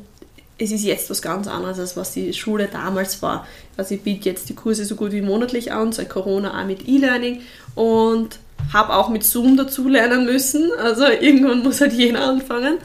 es 0.60 0.72
ist 0.72 0.84
jetzt 0.84 1.10
was 1.10 1.22
ganz 1.22 1.48
anderes, 1.48 1.80
als 1.80 1.98
was 1.98 2.14
die 2.14 2.34
Schule 2.34 2.68
damals 2.72 3.22
war. 3.22 3.48
Also 3.76 3.96
ich 3.96 4.02
biete 4.02 4.30
jetzt 4.30 4.50
die 4.50 4.56
Kurse 4.56 4.86
so 4.86 4.96
gut 4.96 5.12
wie 5.12 5.22
monatlich 5.22 5.72
an, 5.72 5.92
seit 5.92 6.10
Corona 6.10 6.60
auch 6.60 6.66
mit 6.66 6.88
E-Learning 6.88 7.42
und 7.76 8.40
habe 8.74 8.96
auch 8.96 9.10
mit 9.10 9.24
Zoom 9.24 9.56
dazu 9.56 9.88
lernen 9.88 10.26
müssen. 10.26 10.72
Also 10.80 11.06
irgendwann 11.20 11.64
muss 11.64 11.82
halt 11.82 11.94
jeder 11.94 12.22
anfangen. 12.22 12.78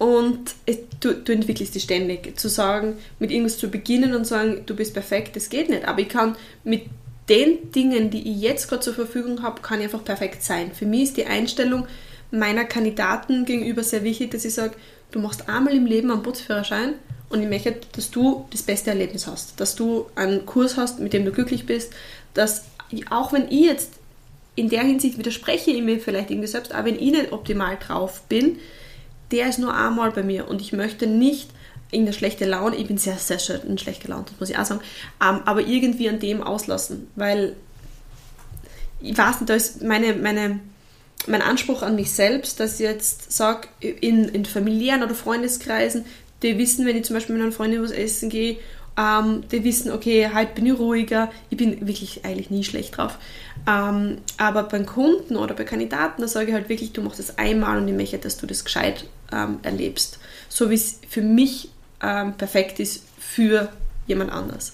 Und 0.00 0.54
du, 1.00 1.12
du 1.12 1.30
entwickelst 1.30 1.74
dich 1.74 1.82
ständig. 1.82 2.38
Zu 2.40 2.48
sagen, 2.48 2.96
mit 3.18 3.30
irgendwas 3.30 3.58
zu 3.58 3.68
beginnen 3.68 4.14
und 4.14 4.26
sagen, 4.26 4.62
du 4.64 4.74
bist 4.74 4.94
perfekt, 4.94 5.36
das 5.36 5.50
geht 5.50 5.68
nicht. 5.68 5.86
Aber 5.86 6.00
ich 6.00 6.08
kann 6.08 6.36
mit 6.64 6.84
den 7.28 7.70
Dingen, 7.72 8.08
die 8.08 8.32
ich 8.32 8.40
jetzt 8.40 8.68
gerade 8.68 8.80
zur 8.80 8.94
Verfügung 8.94 9.42
habe, 9.42 9.60
kann 9.60 9.78
ich 9.80 9.84
einfach 9.84 10.02
perfekt 10.02 10.42
sein. 10.42 10.72
Für 10.72 10.86
mich 10.86 11.02
ist 11.02 11.16
die 11.18 11.26
Einstellung 11.26 11.86
meiner 12.30 12.64
Kandidaten 12.64 13.44
gegenüber 13.44 13.82
sehr 13.82 14.02
wichtig, 14.02 14.30
dass 14.30 14.46
ich 14.46 14.54
sage, 14.54 14.72
du 15.10 15.18
machst 15.18 15.50
einmal 15.50 15.74
im 15.74 15.84
Leben 15.84 16.10
einen 16.10 16.22
Bootsführerschein 16.22 16.94
und 17.28 17.42
ich 17.42 17.48
möchte, 17.48 17.76
dass 17.92 18.10
du 18.10 18.46
das 18.52 18.62
beste 18.62 18.88
Erlebnis 18.88 19.26
hast, 19.26 19.60
dass 19.60 19.76
du 19.76 20.06
einen 20.14 20.46
Kurs 20.46 20.78
hast, 20.78 20.98
mit 20.98 21.12
dem 21.12 21.26
du 21.26 21.30
glücklich 21.30 21.66
bist, 21.66 21.92
dass 22.32 22.64
auch 23.10 23.34
wenn 23.34 23.50
ich 23.50 23.66
jetzt 23.66 23.92
in 24.54 24.70
der 24.70 24.82
Hinsicht 24.82 25.18
widerspreche 25.18 25.72
ich 25.72 25.82
mir 25.82 26.00
vielleicht 26.00 26.30
irgendwie 26.30 26.48
selbst, 26.48 26.72
aber 26.72 26.86
wenn 26.86 26.98
ich 26.98 27.12
nicht 27.12 27.32
optimal 27.32 27.76
drauf 27.76 28.22
bin, 28.30 28.56
der 29.30 29.48
ist 29.48 29.58
nur 29.58 29.74
einmal 29.74 30.10
bei 30.10 30.22
mir 30.22 30.48
und 30.48 30.60
ich 30.60 30.72
möchte 30.72 31.06
nicht 31.06 31.50
irgendeine 31.90 32.16
schlechte 32.16 32.44
Laune, 32.44 32.76
ich 32.76 32.86
bin 32.86 32.98
sehr, 32.98 33.16
sehr 33.16 33.38
schön 33.38 33.78
schlecht 33.78 34.02
gelaunt, 34.02 34.30
das 34.30 34.40
muss 34.40 34.50
ich 34.50 34.58
auch 34.58 34.64
sagen, 34.64 34.80
ähm, 35.22 35.40
aber 35.44 35.62
irgendwie 35.62 36.08
an 36.08 36.20
dem 36.20 36.42
auslassen, 36.42 37.08
weil 37.16 37.56
ich 39.00 39.16
weiß 39.16 39.40
nicht, 39.40 39.50
da 39.50 39.54
ist 39.54 39.82
meine, 39.82 40.14
meine, 40.14 40.60
mein 41.26 41.42
Anspruch 41.42 41.82
an 41.82 41.96
mich 41.96 42.12
selbst, 42.12 42.60
dass 42.60 42.74
ich 42.74 42.80
jetzt 42.80 43.32
sage, 43.32 43.68
in, 43.80 44.28
in 44.28 44.44
familiären 44.44 45.02
oder 45.02 45.14
Freundeskreisen, 45.14 46.04
die 46.42 46.58
wissen, 46.58 46.86
wenn 46.86 46.96
ich 46.96 47.04
zum 47.04 47.14
Beispiel 47.14 47.34
mit 47.34 47.42
einer 47.42 47.52
Freundin 47.52 47.82
was 47.82 47.90
essen 47.90 48.30
gehe, 48.30 48.58
ähm, 48.98 49.44
die 49.50 49.64
wissen, 49.64 49.92
okay, 49.92 50.30
heute 50.34 50.54
bin 50.54 50.66
ich 50.66 50.78
ruhiger, 50.78 51.30
ich 51.48 51.56
bin 51.56 51.86
wirklich 51.86 52.24
eigentlich 52.24 52.50
nie 52.50 52.64
schlecht 52.64 52.96
drauf. 52.96 53.18
Ähm, 53.66 54.18
aber 54.38 54.64
beim 54.64 54.86
Kunden 54.86 55.36
oder 55.36 55.54
bei 55.54 55.64
Kandidaten, 55.64 56.22
da 56.22 56.28
sage 56.28 56.48
ich 56.48 56.54
halt 56.54 56.68
wirklich, 56.68 56.92
du 56.92 57.02
machst 57.02 57.18
das 57.18 57.38
einmal 57.38 57.78
und 57.78 57.88
ich 57.88 57.94
möchte, 57.94 58.18
dass 58.18 58.38
du 58.38 58.46
das 58.46 58.64
gescheit 58.64 59.04
ähm, 59.32 59.58
erlebst. 59.62 60.18
So 60.48 60.70
wie 60.70 60.74
es 60.74 61.00
für 61.08 61.22
mich 61.22 61.70
ähm, 62.02 62.34
perfekt 62.34 62.80
ist 62.80 63.04
für 63.18 63.68
jemand 64.06 64.32
anders. 64.32 64.72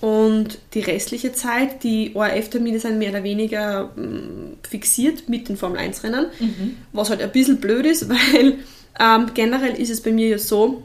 Und 0.00 0.58
die 0.74 0.80
restliche 0.80 1.32
Zeit, 1.32 1.84
die 1.84 2.12
ORF-Termine 2.14 2.80
sind 2.80 2.98
mehr 2.98 3.10
oder 3.10 3.22
weniger 3.22 3.90
ähm, 3.96 4.56
fixiert 4.68 5.28
mit 5.28 5.48
den 5.48 5.56
Formel-1-Rennen, 5.56 6.26
mhm. 6.40 6.76
was 6.92 7.10
halt 7.10 7.22
ein 7.22 7.30
bisschen 7.30 7.60
blöd 7.60 7.86
ist, 7.86 8.08
weil 8.08 8.58
ähm, 8.98 9.30
generell 9.34 9.74
ist 9.74 9.90
es 9.90 10.02
bei 10.02 10.10
mir 10.10 10.28
ja 10.28 10.38
so, 10.38 10.82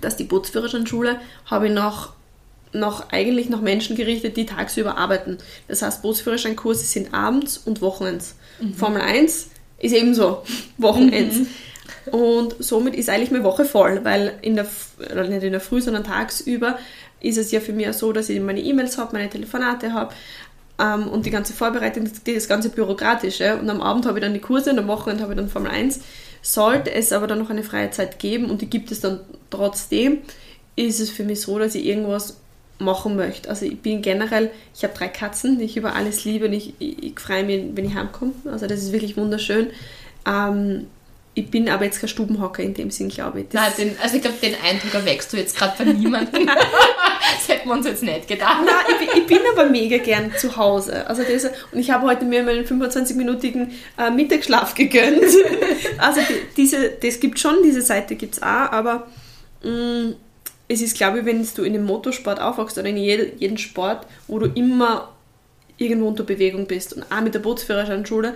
dass 0.00 0.16
die 0.16 0.24
Bootsführerscheinschule 0.24 1.20
habe 1.46 1.68
ich 1.68 1.72
noch, 1.72 2.12
noch 2.72 3.10
eigentlich 3.10 3.48
nach 3.48 3.60
Menschen 3.60 3.96
gerichtet, 3.96 4.36
die 4.36 4.46
tagsüber 4.46 4.96
arbeiten. 4.96 5.38
Das 5.68 5.82
heißt, 5.82 6.02
Bootsführerscheinkurse 6.02 6.84
sind 6.84 7.12
abends 7.12 7.58
und 7.58 7.80
Wochenends. 7.80 8.36
Mhm. 8.60 8.74
Formel 8.74 9.02
1 9.02 9.48
ist 9.78 9.94
ebenso 9.94 10.42
Wochenends. 10.78 11.36
Mhm. 11.36 11.46
Und 12.12 12.56
somit 12.58 12.94
ist 12.94 13.08
eigentlich 13.08 13.30
meine 13.30 13.44
Woche 13.44 13.64
voll, 13.64 14.04
weil 14.04 14.34
in 14.42 14.56
der, 14.56 14.66
oder 14.98 15.26
nicht 15.26 15.42
in 15.42 15.52
der 15.52 15.60
Früh, 15.60 15.80
sondern 15.80 16.04
tagsüber 16.04 16.78
ist 17.20 17.36
es 17.36 17.50
ja 17.50 17.60
für 17.60 17.72
mich 17.72 17.88
auch 17.88 17.92
so, 17.94 18.12
dass 18.12 18.28
ich 18.28 18.40
meine 18.40 18.60
E-Mails 18.60 18.98
habe, 18.98 19.12
meine 19.12 19.28
Telefonate 19.28 19.92
habe 19.92 20.14
ähm, 20.78 21.08
und 21.08 21.26
die 21.26 21.30
ganze 21.30 21.52
Vorbereitung, 21.52 22.04
das, 22.04 22.22
das 22.24 22.48
ganze 22.48 22.70
Bürokratische. 22.70 23.58
Und 23.58 23.68
am 23.68 23.80
Abend 23.80 24.06
habe 24.06 24.18
ich 24.18 24.24
dann 24.24 24.34
die 24.34 24.40
Kurse 24.40 24.70
und 24.70 24.78
am 24.78 24.88
Wochenende 24.88 25.22
habe 25.22 25.34
ich 25.34 25.38
dann 25.38 25.48
Formel 25.48 25.70
1. 25.70 26.00
Sollte 26.42 26.92
es 26.92 27.12
aber 27.12 27.26
dann 27.26 27.38
noch 27.38 27.50
eine 27.50 27.62
freie 27.62 27.90
Zeit 27.90 28.18
geben 28.18 28.50
und 28.50 28.62
die 28.62 28.70
gibt 28.70 28.90
es 28.90 29.00
dann 29.00 29.20
trotzdem, 29.50 30.18
ist 30.76 31.00
es 31.00 31.10
für 31.10 31.24
mich 31.24 31.42
so, 31.42 31.58
dass 31.58 31.74
ich 31.74 31.84
irgendwas 31.84 32.39
machen 32.80 33.16
möchte. 33.16 33.48
Also 33.48 33.66
ich 33.66 33.78
bin 33.80 34.02
generell, 34.02 34.50
ich 34.74 34.82
habe 34.82 34.94
drei 34.94 35.08
Katzen, 35.08 35.58
die 35.58 35.64
ich 35.64 35.76
über 35.76 35.94
alles 35.94 36.24
liebe 36.24 36.46
und 36.46 36.52
ich, 36.52 36.74
ich, 36.78 37.02
ich 37.02 37.20
freue 37.20 37.44
mich, 37.44 37.64
wenn 37.74 37.84
ich 37.84 37.94
heimkomme. 37.94 38.32
Also 38.50 38.66
das 38.66 38.82
ist 38.82 38.92
wirklich 38.92 39.16
wunderschön. 39.16 39.68
Ähm, 40.26 40.86
ich 41.34 41.48
bin 41.48 41.68
aber 41.68 41.84
jetzt 41.84 42.00
kein 42.00 42.08
Stubenhocker 42.08 42.62
in 42.62 42.74
dem 42.74 42.90
Sinn, 42.90 43.08
glaube 43.08 43.40
ich. 43.40 43.48
Das 43.50 43.62
Nein, 43.62 43.72
den, 43.78 43.96
also 44.02 44.16
ich 44.16 44.22
glaube, 44.22 44.38
den 44.42 44.54
Eindruck 44.64 44.94
erwächst 44.94 45.32
du 45.32 45.36
jetzt 45.36 45.56
gerade 45.56 45.74
bei 45.78 45.92
niemandem. 45.92 46.46
das 46.46 47.48
hätten 47.48 47.68
wir 47.68 47.74
uns 47.74 47.86
jetzt 47.86 48.02
nicht 48.02 48.26
gedacht. 48.26 48.64
Nein, 48.64 48.74
ich 48.88 48.98
bin, 48.98 49.22
ich 49.22 49.26
bin 49.26 49.38
aber 49.52 49.70
mega 49.70 49.98
gern 49.98 50.32
zu 50.36 50.56
Hause. 50.56 51.06
Also 51.06 51.22
das, 51.22 51.44
und 51.44 51.78
ich 51.78 51.90
habe 51.90 52.06
heute 52.06 52.24
mir 52.24 52.42
meinen 52.42 52.64
25-minütigen 52.64 53.70
äh, 53.96 54.10
Mittagsschlaf 54.10 54.74
gegönnt. 54.74 55.22
also 55.98 56.20
die, 56.20 56.54
diese, 56.56 56.90
das 56.90 57.20
gibt 57.20 57.38
schon, 57.38 57.62
diese 57.62 57.82
Seite 57.82 58.16
gibt 58.16 58.34
es 58.34 58.42
auch, 58.42 58.46
aber 58.46 59.06
mh, 59.62 59.70
mm, 59.70 60.14
es 60.70 60.82
ist, 60.82 60.96
glaube 60.96 61.18
ich, 61.18 61.24
wenn 61.24 61.44
du 61.52 61.62
in 61.64 61.72
dem 61.72 61.84
Motorsport 61.84 62.40
aufwachst 62.40 62.78
oder 62.78 62.88
in 62.88 62.96
jedem 62.96 63.56
Sport, 63.56 64.06
wo 64.28 64.38
du 64.38 64.46
immer 64.46 65.08
irgendwo 65.78 66.06
unter 66.06 66.22
Bewegung 66.22 66.66
bist 66.66 66.92
und 66.92 67.04
auch 67.10 67.20
mit 67.22 67.34
der 67.34 67.40
Bootsführerscheinschule, 67.40 68.34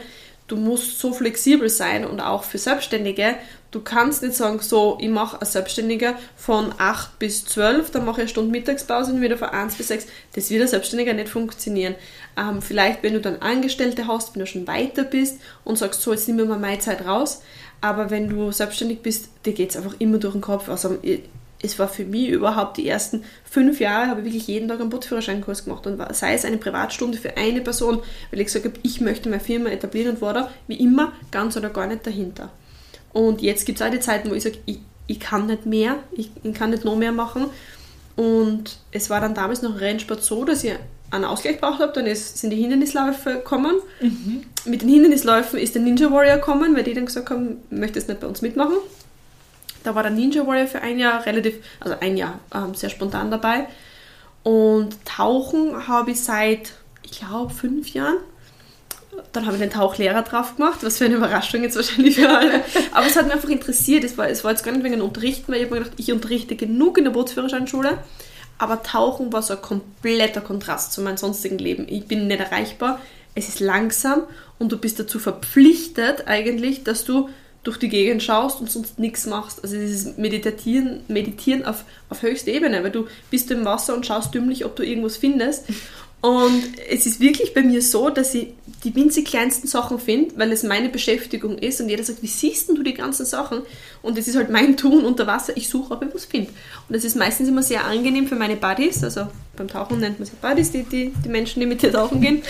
du 0.48 0.56
musst 0.56 0.98
so 0.98 1.12
flexibel 1.12 1.68
sein 1.68 2.04
und 2.04 2.18
auch 2.18 2.42
für 2.42 2.58
Selbstständige. 2.58 3.36
Du 3.70 3.80
kannst 3.80 4.24
nicht 4.24 4.34
sagen, 4.34 4.58
so, 4.60 4.98
ich 5.00 5.10
mache 5.10 5.40
als 5.40 5.52
Selbstständiger 5.52 6.16
von 6.34 6.74
8 6.76 7.20
bis 7.20 7.44
12, 7.44 7.92
dann 7.92 8.04
mache 8.04 8.16
ich 8.16 8.22
eine 8.22 8.28
Stunde 8.28 8.50
Mittagspause 8.50 9.12
und 9.12 9.20
wieder 9.20 9.38
von 9.38 9.50
1 9.50 9.76
bis 9.76 9.88
6. 9.88 10.06
Das 10.34 10.50
wird 10.50 10.62
als 10.62 10.72
Selbstständiger 10.72 11.12
nicht 11.12 11.28
funktionieren. 11.28 11.94
Ähm, 12.36 12.62
vielleicht, 12.62 13.04
wenn 13.04 13.14
du 13.14 13.20
dann 13.20 13.42
Angestellte 13.42 14.08
hast, 14.08 14.34
wenn 14.34 14.40
du 14.40 14.46
schon 14.46 14.66
weiter 14.66 15.04
bist 15.04 15.38
und 15.62 15.78
sagst, 15.78 16.02
so, 16.02 16.12
jetzt 16.12 16.26
nehmen 16.26 16.40
wir 16.40 16.46
mal 16.46 16.58
meine 16.58 16.80
Zeit 16.80 17.06
raus. 17.06 17.42
Aber 17.80 18.10
wenn 18.10 18.28
du 18.28 18.50
selbstständig 18.50 19.02
bist, 19.02 19.28
dir 19.46 19.52
geht 19.52 19.70
es 19.70 19.76
einfach 19.76 19.94
immer 20.00 20.18
durch 20.18 20.32
den 20.32 20.40
Kopf. 20.40 20.68
Also 20.68 20.98
es 21.64 21.78
war 21.78 21.88
für 21.88 22.04
mich 22.04 22.28
überhaupt 22.28 22.76
die 22.76 22.86
ersten 22.86 23.24
fünf 23.44 23.80
Jahre, 23.80 24.08
habe 24.08 24.20
ich 24.20 24.26
wirklich 24.26 24.46
jeden 24.46 24.68
Tag 24.68 24.80
einen 24.80 24.90
Bootführerscheinkurs 24.90 25.64
gemacht 25.64 25.86
und 25.86 26.00
sei 26.14 26.34
es 26.34 26.44
eine 26.44 26.58
Privatstunde 26.58 27.16
für 27.16 27.36
eine 27.36 27.62
Person, 27.62 28.00
weil 28.30 28.40
ich 28.40 28.46
gesagt 28.46 28.66
habe, 28.66 28.76
ich 28.82 29.00
möchte 29.00 29.28
meine 29.30 29.40
Firma 29.40 29.70
etablieren 29.70 30.16
und 30.16 30.22
war 30.22 30.34
da 30.34 30.50
wie 30.66 30.76
immer 30.76 31.12
ganz 31.30 31.56
oder 31.56 31.70
gar 31.70 31.86
nicht 31.86 32.06
dahinter. 32.06 32.50
Und 33.12 33.40
jetzt 33.40 33.64
gibt 33.64 33.80
es 33.80 33.86
auch 33.86 33.90
die 33.90 34.00
Zeiten, 34.00 34.30
wo 34.30 34.34
ich 34.34 34.42
sage, 34.42 34.58
ich, 34.66 34.80
ich 35.06 35.20
kann 35.20 35.46
nicht 35.46 35.64
mehr, 35.64 35.96
ich, 36.12 36.30
ich 36.42 36.54
kann 36.54 36.70
nicht 36.70 36.84
noch 36.84 36.96
mehr 36.96 37.12
machen. 37.12 37.46
Und 38.16 38.78
es 38.92 39.08
war 39.08 39.20
dann 39.20 39.34
damals 39.34 39.62
noch 39.62 39.80
Rennsport 39.80 40.22
so, 40.22 40.44
dass 40.44 40.64
ich 40.64 40.72
einen 41.10 41.24
Ausgleich 41.24 41.56
gebraucht 41.56 41.80
habe, 41.80 41.92
dann 41.92 42.06
ist, 42.06 42.38
sind 42.38 42.50
die 42.50 42.56
Hindernisläufe 42.56 43.34
gekommen. 43.34 43.76
Mhm. 44.00 44.42
Mit 44.64 44.82
den 44.82 44.88
Hindernisläufen 44.88 45.58
ist 45.58 45.74
der 45.74 45.82
Ninja 45.82 46.10
Warrior 46.10 46.36
gekommen, 46.36 46.76
weil 46.76 46.82
die 46.82 46.94
dann 46.94 47.06
gesagt 47.06 47.30
haben, 47.30 47.58
möchtest 47.70 48.08
nicht 48.08 48.20
bei 48.20 48.26
uns 48.26 48.42
mitmachen. 48.42 48.76
Da 49.84 49.94
war 49.94 50.02
der 50.02 50.10
Ninja 50.10 50.46
Warrior 50.46 50.66
für 50.66 50.80
ein 50.80 50.98
Jahr 50.98 51.24
relativ, 51.24 51.56
also 51.78 51.96
ein 52.00 52.16
Jahr 52.16 52.40
ähm, 52.52 52.74
sehr 52.74 52.90
spontan 52.90 53.30
dabei. 53.30 53.68
Und 54.42 54.96
Tauchen 55.04 55.86
habe 55.86 56.10
ich 56.10 56.22
seit, 56.22 56.72
ich 57.02 57.20
glaube, 57.20 57.52
fünf 57.52 57.90
Jahren. 57.90 58.16
Dann 59.32 59.46
habe 59.46 59.56
ich 59.56 59.62
den 59.62 59.70
Tauchlehrer 59.70 60.22
drauf 60.22 60.56
gemacht, 60.56 60.80
was 60.82 60.98
für 60.98 61.04
eine 61.04 61.14
Überraschung 61.16 61.62
jetzt 61.62 61.76
wahrscheinlich 61.76 62.16
für 62.16 62.28
alle. 62.28 62.64
Aber 62.92 63.06
es 63.06 63.14
hat 63.14 63.26
mich 63.26 63.34
einfach 63.34 63.48
interessiert. 63.48 64.02
Es 64.02 64.18
war, 64.18 64.28
es 64.28 64.42
war 64.42 64.50
jetzt 64.50 64.64
gar 64.64 64.72
nicht 64.72 64.84
wegen 64.84 65.00
Unterrichten, 65.00 65.52
weil 65.52 65.58
ich 65.58 65.66
habe 65.66 65.74
mir 65.74 65.84
gedacht, 65.84 65.98
ich 65.98 66.12
unterrichte 66.12 66.56
genug 66.56 66.98
in 66.98 67.04
der 67.04 67.12
Bootsführerscheinschule. 67.12 67.98
Aber 68.58 68.82
Tauchen 68.82 69.32
war 69.32 69.42
so 69.42 69.54
ein 69.54 69.62
kompletter 69.62 70.40
Kontrast 70.40 70.92
zu 70.92 71.02
meinem 71.02 71.16
sonstigen 71.16 71.58
Leben. 71.58 71.86
Ich 71.88 72.06
bin 72.06 72.26
nicht 72.26 72.40
erreichbar, 72.40 73.00
es 73.34 73.48
ist 73.48 73.60
langsam 73.60 74.22
und 74.58 74.70
du 74.70 74.78
bist 74.78 74.98
dazu 74.98 75.18
verpflichtet 75.18 76.26
eigentlich, 76.26 76.84
dass 76.84 77.04
du 77.04 77.28
durch 77.64 77.78
die 77.78 77.88
Gegend 77.88 78.22
schaust 78.22 78.60
und 78.60 78.70
sonst 78.70 78.98
nichts 78.98 79.26
machst. 79.26 79.62
Also 79.62 79.76
dieses 79.76 80.16
Meditieren, 80.16 81.00
Meditieren 81.08 81.64
auf, 81.64 81.84
auf 82.10 82.22
höchster 82.22 82.52
Ebene, 82.52 82.84
weil 82.84 82.90
du 82.90 83.06
bist 83.30 83.50
im 83.50 83.64
Wasser 83.64 83.94
und 83.94 84.06
schaust 84.06 84.34
dümmlich, 84.34 84.64
ob 84.64 84.76
du 84.76 84.84
irgendwas 84.84 85.16
findest. 85.16 85.64
Und 86.20 86.62
es 86.88 87.04
ist 87.04 87.20
wirklich 87.20 87.52
bei 87.52 87.62
mir 87.62 87.82
so, 87.82 88.08
dass 88.08 88.34
ich 88.34 88.54
die 88.82 88.94
winzig 88.94 89.26
kleinsten 89.26 89.66
Sachen 89.66 89.98
finde, 89.98 90.38
weil 90.38 90.52
es 90.52 90.62
meine 90.62 90.88
Beschäftigung 90.88 91.58
ist 91.58 91.82
und 91.82 91.88
jeder 91.90 92.02
sagt, 92.02 92.22
wie 92.22 92.28
siehst 92.28 92.68
du 92.70 92.82
die 92.82 92.94
ganzen 92.94 93.26
Sachen? 93.26 93.60
Und 94.00 94.16
es 94.16 94.26
ist 94.26 94.36
halt 94.36 94.48
mein 94.48 94.78
Tun 94.78 95.04
unter 95.04 95.26
Wasser, 95.26 95.54
ich 95.56 95.68
suche, 95.68 95.92
ob 95.92 96.02
ich 96.02 96.14
was 96.14 96.24
finde. 96.24 96.50
Und 96.88 96.94
es 96.94 97.04
ist 97.04 97.14
meistens 97.14 97.48
immer 97.48 97.62
sehr 97.62 97.84
angenehm 97.84 98.26
für 98.26 98.36
meine 98.36 98.56
Buddies, 98.56 99.04
also 99.04 99.26
beim 99.56 99.68
Tauchen 99.68 100.00
nennt 100.00 100.18
man 100.18 100.26
sie 100.26 100.36
Buddies, 100.40 100.70
die, 100.70 100.84
die, 100.84 101.12
die 101.24 101.28
Menschen, 101.28 101.60
die 101.60 101.66
mit 101.66 101.82
dir 101.82 101.92
tauchen 101.92 102.22
gehen, 102.22 102.42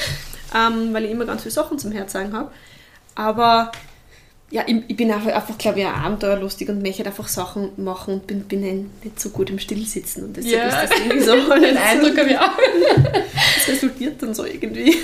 ähm, 0.55 0.93
weil 0.93 1.07
ich 1.07 1.11
immer 1.11 1.25
ganz 1.25 1.43
viele 1.43 1.55
Sachen 1.55 1.77
zum 1.77 1.91
Herz 1.91 2.15
habe. 2.15 2.53
Aber 3.17 3.73
ja, 4.55 4.63
ich, 4.69 4.77
ich 4.87 4.97
bin 4.97 5.11
einfach, 5.11 5.33
einfach 5.33 5.59
glaube 5.59 5.81
ich, 5.81 5.87
abenteuerlustig 5.87 6.69
und 6.69 6.81
möchte 6.81 7.05
einfach 7.05 7.27
Sachen 7.27 7.71
machen 7.77 8.15
und 8.15 8.27
bin, 8.29 8.45
bin 8.45 8.89
nicht 9.03 9.19
so 9.19 9.31
gut 9.31 9.51
im 9.51 9.59
Stillsitzen. 9.59 10.27
Und 10.27 10.37
deshalb 10.37 10.55
ja. 10.55 10.69
ist 10.69 10.93
das 10.93 11.01
irgendwie 11.01 11.21
so. 11.21 11.33
Den 11.61 11.77
Eindruck 11.77 12.17
habe 12.17 12.31
ich 12.31 12.39
auch. 12.39 12.53
Das 13.57 13.69
resultiert 13.69 14.23
dann 14.23 14.33
so 14.33 14.45
irgendwie. 14.45 14.95